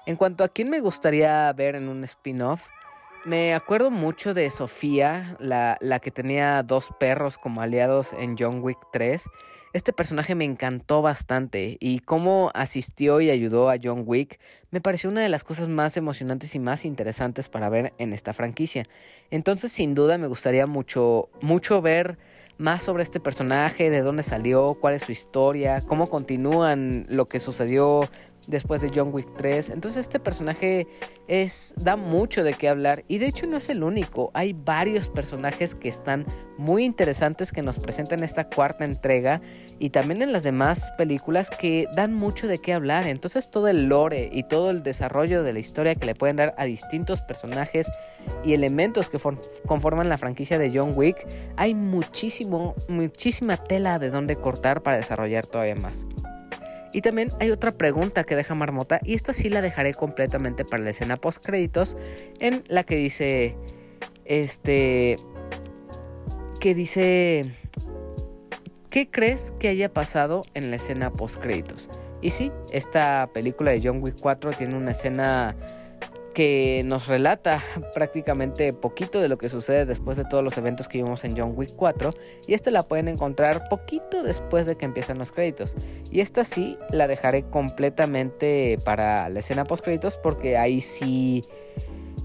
En 0.06 0.16
cuanto 0.16 0.44
a 0.44 0.48
quién 0.48 0.70
me 0.70 0.80
gustaría 0.80 1.52
ver 1.52 1.74
en 1.74 1.88
un 1.88 2.04
spin-off, 2.04 2.68
me 3.24 3.54
acuerdo 3.54 3.90
mucho 3.90 4.34
de 4.34 4.48
Sofía, 4.50 5.36
la, 5.40 5.76
la, 5.80 5.98
que 5.98 6.10
tenía 6.10 6.62
dos 6.62 6.90
perros 6.98 7.38
como 7.38 7.60
aliados 7.60 8.12
en 8.12 8.36
John 8.38 8.62
Wick 8.62 8.78
3. 8.92 9.24
Este 9.72 9.92
personaje 9.92 10.34
me 10.34 10.44
encantó 10.44 11.02
bastante 11.02 11.76
y 11.80 12.00
cómo 12.00 12.50
asistió 12.54 13.20
y 13.20 13.30
ayudó 13.30 13.68
a 13.68 13.76
John 13.82 14.04
Wick 14.06 14.40
me 14.70 14.80
pareció 14.80 15.10
una 15.10 15.20
de 15.20 15.28
las 15.28 15.44
cosas 15.44 15.68
más 15.68 15.96
emocionantes 15.96 16.54
y 16.54 16.60
más 16.60 16.84
interesantes 16.84 17.48
para 17.48 17.68
ver 17.68 17.92
en 17.98 18.12
esta 18.12 18.32
franquicia. 18.32 18.84
Entonces 19.30 19.72
sin 19.72 19.94
duda 19.94 20.16
me 20.16 20.28
gustaría 20.28 20.66
mucho, 20.66 21.28
mucho 21.40 21.82
ver 21.82 22.18
más 22.60 22.82
sobre 22.82 23.02
este 23.02 23.20
personaje, 23.20 23.88
de 23.88 24.02
dónde 24.02 24.22
salió, 24.22 24.74
cuál 24.74 24.92
es 24.94 25.02
su 25.02 25.12
historia, 25.12 25.80
cómo 25.80 26.08
continúan 26.08 27.06
lo 27.08 27.26
que 27.26 27.40
sucedió 27.40 28.02
después 28.50 28.80
de 28.82 28.90
John 28.94 29.10
Wick 29.12 29.28
3. 29.36 29.70
Entonces 29.70 30.00
este 30.00 30.20
personaje 30.20 30.86
es 31.28 31.74
da 31.76 31.96
mucho 31.96 32.44
de 32.44 32.54
qué 32.54 32.68
hablar 32.68 33.04
y 33.08 33.18
de 33.18 33.26
hecho 33.26 33.46
no 33.46 33.56
es 33.56 33.68
el 33.70 33.82
único. 33.82 34.30
Hay 34.34 34.52
varios 34.52 35.08
personajes 35.08 35.74
que 35.74 35.88
están 35.88 36.26
muy 36.58 36.84
interesantes 36.84 37.52
que 37.52 37.62
nos 37.62 37.78
presentan 37.78 38.22
esta 38.22 38.48
cuarta 38.48 38.84
entrega 38.84 39.40
y 39.78 39.90
también 39.90 40.20
en 40.22 40.32
las 40.32 40.42
demás 40.42 40.92
películas 40.98 41.50
que 41.50 41.86
dan 41.96 42.12
mucho 42.12 42.46
de 42.46 42.58
qué 42.58 42.74
hablar. 42.74 43.06
Entonces 43.06 43.50
todo 43.50 43.68
el 43.68 43.86
lore 43.86 44.28
y 44.32 44.42
todo 44.42 44.70
el 44.70 44.82
desarrollo 44.82 45.42
de 45.42 45.52
la 45.52 45.58
historia 45.58 45.94
que 45.94 46.06
le 46.06 46.14
pueden 46.14 46.36
dar 46.36 46.54
a 46.58 46.64
distintos 46.64 47.22
personajes 47.22 47.90
y 48.44 48.52
elementos 48.52 49.08
que 49.08 49.18
conforman 49.66 50.08
la 50.08 50.18
franquicia 50.18 50.58
de 50.58 50.70
John 50.74 50.92
Wick, 50.94 51.26
hay 51.56 51.74
muchísimo 51.74 52.74
muchísima 52.88 53.56
tela 53.56 53.98
de 53.98 54.10
donde 54.10 54.36
cortar 54.36 54.82
para 54.82 54.96
desarrollar 54.96 55.46
todavía 55.46 55.76
más. 55.76 56.06
Y 56.92 57.02
también 57.02 57.30
hay 57.40 57.50
otra 57.50 57.72
pregunta 57.72 58.24
que 58.24 58.36
deja 58.36 58.54
Marmota 58.54 59.00
y 59.04 59.14
esta 59.14 59.32
sí 59.32 59.48
la 59.48 59.62
dejaré 59.62 59.94
completamente 59.94 60.64
para 60.64 60.82
la 60.82 60.90
escena 60.90 61.16
post 61.16 61.44
créditos 61.44 61.96
en 62.40 62.64
la 62.68 62.82
que 62.82 62.96
dice 62.96 63.56
este 64.24 65.16
que 66.58 66.74
dice 66.74 67.54
¿qué 68.90 69.08
crees 69.08 69.54
que 69.58 69.68
haya 69.68 69.92
pasado 69.92 70.42
en 70.54 70.70
la 70.70 70.76
escena 70.76 71.12
post 71.12 71.40
créditos? 71.40 71.88
Y 72.22 72.30
sí, 72.30 72.52
esta 72.72 73.30
película 73.32 73.70
de 73.70 73.80
John 73.82 74.02
Wick 74.02 74.16
4 74.20 74.52
tiene 74.52 74.76
una 74.76 74.90
escena 74.90 75.56
que 76.34 76.82
nos 76.84 77.06
relata 77.06 77.62
prácticamente 77.94 78.72
poquito 78.72 79.20
de 79.20 79.28
lo 79.28 79.38
que 79.38 79.48
sucede 79.48 79.86
después 79.86 80.16
de 80.16 80.24
todos 80.24 80.44
los 80.44 80.56
eventos 80.58 80.88
que 80.88 80.98
vimos 80.98 81.24
en 81.24 81.36
John 81.36 81.52
Wick 81.56 81.74
4 81.76 82.12
y 82.46 82.54
esta 82.54 82.70
la 82.70 82.82
pueden 82.82 83.08
encontrar 83.08 83.68
poquito 83.68 84.22
después 84.22 84.66
de 84.66 84.76
que 84.76 84.84
empiezan 84.84 85.18
los 85.18 85.32
créditos 85.32 85.76
y 86.10 86.20
esta 86.20 86.44
sí 86.44 86.78
la 86.90 87.06
dejaré 87.06 87.42
completamente 87.44 88.78
para 88.84 89.28
la 89.28 89.40
escena 89.40 89.64
post 89.64 89.84
créditos 89.84 90.16
porque 90.16 90.56
ahí 90.56 90.80
sí 90.80 91.42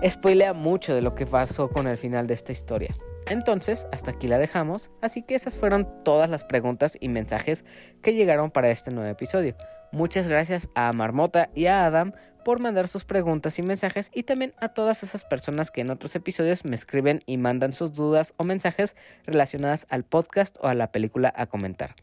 spoilea 0.03 0.53
mucho 0.53 0.93
de 0.93 1.01
lo 1.01 1.15
que 1.15 1.25
pasó 1.25 1.69
con 1.69 1.87
el 1.87 1.97
final 1.97 2.27
de 2.27 2.33
esta 2.33 2.51
historia. 2.51 2.91
Entonces, 3.27 3.87
hasta 3.91 4.11
aquí 4.11 4.27
la 4.27 4.37
dejamos, 4.37 4.91
así 5.01 5.23
que 5.23 5.33
esas 5.33 5.57
fueron 5.57 5.87
todas 6.03 6.29
las 6.29 6.43
preguntas 6.43 6.95
y 6.99 7.09
mensajes 7.09 7.65
que 8.03 8.13
llegaron 8.13 8.51
para 8.51 8.69
este 8.69 8.91
nuevo 8.91 9.09
episodio. 9.09 9.55
Muchas 9.95 10.27
gracias 10.27 10.67
a 10.75 10.91
Marmota 10.91 11.49
y 11.55 11.67
a 11.67 11.85
Adam 11.85 12.11
por 12.43 12.59
mandar 12.59 12.89
sus 12.89 13.05
preguntas 13.05 13.57
y 13.59 13.61
mensajes 13.61 14.11
y 14.13 14.23
también 14.23 14.53
a 14.59 14.67
todas 14.67 15.03
esas 15.03 15.23
personas 15.23 15.71
que 15.71 15.79
en 15.79 15.89
otros 15.89 16.17
episodios 16.17 16.65
me 16.65 16.75
escriben 16.75 17.21
y 17.25 17.37
mandan 17.37 17.71
sus 17.71 17.93
dudas 17.93 18.33
o 18.35 18.43
mensajes 18.43 18.97
relacionadas 19.25 19.87
al 19.89 20.03
podcast 20.03 20.57
o 20.59 20.67
a 20.67 20.73
la 20.73 20.91
película 20.91 21.33
a 21.33 21.45
comentar. 21.45 21.95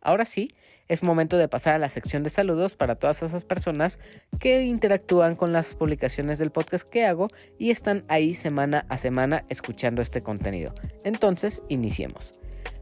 Ahora 0.00 0.24
sí, 0.24 0.56
es 0.88 1.04
momento 1.04 1.38
de 1.38 1.46
pasar 1.46 1.74
a 1.74 1.78
la 1.78 1.88
sección 1.88 2.24
de 2.24 2.30
saludos 2.30 2.74
para 2.74 2.96
todas 2.96 3.22
esas 3.22 3.44
personas 3.44 4.00
que 4.40 4.64
interactúan 4.64 5.36
con 5.36 5.52
las 5.52 5.76
publicaciones 5.76 6.40
del 6.40 6.50
podcast 6.50 6.88
que 6.88 7.06
hago 7.06 7.28
y 7.60 7.70
están 7.70 8.04
ahí 8.08 8.34
semana 8.34 8.86
a 8.88 8.98
semana 8.98 9.44
escuchando 9.48 10.02
este 10.02 10.20
contenido. 10.20 10.74
Entonces, 11.04 11.62
iniciemos. 11.68 12.34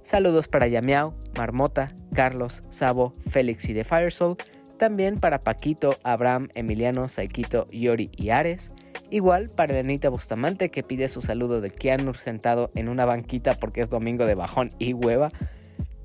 Saludos 0.05 0.49
para 0.49 0.69
Yamiao, 0.69 1.15
Marmota, 1.35 1.97
Carlos, 2.13 2.63
Sabo, 2.69 3.15
Félix 3.27 3.71
y 3.71 3.73
de 3.73 3.85
Firesoul. 3.85 4.37
También 4.79 5.19
para 5.19 5.43
Paquito, 5.43 5.97
Abraham, 6.03 6.51
Emiliano, 6.55 7.09
Saikito, 7.09 7.71
Yori 7.71 8.11
y 8.15 8.29
Ares. 8.29 8.71
Igual 9.09 9.49
para 9.49 9.73
Lenita 9.73 10.11
Bustamante 10.11 10.71
que 10.71 10.83
pide 10.83 11.09
su 11.09 11.23
saludo 11.23 11.63
de 11.63 11.71
Keanu 11.71 12.13
sentado 12.13 12.71
en 12.75 12.91
una 12.91 13.07
banquita 13.07 13.55
porque 13.55 13.81
es 13.81 13.89
domingo 13.89 14.27
de 14.27 14.35
bajón 14.35 14.75
y 14.79 14.93
hueva. 14.93 15.33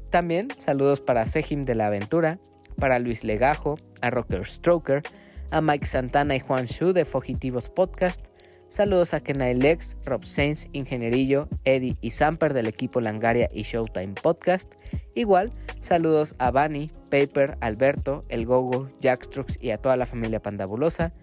También 0.10 0.48
saludos 0.58 1.02
para 1.02 1.28
Sejim 1.28 1.66
de 1.66 1.76
la 1.76 1.88
Aventura, 1.88 2.40
para 2.78 3.00
Luis 3.00 3.26
Legajo, 3.26 3.78
a 4.00 4.10
Rocker 4.12 4.46
Stroker, 4.46 5.04
a 5.52 5.60
Mike 5.60 5.86
Santana 5.86 6.38
y 6.38 6.40
Juan 6.40 6.68
Shu 6.68 6.94
de 6.94 7.04
Fogitivos 7.04 7.70
Podcast, 7.70 8.28
Saludos 8.70 9.16
a 9.16 9.20
Kenai 9.20 9.56
Lex, 9.56 9.98
Rob 10.06 10.24
Sainz, 10.24 10.70
Ingenierillo, 10.74 11.50
Eddie 11.66 11.98
y 12.02 12.12
Samper 12.12 12.54
del 12.54 12.68
equipo 12.68 13.02
Langaria 13.02 13.50
y 13.52 13.64
Showtime 13.64 14.14
Podcast. 14.14 14.76
Igual, 15.16 15.52
saludos 15.80 16.36
a 16.38 16.52
Bani, 16.52 16.92
Paper, 17.10 17.58
Alberto, 17.62 18.26
El 18.30 18.46
Gogo, 18.46 18.92
Jackstrux 19.00 19.58
y 19.60 19.72
a 19.72 19.80
toda 19.80 19.98
la 19.98 20.06
familia 20.06 20.40
pandabulosa. 20.40 21.14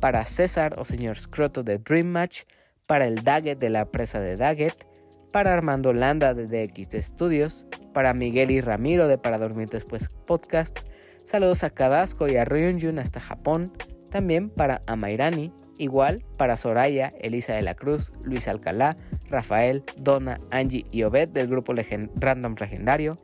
Para 0.00 0.24
César 0.24 0.74
o 0.80 0.84
señor 0.84 1.16
Scroto 1.16 1.62
de 1.62 1.78
Dream 1.78 2.08
Match. 2.08 2.42
Para 2.86 3.06
el 3.06 3.22
Daggett 3.22 3.60
de 3.60 3.70
la 3.70 3.84
presa 3.92 4.18
de 4.18 4.36
Daggett. 4.36 4.88
Para 5.30 5.52
Armando 5.52 5.92
Landa 5.92 6.34
de 6.34 6.48
DXT 6.48 6.96
Studios. 6.96 7.68
Para 7.94 8.14
Miguel 8.14 8.50
y 8.50 8.60
Ramiro 8.60 9.06
de 9.06 9.16
Para 9.16 9.38
Dormir 9.38 9.68
Después 9.68 10.10
Podcast. 10.26 10.80
Saludos 11.22 11.62
a 11.62 11.70
Kadasco 11.70 12.26
y 12.26 12.36
a 12.36 12.44
Ryunjun 12.44 12.98
hasta 12.98 13.20
Japón. 13.20 13.72
También 14.10 14.50
para 14.50 14.82
Amairani, 14.86 15.52
Igual 15.78 16.24
para 16.36 16.56
Soraya, 16.56 17.12
Elisa 17.20 17.54
de 17.54 17.62
la 17.62 17.74
Cruz, 17.74 18.12
Luis 18.22 18.48
Alcalá, 18.48 18.96
Rafael, 19.28 19.84
Donna, 19.96 20.40
Angie 20.50 20.86
y 20.90 21.02
Obed 21.02 21.28
del 21.28 21.48
grupo 21.48 21.74
Random 22.16 22.54
Legendario. 22.58 23.18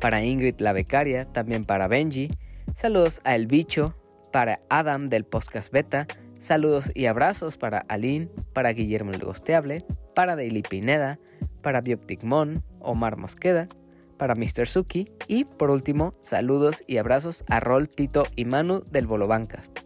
Para 0.00 0.22
Ingrid 0.22 0.60
la 0.60 0.72
becaria, 0.72 1.24
también 1.26 1.64
para 1.64 1.88
Benji. 1.88 2.30
Saludos 2.74 3.20
a 3.24 3.34
El 3.34 3.46
Bicho, 3.46 3.96
para 4.32 4.60
Adam 4.68 5.08
del 5.08 5.24
Podcast 5.24 5.72
Beta. 5.72 6.06
Saludos 6.38 6.90
y 6.94 7.06
abrazos 7.06 7.56
para 7.56 7.78
Aline, 7.88 8.28
para 8.52 8.72
Guillermo 8.72 9.12
el 9.12 9.24
Gosteable, 9.24 9.84
para 10.14 10.36
Daily 10.36 10.62
Pineda, 10.62 11.18
para 11.62 11.80
Bioptic 11.80 12.22
Mon, 12.22 12.62
Omar 12.80 13.16
Mosqueda, 13.16 13.68
para 14.18 14.34
Mr. 14.34 14.66
Suki 14.66 15.10
y 15.26 15.44
por 15.44 15.70
último, 15.70 16.14
saludos 16.20 16.84
y 16.86 16.98
abrazos 16.98 17.44
a 17.48 17.60
Rol, 17.60 17.88
Tito 17.88 18.24
y 18.36 18.44
Manu 18.44 18.84
del 18.90 19.06
Bolobancast. 19.06 19.80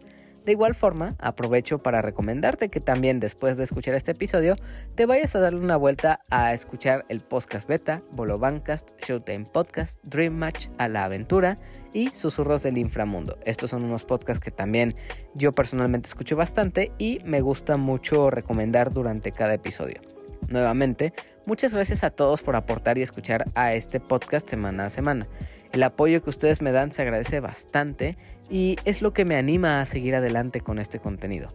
De 0.49 0.53
igual 0.53 0.73
forma, 0.73 1.15
aprovecho 1.19 1.83
para 1.83 2.01
recomendarte 2.01 2.69
que 2.69 2.79
también 2.79 3.19
después 3.19 3.55
de 3.57 3.65
escuchar 3.65 3.93
este 3.93 4.13
episodio, 4.13 4.55
te 4.95 5.05
vayas 5.05 5.35
a 5.35 5.39
darle 5.39 5.59
una 5.59 5.75
vuelta 5.75 6.21
a 6.31 6.55
escuchar 6.55 7.05
el 7.07 7.19
podcast 7.19 7.67
beta, 7.67 8.01
Bolobancast, 8.13 8.99
Showtime 8.99 9.45
Podcast, 9.45 10.03
Dream 10.03 10.33
Match, 10.33 10.69
A 10.79 10.87
la 10.87 11.03
Aventura 11.03 11.59
y 11.93 12.09
Susurros 12.15 12.63
del 12.63 12.79
Inframundo. 12.79 13.37
Estos 13.45 13.69
son 13.69 13.83
unos 13.83 14.05
podcasts 14.05 14.43
que 14.43 14.49
también 14.49 14.95
yo 15.35 15.53
personalmente 15.53 16.07
escucho 16.07 16.35
bastante 16.35 16.93
y 16.97 17.19
me 17.25 17.41
gusta 17.41 17.77
mucho 17.77 18.31
recomendar 18.31 18.91
durante 18.91 19.31
cada 19.31 19.53
episodio. 19.53 20.01
Nuevamente, 20.47 21.13
muchas 21.45 21.75
gracias 21.75 22.03
a 22.03 22.09
todos 22.09 22.41
por 22.41 22.55
aportar 22.55 22.97
y 22.97 23.03
escuchar 23.03 23.45
a 23.53 23.73
este 23.73 23.99
podcast 23.99 24.47
semana 24.47 24.85
a 24.85 24.89
semana. 24.89 25.27
El 25.71 25.83
apoyo 25.83 26.23
que 26.23 26.31
ustedes 26.31 26.63
me 26.63 26.71
dan 26.71 26.91
se 26.91 27.03
agradece 27.03 27.39
bastante 27.39 28.17
y 28.49 28.77
es 28.85 29.01
lo 29.01 29.13
que 29.13 29.25
me 29.25 29.35
anima 29.35 29.81
a 29.81 29.85
seguir 29.85 30.15
adelante 30.15 30.61
con 30.61 30.79
este 30.79 30.99
contenido. 30.99 31.53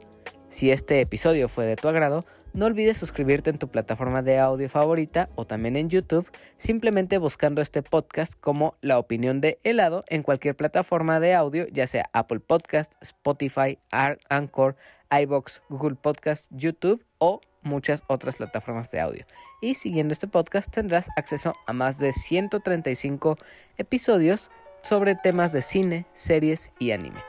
Si 0.48 0.70
este 0.70 1.00
episodio 1.00 1.48
fue 1.48 1.66
de 1.66 1.76
tu 1.76 1.88
agrado, 1.88 2.24
no 2.52 2.66
olvides 2.66 2.96
suscribirte 2.96 3.50
en 3.50 3.58
tu 3.58 3.68
plataforma 3.68 4.22
de 4.22 4.38
audio 4.38 4.68
favorita 4.68 5.28
o 5.34 5.44
también 5.44 5.74
en 5.74 5.90
YouTube, 5.90 6.30
simplemente 6.56 7.18
buscando 7.18 7.60
este 7.60 7.82
podcast 7.82 8.34
como 8.38 8.76
La 8.80 9.00
opinión 9.00 9.40
de 9.40 9.58
helado 9.64 10.04
en 10.06 10.22
cualquier 10.22 10.54
plataforma 10.54 11.18
de 11.18 11.34
audio, 11.34 11.66
ya 11.66 11.88
sea 11.88 12.08
Apple 12.12 12.38
Podcast, 12.38 12.94
Spotify, 13.02 13.80
Anchor, 13.90 14.76
iBox, 15.10 15.62
Google 15.68 15.96
Podcast, 15.96 16.48
YouTube 16.54 17.04
o 17.18 17.40
muchas 17.62 18.04
otras 18.06 18.36
plataformas 18.36 18.92
de 18.92 19.00
audio. 19.00 19.26
Y 19.60 19.74
siguiendo 19.74 20.12
este 20.12 20.28
podcast 20.28 20.70
tendrás 20.70 21.08
acceso 21.16 21.56
a 21.66 21.72
más 21.72 21.98
de 21.98 22.12
135 22.12 23.36
episodios 23.78 24.52
sobre 24.84 25.14
temas 25.16 25.50
de 25.52 25.62
cine, 25.62 26.06
series 26.12 26.70
y 26.78 26.92
anime. 26.92 27.20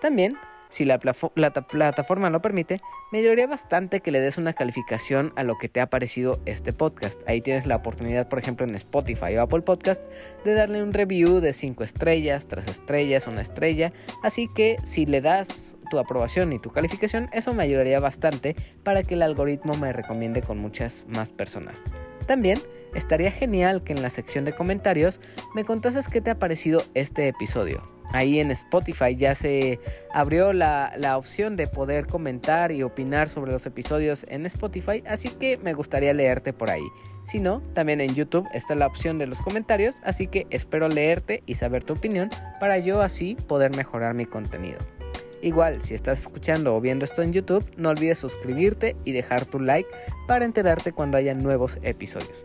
También 0.00 0.38
si 0.72 0.86
la, 0.86 0.98
plataforma 0.98 2.30
lo 2.30 2.40
permite, 2.40 2.80
me 3.12 3.18
ayudaría 3.18 3.46
bastante 3.46 4.00
que 4.00 4.10
le 4.10 4.20
des 4.20 4.38
una 4.38 4.54
calificación 4.54 5.34
a 5.36 5.42
lo 5.42 5.58
que 5.58 5.68
te 5.68 5.82
ha 5.82 5.90
parecido 5.90 6.40
este 6.46 6.72
podcast. 6.72 7.20
Ahí 7.28 7.42
tienes 7.42 7.66
la 7.66 7.76
oportunidad, 7.76 8.30
por 8.30 8.38
ejemplo, 8.38 8.66
en 8.66 8.74
Spotify 8.74 9.36
o 9.36 9.42
Apple 9.42 9.60
Podcast, 9.60 10.06
de 10.46 10.54
darle 10.54 10.82
un 10.82 10.94
review 10.94 11.40
de 11.40 11.52
5 11.52 11.84
estrellas, 11.84 12.46
3 12.48 12.68
estrellas, 12.68 13.26
una 13.26 13.42
estrella. 13.42 13.92
Así 14.22 14.48
que 14.48 14.78
si 14.82 15.04
le 15.04 15.20
das 15.20 15.76
tu 15.90 15.98
aprobación 15.98 16.54
y 16.54 16.58
tu 16.58 16.70
calificación, 16.70 17.28
eso 17.32 17.52
me 17.52 17.64
ayudaría 17.64 18.00
bastante 18.00 18.56
para 18.82 19.02
que 19.02 19.12
el 19.12 19.20
algoritmo 19.20 19.74
me 19.74 19.92
recomiende 19.92 20.40
con 20.40 20.56
muchas 20.56 21.04
más 21.06 21.32
personas. 21.32 21.84
También 22.26 22.58
estaría 22.94 23.30
genial 23.30 23.84
que 23.84 23.92
en 23.92 24.00
la 24.00 24.08
sección 24.08 24.46
de 24.46 24.54
comentarios 24.54 25.20
me 25.54 25.66
contases 25.66 26.08
qué 26.08 26.22
te 26.22 26.30
ha 26.30 26.38
parecido 26.38 26.82
este 26.94 27.28
episodio. 27.28 28.01
Ahí 28.12 28.40
en 28.40 28.50
Spotify 28.50 29.16
ya 29.16 29.34
se 29.34 29.80
abrió 30.12 30.52
la, 30.52 30.92
opción 31.16 31.56
de 31.56 31.66
poder 31.66 32.06
comentar 32.06 32.72
y 32.72 32.82
opinar 32.82 33.28
sobre 33.28 33.52
los 33.52 33.66
episodios 33.66 34.24
en 34.28 34.46
Spotify, 34.46 35.02
así 35.06 35.28
que 35.30 35.58
me 35.58 35.74
gustaría 35.74 36.12
leerte 36.12 36.52
por 36.52 36.70
ahí. 36.70 36.84
Si 37.24 37.38
no, 37.38 37.60
también 37.74 38.00
en 38.00 38.14
YouTube 38.14 38.48
está 38.52 38.74
la 38.74 38.86
opción 38.86 39.18
de 39.18 39.26
los 39.26 39.40
comentarios, 39.40 39.96
así 40.04 40.26
que 40.26 40.46
espero 40.50 40.88
leerte 40.88 41.42
y 41.46 41.54
saber 41.54 41.84
tu 41.84 41.94
opinión 41.94 42.30
para 42.60 42.78
yo 42.78 43.00
así 43.00 43.36
poder 43.46 43.74
mejorar 43.76 44.14
mi 44.14 44.26
contenido. 44.26 44.78
Igual, 45.40 45.82
si 45.82 45.94
estás 45.94 46.20
escuchando 46.20 46.74
o 46.76 46.80
viendo 46.80 47.04
esto 47.04 47.22
en 47.22 47.32
YouTube, 47.32 47.64
no 47.76 47.90
olvides 47.90 48.18
suscribirte 48.18 48.96
y 49.04 49.12
dejar 49.12 49.44
tu 49.44 49.58
like 49.58 49.88
para 50.28 50.44
enterarte 50.44 50.92
cuando 50.92 51.18
haya 51.18 51.34
nuevos 51.34 51.78
episodios. 51.82 52.44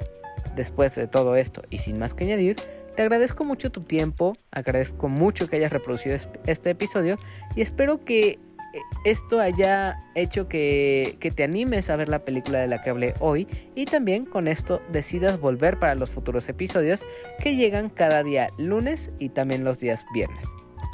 Después 0.55 0.95
de 0.95 1.07
todo 1.07 1.36
esto 1.36 1.61
y 1.70 1.78
sin 1.78 1.99
más 1.99 2.15
que 2.15 2.24
añadir, 2.24 2.57
te 2.97 3.03
agradezco 3.03 3.45
mucho 3.45 3.71
tu 3.71 3.81
tiempo, 3.81 4.35
agradezco 4.49 5.07
mucho 5.07 5.47
que 5.47 5.57
hayas 5.57 5.71
reproducido 5.71 6.17
este 6.47 6.71
episodio 6.71 7.17
y 7.55 7.61
espero 7.61 8.03
que 8.03 8.27
eh, 8.27 8.39
esto 9.05 9.39
haya 9.39 9.99
hecho 10.15 10.47
que, 10.49 11.15
que, 11.19 11.29
te 11.29 11.43
animes 11.43 11.91
a 11.91 11.95
ver 11.95 12.09
la 12.09 12.25
película 12.25 12.57
de 12.57 12.65
la 12.65 12.81
que 12.81 12.89
hablé 12.89 13.13
hoy 13.19 13.47
y 13.75 13.85
también 13.85 14.25
con 14.25 14.47
esto 14.47 14.81
decidas 14.91 15.39
volver 15.39 15.77
para 15.77 15.93
los 15.93 16.09
futuros 16.09 16.49
episodios 16.49 17.05
que 17.39 17.55
llegan 17.55 17.91
cada 17.91 18.23
día 18.23 18.49
lunes 18.57 19.11
y 19.19 19.29
también 19.29 19.63
los 19.63 19.79
días 19.79 20.03
viernes. 20.11 20.47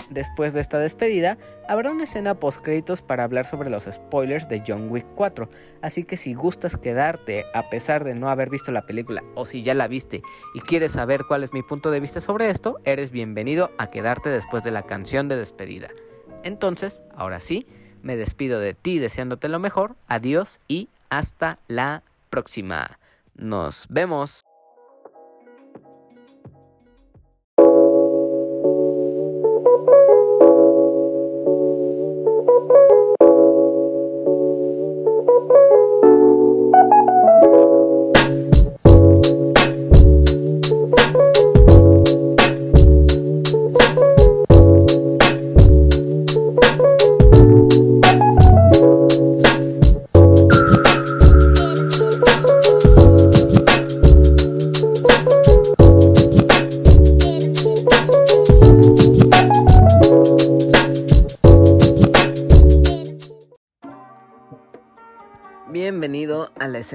Después 0.10 0.54
de 0.54 0.62
esta 0.62 0.78
despedida, 0.80 1.38
habrá 1.68 1.92
una 1.92 2.04
escena 2.04 2.36
post 2.36 2.62
créditos 2.62 3.02
para 3.02 3.24
hablar 3.24 3.46
sobre 3.46 3.70
los 3.70 3.84
spoilers 3.92 4.48
de 4.48 4.64
John 4.66 4.90
Wick 4.90 5.06
4, 5.16 5.50
así 5.82 6.04
que 6.04 6.18
si 6.18 6.34
gustas 6.34 6.78
quedarte 6.78 7.46
a 7.54 7.70
pesar 7.70 8.04
de 8.04 8.14
no 8.14 8.30
haber 8.30 8.50
visto 8.50 8.72
la 8.72 8.86
película 8.86 9.24
o 9.36 9.46
si 9.46 9.64
ya 9.64 9.74
la 9.74 9.88
viste 9.88 10.22
y 10.54 10.60
quieres 10.60 10.92
saber 10.92 11.24
cuál 11.28 11.44
es 11.44 11.54
mi 11.54 11.64
punto 11.64 11.90
de 11.90 12.00
vista 12.00 12.22
sobre 12.22 12.50
esto, 12.50 12.80
eres 12.84 13.12
bienvenido 13.12 13.72
a 13.78 13.90
quedarte 13.90 14.30
después 14.30 14.64
de 14.64 14.72
la 14.72 14.84
canción 14.84 15.28
de 15.28 15.38
despedida. 15.38 15.90
Entonces, 16.44 17.02
ahora 17.16 17.40
sí, 17.40 17.66
me 18.02 18.18
despido 18.18 18.60
de 18.60 18.74
ti 18.74 19.00
deseándote 19.00 19.48
lo 19.48 19.60
mejor, 19.60 19.96
adiós 20.08 20.60
y 20.68 20.90
hasta 21.10 21.60
la 21.68 22.04
próxima. 22.30 23.00
Nos 23.36 23.88
vemos. 23.90 24.44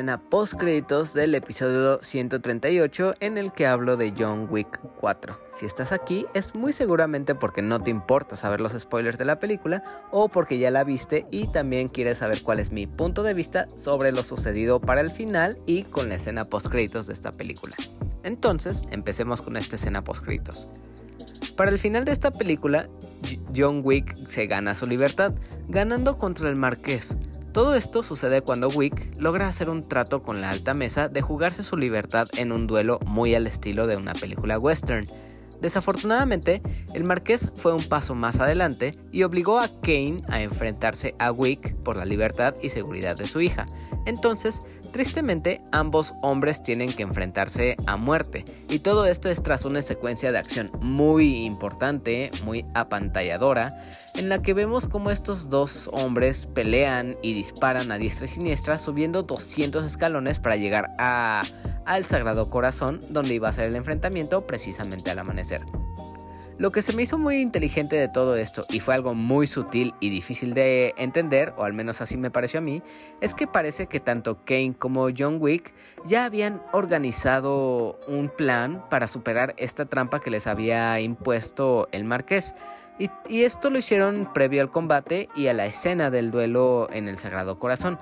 Escena 0.08 0.30
post 0.30 0.54
créditos 0.54 1.12
del 1.12 1.34
episodio 1.34 1.98
138 2.02 3.16
en 3.20 3.36
el 3.36 3.52
que 3.52 3.66
hablo 3.66 3.98
de 3.98 4.14
John 4.18 4.46
Wick 4.48 4.80
4. 5.00 5.36
Si 5.58 5.66
estás 5.66 5.92
aquí 5.92 6.24
es 6.32 6.54
muy 6.54 6.72
seguramente 6.72 7.34
porque 7.34 7.60
no 7.60 7.82
te 7.82 7.90
importa 7.90 8.34
saber 8.34 8.62
los 8.62 8.72
spoilers 8.72 9.18
de 9.18 9.26
la 9.26 9.38
película 9.38 9.82
o 10.10 10.30
porque 10.30 10.58
ya 10.58 10.70
la 10.70 10.82
viste 10.82 11.26
y 11.30 11.48
también 11.48 11.88
quieres 11.88 12.18
saber 12.18 12.42
cuál 12.42 12.58
es 12.58 12.72
mi 12.72 12.86
punto 12.86 13.22
de 13.22 13.34
vista 13.34 13.68
sobre 13.76 14.10
lo 14.10 14.22
sucedido 14.22 14.80
para 14.80 15.02
el 15.02 15.10
final 15.10 15.58
y 15.66 15.82
con 15.82 16.08
la 16.08 16.14
escena 16.14 16.44
post 16.44 16.68
créditos 16.68 17.06
de 17.06 17.12
esta 17.12 17.30
película. 17.30 17.76
Entonces, 18.22 18.80
empecemos 18.90 19.42
con 19.42 19.58
esta 19.58 19.76
escena 19.76 20.02
post 20.04 20.24
créditos. 20.24 20.68
Para 21.54 21.70
el 21.70 21.78
final 21.78 22.06
de 22.06 22.12
esta 22.12 22.30
película, 22.30 22.88
John 23.54 23.82
Wick 23.84 24.26
se 24.26 24.46
gana 24.46 24.74
su 24.74 24.86
libertad, 24.86 25.34
ganando 25.68 26.16
contra 26.16 26.48
el 26.48 26.56
marqués, 26.56 27.18
todo 27.52 27.74
esto 27.74 28.02
sucede 28.02 28.42
cuando 28.42 28.68
Wick 28.68 29.18
logra 29.18 29.48
hacer 29.48 29.70
un 29.70 29.82
trato 29.82 30.22
con 30.22 30.40
la 30.40 30.50
alta 30.50 30.74
mesa 30.74 31.08
de 31.08 31.22
jugarse 31.22 31.62
su 31.62 31.76
libertad 31.76 32.28
en 32.36 32.52
un 32.52 32.66
duelo 32.66 32.98
muy 33.06 33.34
al 33.34 33.46
estilo 33.46 33.86
de 33.86 33.96
una 33.96 34.12
película 34.12 34.58
western. 34.58 35.06
Desafortunadamente, 35.60 36.62
el 36.94 37.04
marqués 37.04 37.48
fue 37.56 37.74
un 37.74 37.84
paso 37.84 38.14
más 38.14 38.40
adelante 38.40 38.92
y 39.12 39.22
obligó 39.22 39.58
a 39.58 39.68
Kane 39.80 40.22
a 40.28 40.42
enfrentarse 40.42 41.14
a 41.18 41.32
Wick 41.32 41.74
por 41.76 41.96
la 41.96 42.04
libertad 42.04 42.54
y 42.62 42.68
seguridad 42.68 43.16
de 43.16 43.26
su 43.26 43.40
hija. 43.40 43.66
Entonces, 44.06 44.60
Tristemente, 44.92 45.60
ambos 45.70 46.14
hombres 46.22 46.62
tienen 46.62 46.92
que 46.92 47.02
enfrentarse 47.02 47.76
a 47.86 47.96
muerte, 47.96 48.44
y 48.68 48.78
todo 48.78 49.04
esto 49.04 49.28
es 49.28 49.42
tras 49.42 49.64
una 49.64 49.82
secuencia 49.82 50.32
de 50.32 50.38
acción 50.38 50.70
muy 50.80 51.44
importante, 51.44 52.30
muy 52.42 52.64
apantalladora, 52.74 53.76
en 54.14 54.28
la 54.28 54.40
que 54.40 54.54
vemos 54.54 54.88
cómo 54.88 55.10
estos 55.10 55.50
dos 55.50 55.90
hombres 55.92 56.46
pelean 56.46 57.16
y 57.22 57.34
disparan 57.34 57.92
a 57.92 57.98
diestra 57.98 58.24
y 58.24 58.28
siniestra 58.28 58.78
subiendo 58.78 59.22
200 59.22 59.84
escalones 59.84 60.38
para 60.38 60.56
llegar 60.56 60.90
a, 60.98 61.44
al 61.88 62.04
Sagrado 62.04 62.50
Corazón, 62.50 63.00
donde 63.08 63.34
iba 63.34 63.48
a 63.48 63.52
ser 63.52 63.64
el 63.64 63.76
enfrentamiento 63.76 64.46
precisamente 64.46 65.10
al 65.10 65.18
amanecer. 65.18 65.64
Lo 66.58 66.72
que 66.72 66.82
se 66.82 66.92
me 66.92 67.02
hizo 67.02 67.18
muy 67.18 67.36
inteligente 67.36 67.94
de 67.94 68.08
todo 68.08 68.36
esto, 68.36 68.66
y 68.68 68.80
fue 68.80 68.94
algo 68.94 69.14
muy 69.14 69.46
sutil 69.46 69.94
y 70.00 70.10
difícil 70.10 70.54
de 70.54 70.92
entender, 70.96 71.54
o 71.56 71.62
al 71.62 71.72
menos 71.72 72.00
así 72.00 72.16
me 72.16 72.32
pareció 72.32 72.58
a 72.58 72.62
mí, 72.62 72.82
es 73.20 73.32
que 73.32 73.46
parece 73.46 73.86
que 73.86 74.00
tanto 74.00 74.44
Kane 74.44 74.74
como 74.76 75.06
John 75.16 75.38
Wick 75.40 75.72
ya 76.04 76.24
habían 76.24 76.60
organizado 76.72 78.00
un 78.08 78.28
plan 78.28 78.84
para 78.90 79.06
superar 79.06 79.54
esta 79.56 79.86
trampa 79.86 80.20
que 80.20 80.32
les 80.32 80.48
había 80.48 80.98
impuesto 80.98 81.88
el 81.92 82.02
marqués. 82.02 82.56
Y, 82.98 83.08
y 83.28 83.42
esto 83.42 83.70
lo 83.70 83.78
hicieron 83.78 84.28
previo 84.34 84.60
al 84.60 84.72
combate 84.72 85.28
y 85.36 85.46
a 85.46 85.54
la 85.54 85.66
escena 85.66 86.10
del 86.10 86.32
duelo 86.32 86.88
en 86.92 87.06
el 87.06 87.18
Sagrado 87.18 87.60
Corazón. 87.60 88.00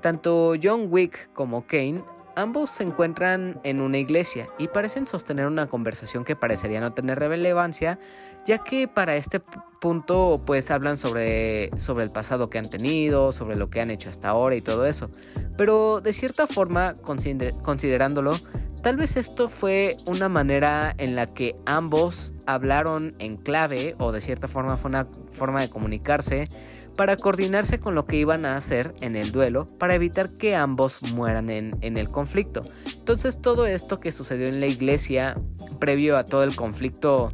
Tanto 0.00 0.54
John 0.60 0.86
Wick 0.90 1.32
como 1.34 1.66
Kane 1.66 2.02
Ambos 2.34 2.70
se 2.70 2.82
encuentran 2.82 3.60
en 3.62 3.82
una 3.82 3.98
iglesia 3.98 4.48
y 4.58 4.68
parecen 4.68 5.06
sostener 5.06 5.46
una 5.46 5.68
conversación 5.68 6.24
que 6.24 6.34
parecería 6.34 6.80
no 6.80 6.94
tener 6.94 7.18
relevancia, 7.18 7.98
ya 8.46 8.58
que 8.58 8.88
para 8.88 9.16
este 9.16 9.40
punto 9.80 10.42
pues 10.46 10.70
hablan 10.70 10.96
sobre, 10.96 11.70
sobre 11.78 12.04
el 12.04 12.10
pasado 12.10 12.48
que 12.48 12.58
han 12.58 12.70
tenido, 12.70 13.32
sobre 13.32 13.56
lo 13.56 13.68
que 13.68 13.82
han 13.82 13.90
hecho 13.90 14.08
hasta 14.08 14.30
ahora 14.30 14.56
y 14.56 14.62
todo 14.62 14.86
eso. 14.86 15.10
Pero 15.58 16.00
de 16.00 16.14
cierta 16.14 16.46
forma, 16.46 16.94
considerándolo, 17.02 18.40
tal 18.82 18.96
vez 18.96 19.16
esto 19.16 19.50
fue 19.50 19.98
una 20.06 20.30
manera 20.30 20.94
en 20.96 21.14
la 21.14 21.26
que 21.26 21.54
ambos 21.66 22.32
hablaron 22.46 23.14
en 23.18 23.36
clave 23.36 23.94
o 23.98 24.10
de 24.10 24.22
cierta 24.22 24.48
forma 24.48 24.78
fue 24.78 24.88
una 24.88 25.06
forma 25.32 25.60
de 25.60 25.68
comunicarse 25.68 26.48
para 26.96 27.16
coordinarse 27.16 27.78
con 27.78 27.94
lo 27.94 28.06
que 28.06 28.16
iban 28.16 28.44
a 28.44 28.56
hacer 28.56 28.94
en 29.00 29.16
el 29.16 29.32
duelo 29.32 29.66
para 29.78 29.94
evitar 29.94 30.30
que 30.30 30.54
ambos 30.54 31.02
mueran 31.02 31.50
en, 31.50 31.78
el 31.82 32.10
conflicto. 32.10 32.62
Entonces 32.94 33.40
todo 33.40 33.66
esto 33.66 34.00
que 34.00 34.12
sucedió 34.12 34.46
en 34.48 34.60
la 34.60 34.66
iglesia 34.66 35.36
previo 35.78 36.16
a 36.16 36.24
todo 36.24 36.44
el 36.44 36.54
conflicto 36.54 37.32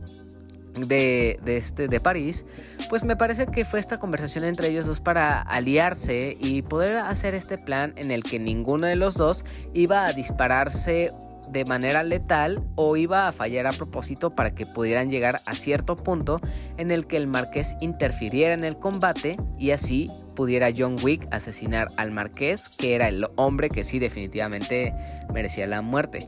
de, 0.75 1.41
este, 1.47 1.89
de 1.89 2.01
París, 2.01 2.45
pues 2.89 3.03
me 3.05 3.17
parece 3.17 3.47
que 3.47 3.65
fue 3.65 3.81
esta 3.81 3.99
conversación 3.99 4.45
entre 4.45 4.69
ellos 4.69 4.87
dos 4.87 5.01
para 5.01 5.41
aliarse 5.41 6.37
y 6.41 6.63
poder 6.63 6.97
hacer 6.97 7.35
este 7.35 7.59
plan 7.59 7.93
en 7.97 8.11
el 8.11 8.23
que 8.23 8.39
ninguno 8.39 8.87
de 8.87 8.97
los 8.97 9.15
dos 9.15 9.45
iba 9.75 10.07
a 10.07 10.13
dispararse 10.13 11.13
de 11.51 11.65
manera 11.65 12.03
letal 12.03 12.63
o 12.75 12.97
iba 12.97 13.29
a 13.29 13.33
fallar 13.33 13.67
a 13.67 13.73
propósito 13.73 14.35
para 14.35 14.55
que 14.55 14.67
pudieran 14.67 15.11
llegar 15.11 15.41
a 15.47 15.55
cierto 15.55 15.97
punto 15.97 16.41
en 16.77 16.91
el 16.91 17.07
que 17.07 17.17
el 17.17 17.27
marqués 17.27 17.77
interfiriera 17.81 18.55
en 18.55 18.65
el 18.65 18.79
combate 18.79 19.37
y 19.59 19.71
así 19.71 20.11
pudiera 20.35 20.71
John 20.77 20.97
Wick 21.03 21.27
asesinar 21.33 21.89
al 21.97 22.13
marqués, 22.13 22.69
que 22.69 22.95
era 22.95 23.09
el 23.09 23.27
hombre 23.37 23.69
que 23.69 23.83
sí 23.83 23.99
definitivamente 23.99 24.95
merecía 25.33 25.67
la 25.67 25.83
muerte. 25.83 26.27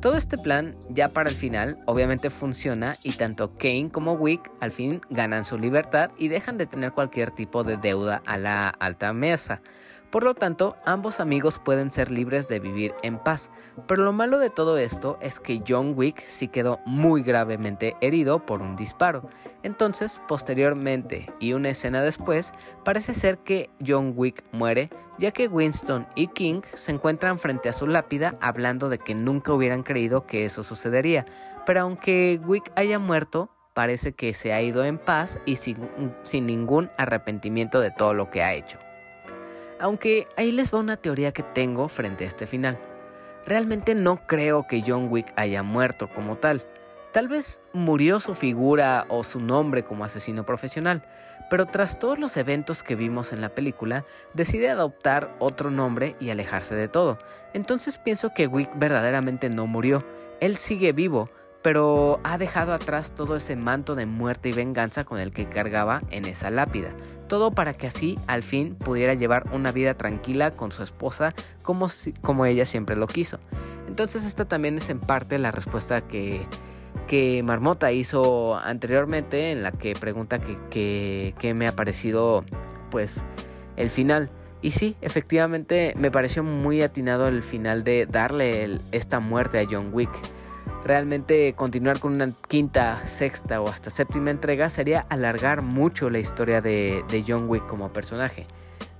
Todo 0.00 0.16
este 0.16 0.38
plan 0.38 0.76
ya 0.88 1.10
para 1.10 1.28
el 1.28 1.36
final 1.36 1.78
obviamente 1.84 2.30
funciona 2.30 2.96
y 3.02 3.12
tanto 3.12 3.56
Kane 3.58 3.90
como 3.92 4.14
Wick 4.14 4.50
al 4.60 4.72
fin 4.72 5.02
ganan 5.10 5.44
su 5.44 5.58
libertad 5.58 6.10
y 6.16 6.28
dejan 6.28 6.56
de 6.56 6.64
tener 6.66 6.92
cualquier 6.92 7.30
tipo 7.30 7.64
de 7.64 7.76
deuda 7.76 8.22
a 8.24 8.38
la 8.38 8.70
alta 8.70 9.12
mesa. 9.12 9.60
Por 10.10 10.24
lo 10.24 10.34
tanto, 10.34 10.76
ambos 10.84 11.20
amigos 11.20 11.60
pueden 11.60 11.92
ser 11.92 12.10
libres 12.10 12.48
de 12.48 12.58
vivir 12.58 12.94
en 13.02 13.18
paz, 13.18 13.52
pero 13.86 14.02
lo 14.02 14.12
malo 14.12 14.40
de 14.40 14.50
todo 14.50 14.76
esto 14.76 15.16
es 15.20 15.38
que 15.38 15.62
John 15.66 15.94
Wick 15.96 16.26
sí 16.26 16.48
quedó 16.48 16.80
muy 16.84 17.22
gravemente 17.22 17.96
herido 18.00 18.44
por 18.44 18.60
un 18.60 18.74
disparo. 18.74 19.28
Entonces, 19.62 20.20
posteriormente 20.26 21.32
y 21.38 21.52
una 21.52 21.68
escena 21.68 22.02
después, 22.02 22.52
parece 22.84 23.14
ser 23.14 23.38
que 23.38 23.70
John 23.86 24.14
Wick 24.16 24.42
muere, 24.50 24.90
ya 25.18 25.30
que 25.30 25.46
Winston 25.46 26.08
y 26.16 26.26
King 26.26 26.62
se 26.74 26.90
encuentran 26.90 27.38
frente 27.38 27.68
a 27.68 27.72
su 27.72 27.86
lápida 27.86 28.36
hablando 28.40 28.88
de 28.88 28.98
que 28.98 29.14
nunca 29.14 29.52
hubieran 29.52 29.84
creído 29.84 30.26
que 30.26 30.44
eso 30.44 30.64
sucedería, 30.64 31.24
pero 31.66 31.82
aunque 31.82 32.40
Wick 32.44 32.72
haya 32.74 32.98
muerto, 32.98 33.50
parece 33.74 34.12
que 34.12 34.34
se 34.34 34.52
ha 34.52 34.60
ido 34.60 34.84
en 34.84 34.98
paz 34.98 35.38
y 35.46 35.54
sin, 35.54 35.88
sin 36.22 36.46
ningún 36.46 36.90
arrepentimiento 36.98 37.78
de 37.78 37.92
todo 37.92 38.12
lo 38.12 38.28
que 38.28 38.42
ha 38.42 38.54
hecho. 38.54 38.78
Aunque 39.80 40.28
ahí 40.36 40.52
les 40.52 40.72
va 40.72 40.78
una 40.78 40.98
teoría 40.98 41.32
que 41.32 41.42
tengo 41.42 41.88
frente 41.88 42.24
a 42.24 42.26
este 42.26 42.46
final. 42.46 42.78
Realmente 43.46 43.94
no 43.94 44.26
creo 44.26 44.66
que 44.66 44.82
John 44.86 45.08
Wick 45.10 45.32
haya 45.36 45.62
muerto 45.62 46.08
como 46.14 46.36
tal. 46.36 46.64
Tal 47.12 47.26
vez 47.26 47.60
murió 47.72 48.20
su 48.20 48.34
figura 48.34 49.06
o 49.08 49.24
su 49.24 49.40
nombre 49.40 49.82
como 49.82 50.04
asesino 50.04 50.44
profesional, 50.44 51.02
pero 51.48 51.66
tras 51.66 51.98
todos 51.98 52.18
los 52.18 52.36
eventos 52.36 52.84
que 52.84 52.94
vimos 52.94 53.32
en 53.32 53.40
la 53.40 53.48
película, 53.48 54.04
decide 54.34 54.70
adoptar 54.70 55.34
otro 55.40 55.70
nombre 55.70 56.14
y 56.20 56.30
alejarse 56.30 56.76
de 56.76 56.86
todo. 56.86 57.18
Entonces 57.54 57.98
pienso 57.98 58.32
que 58.32 58.46
Wick 58.46 58.70
verdaderamente 58.76 59.50
no 59.50 59.66
murió, 59.66 60.04
él 60.40 60.56
sigue 60.56 60.92
vivo, 60.92 61.30
pero 61.62 62.20
ha 62.24 62.38
dejado 62.38 62.72
atrás 62.72 63.12
todo 63.14 63.36
ese 63.36 63.54
manto 63.54 63.94
de 63.94 64.06
muerte 64.06 64.48
y 64.48 64.52
venganza 64.52 65.04
con 65.04 65.20
el 65.20 65.32
que 65.32 65.48
cargaba 65.48 66.02
en 66.10 66.24
esa 66.24 66.50
lápida. 66.50 66.90
Todo 67.28 67.50
para 67.50 67.74
que 67.74 67.86
así 67.86 68.18
al 68.26 68.42
fin 68.42 68.74
pudiera 68.74 69.14
llevar 69.14 69.44
una 69.52 69.70
vida 69.72 69.94
tranquila 69.94 70.50
con 70.52 70.72
su 70.72 70.82
esposa 70.82 71.34
como, 71.62 71.88
como 72.22 72.46
ella 72.46 72.64
siempre 72.64 72.96
lo 72.96 73.06
quiso. 73.06 73.38
Entonces 73.88 74.24
esta 74.24 74.46
también 74.46 74.76
es 74.76 74.88
en 74.88 75.00
parte 75.00 75.38
la 75.38 75.50
respuesta 75.50 76.00
que, 76.00 76.46
que 77.06 77.42
Marmota 77.42 77.92
hizo 77.92 78.56
anteriormente 78.56 79.52
en 79.52 79.62
la 79.62 79.72
que 79.72 79.94
pregunta 79.94 80.38
que, 80.38 81.34
que, 81.38 81.54
me 81.54 81.68
ha 81.68 81.76
parecido 81.76 82.44
pues 82.90 83.24
el 83.76 83.90
final. 83.90 84.30
Y 84.62 84.72
sí, 84.72 84.96
efectivamente 85.00 85.94
me 85.96 86.10
pareció 86.10 86.42
muy 86.42 86.82
atinado 86.82 87.28
el 87.28 87.42
final 87.42 87.82
de 87.82 88.06
darle 88.06 88.80
esta 88.92 89.20
muerte 89.20 89.58
a 89.58 89.66
John 89.70 89.90
Wick 89.92 90.10
realmente 90.84 91.54
continuar 91.54 92.00
con 92.00 92.14
una 92.14 92.32
quinta, 92.48 93.06
sexta 93.06 93.60
o 93.60 93.68
hasta 93.68 93.90
séptima 93.90 94.30
entrega 94.30 94.70
sería 94.70 95.06
alargar 95.08 95.62
mucho 95.62 96.10
la 96.10 96.18
historia 96.18 96.60
de, 96.60 97.24
John 97.26 97.48
Wick 97.48 97.66
como 97.66 97.92
personaje. 97.92 98.46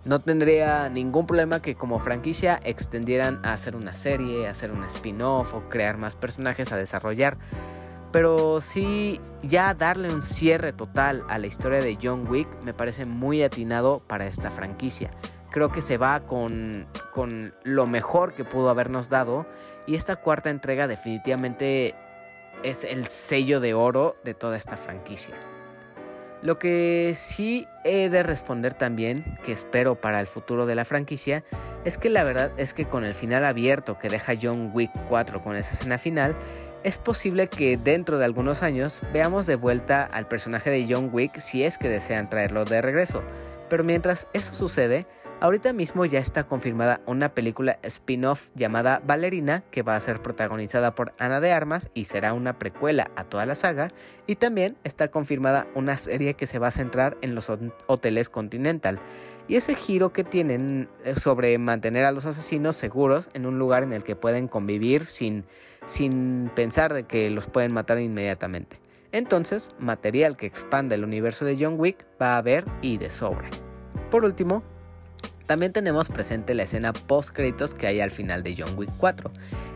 No 0.05 0.21
tendría 0.21 0.89
ningún 0.89 1.27
problema 1.27 1.61
que 1.61 1.75
como 1.75 2.01
franquicia 2.01 2.59
extendieran 2.65 3.41
a 3.45 3.53
hacer 3.53 3.77
una 3.77 3.95
serie, 3.95 4.49
hacer 4.49 4.71
un 4.71 4.85
spin-off 4.85 5.55
o 5.55 5.69
crear 5.69 5.99
más 5.99 6.17
personajes 6.17 6.73
a 6.73 6.77
desarrollar. 6.77 7.37
Pero 8.11 8.61
sí, 8.61 9.21
ya 9.43 9.73
darle 9.75 10.13
un 10.13 10.23
cierre 10.23 10.73
total 10.73 11.23
a 11.29 11.39
la 11.39 11.47
historia 11.47 11.81
de 11.81 11.97
John 12.03 12.27
Wick 12.29 12.49
me 12.65 12.75
parece 12.75 13.05
muy 13.05 13.43
atinado 13.43 14.03
para 14.07 14.27
esta 14.27 14.51
franquicia 14.51 15.11
creo 15.51 15.71
que 15.71 15.81
se 15.81 15.99
va 15.99 16.21
con, 16.21 16.87
con 17.13 17.55
lo 17.63 17.87
mejor 17.87 18.35
que 18.35 18.45
pudo 18.45 18.71
habernos 18.71 19.09
dado. 19.09 19.47
Y 19.87 19.97
esta 19.97 20.17
cuarta 20.17 20.51
entrega 20.51 20.87
definitivamente 20.87 21.95
es 22.63 22.85
el 22.85 23.07
sello 23.07 23.61
de 23.61 23.75
oro 23.75 24.17
de 24.25 24.35
toda 24.35 24.57
esta 24.57 24.77
franquicia. 24.77 25.35
Lo 26.43 26.59
que 26.59 27.13
sí 27.17 27.69
he 27.85 28.09
de 28.09 28.23
responder 28.23 28.73
también, 28.73 29.39
que 29.45 29.53
espero 29.53 30.01
para 30.01 30.21
el 30.21 30.27
futuro 30.27 30.65
de 30.65 30.75
la 30.75 30.87
franquicia, 30.87 31.45
es 31.85 31.99
que 31.99 32.09
la 32.09 32.25
verdad 32.25 32.51
es 32.57 32.73
que 32.73 32.87
con 32.87 33.05
el 33.05 33.13
final 33.13 33.45
abierto 33.45 33.99
que 33.99 34.09
deja 34.09 34.33
John 34.41 34.71
Wick 34.73 34.91
4 35.11 35.43
con 35.43 35.57
esa 35.57 35.75
escena 35.75 35.99
final, 35.99 36.35
es 36.83 36.97
posible 36.97 37.49
que 37.49 37.77
dentro 37.77 38.17
de 38.17 38.25
algunos 38.25 38.63
años 38.63 39.03
veamos 39.13 39.45
de 39.45 39.57
vuelta 39.57 40.05
al 40.05 40.29
personaje 40.29 40.71
de 40.71 40.87
John 40.89 41.11
Wick 41.13 41.39
si 41.41 41.63
es 41.63 41.77
que 41.77 41.91
desean 41.91 42.31
traerlo 42.31 42.65
de 42.65 42.81
regreso. 42.81 43.23
Pero 43.69 43.85
mientras 43.85 44.27
eso 44.33 44.55
sucede, 44.55 45.07
Ahorita 45.43 45.73
mismo 45.73 46.05
ya 46.05 46.19
está 46.19 46.45
confirmada 46.45 47.01
una 47.07 47.33
película 47.33 47.79
spin-off 47.83 48.51
llamada 48.55 49.01
Ballerina 49.07 49.65
que 49.71 49.81
va 49.81 49.97
a 49.97 50.01
ser 50.01 50.21
protagonizada 50.21 50.95
por 50.95 51.15
Ana 51.19 51.41
de 51.41 51.51
Armas 51.51 51.89
y 51.95 52.05
será 52.05 52.35
una 52.35 52.59
precuela 52.59 53.11
a 53.17 53.25
toda 53.25 53.47
la 53.47 53.55
saga. 53.55 53.89
Y 54.27 54.37
también 54.37 54.77
está 54.85 55.09
confirmada 55.09 55.67
una 55.75 55.97
serie 55.97 56.35
que 56.35 56.47
se 56.47 56.59
va 56.59 56.67
a 56.67 56.73
centrar 56.73 57.17
en 57.23 57.35
los 57.35 57.51
hoteles 57.87 58.29
Continental. 58.29 59.01
Y 59.49 59.57
ese 59.57 59.75
giro 59.75 60.13
que 60.13 60.25
tienen 60.25 60.91
eh, 61.05 61.15
sobre 61.15 61.57
mantener 61.57 62.05
a 62.05 62.13
los 62.13 62.27
asesinos 62.27 62.77
seguros 62.77 63.31
en 63.33 63.47
un 63.47 63.59
lugar 63.59 63.83
en 63.83 63.95
el 63.95 64.05
que 64.05 64.17
pueden 64.17 64.47
convivir 64.47 65.07
sin, 65.07 65.47
sin 65.87 66.51
pensar 66.55 66.93
de 66.93 67.05
que 67.05 67.31
los 67.31 67.47
pueden 67.47 67.73
matar 67.73 67.99
inmediatamente. 67.99 68.79
Entonces, 69.11 69.71
material 69.79 70.37
que 70.37 70.45
expanda 70.45 70.95
el 70.95 71.03
universo 71.03 71.47
de 71.47 71.57
John 71.59 71.77
Wick 71.79 72.05
va 72.21 72.35
a 72.35 72.39
haber 72.39 72.67
y 72.83 72.99
de 72.99 73.09
sobra. 73.09 73.49
Por 74.11 74.25
último, 74.25 74.63
también 75.51 75.73
tenemos 75.73 76.09
presente 76.09 76.55
la 76.55 76.63
escena 76.63 76.93
post 76.93 77.31
créditos 77.31 77.75
que 77.75 77.89
hay 77.89 78.01
al 78.01 78.13
final 78.13 78.45
de 78.45 78.55
John 78.57 78.79
Wick 78.79 78.89
4. 78.99 79.33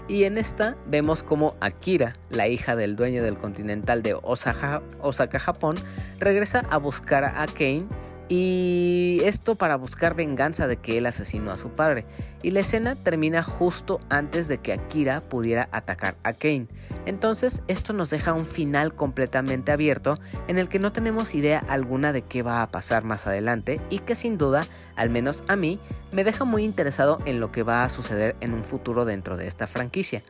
Y 0.07 0.22
en 0.22 0.39
esta 0.39 0.77
vemos 0.87 1.25
como 1.25 1.57
Akira, 1.61 2.12
la 2.31 2.47
hija 2.47 2.77
del 2.77 2.95
dueño 2.95 3.25
del 3.25 3.37
Continental 3.37 4.01
de 4.01 4.14
Osaka, 4.22 4.85
Osaka 5.01 5.41
Japón, 5.41 5.75
regresa 6.20 6.64
a 6.70 6.77
buscar 6.77 7.25
a 7.25 7.45
Kane 7.47 7.89
y 8.29 9.20
esto 9.25 9.55
para 9.55 9.77
buscar 9.77 10.14
venganza 10.14 10.66
de 10.66 10.77
que 10.77 10.99
él 10.99 11.07
asesinó 11.07 11.51
a 11.51 11.57
su 11.57 11.70
padre. 11.70 12.07
Y 12.43 12.51
la 12.51 12.61
escena 12.61 12.95
termina 12.95 13.43
justo 13.43 14.01
antes 14.09 14.49
de 14.49 14.59
que 14.59 14.72
Akira 14.72 15.20
pudiera 15.20 15.68
atacar 15.72 16.16
a 16.22 16.33
Kane. 16.33 16.68
Entonces 17.07 17.62
esto 17.68 17.93
nos 17.93 18.11
deja 18.11 18.33
un 18.33 18.45
final 18.45 18.95
completamente 18.95 19.72
abierto 19.72 20.18
en 20.49 20.59
el 20.59 20.68
que 20.68 20.79
no 20.79 20.93
tenemos 20.93 21.35
idea 21.35 21.64
alguna 21.68 22.12
de 22.12 22.22
qué 22.22 22.43
va 22.43 22.62
a 22.62 22.70
pasar 22.70 23.05
más 23.05 23.27
adelante 23.27 23.81
y 23.91 24.01
que 24.01 24.14
sin 24.14 24.39
duda, 24.39 24.66
al 24.97 25.11
menos 25.11 25.45
a 25.49 25.57
mí, 25.57 25.79
me 26.12 26.25
deja 26.25 26.45
muy 26.45 26.64
interesado 26.64 27.18
en 27.27 27.41
lo 27.41 27.53
que 27.53 27.62
va 27.62 27.85
a 27.85 27.89
suceder 27.89 28.37
en 28.41 28.55
un 28.55 28.64
futuro 28.64 29.05
dentro 29.05 29.37
de 29.37 29.49
esta 29.49 29.66
franquicia. 29.66 30.22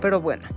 Pero 0.00 0.20
bueno, 0.20 0.48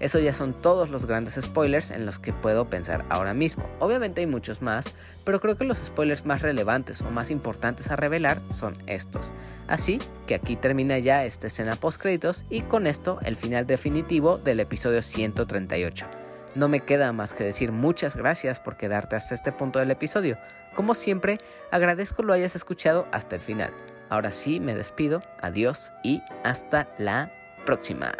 eso 0.00 0.18
ya 0.18 0.32
son 0.32 0.54
todos 0.54 0.90
los 0.90 1.06
grandes 1.06 1.38
spoilers 1.40 1.90
en 1.90 2.06
los 2.06 2.18
que 2.18 2.32
puedo 2.32 2.68
pensar 2.70 3.04
ahora 3.08 3.34
mismo. 3.34 3.68
Obviamente 3.80 4.20
hay 4.20 4.26
muchos 4.26 4.62
más, 4.62 4.94
pero 5.24 5.40
creo 5.40 5.56
que 5.56 5.64
los 5.64 5.78
spoilers 5.78 6.24
más 6.24 6.42
relevantes 6.42 7.02
o 7.02 7.10
más 7.10 7.30
importantes 7.30 7.90
a 7.90 7.96
revelar 7.96 8.40
son 8.50 8.76
estos. 8.86 9.34
Así 9.66 9.98
que 10.26 10.34
aquí 10.34 10.56
termina 10.56 10.98
ya 10.98 11.24
esta 11.24 11.48
escena 11.48 11.76
post 11.76 12.00
créditos 12.00 12.44
y 12.48 12.62
con 12.62 12.86
esto 12.86 13.18
el 13.22 13.36
final 13.36 13.66
definitivo 13.66 14.38
del 14.38 14.60
episodio 14.60 15.02
138. 15.02 16.06
No 16.54 16.68
me 16.68 16.80
queda 16.80 17.12
más 17.12 17.34
que 17.34 17.44
decir 17.44 17.72
muchas 17.72 18.16
gracias 18.16 18.58
por 18.58 18.76
quedarte 18.76 19.16
hasta 19.16 19.34
este 19.34 19.52
punto 19.52 19.78
del 19.78 19.90
episodio. 19.90 20.38
Como 20.74 20.94
siempre, 20.94 21.38
agradezco 21.70 22.22
lo 22.22 22.32
hayas 22.32 22.56
escuchado 22.56 23.06
hasta 23.12 23.36
el 23.36 23.42
final. 23.42 23.72
Ahora 24.08 24.32
sí, 24.32 24.58
me 24.58 24.74
despido, 24.74 25.22
adiós 25.40 25.92
y 26.02 26.22
hasta 26.44 26.88
la 26.98 27.30
próxima. 27.66 28.12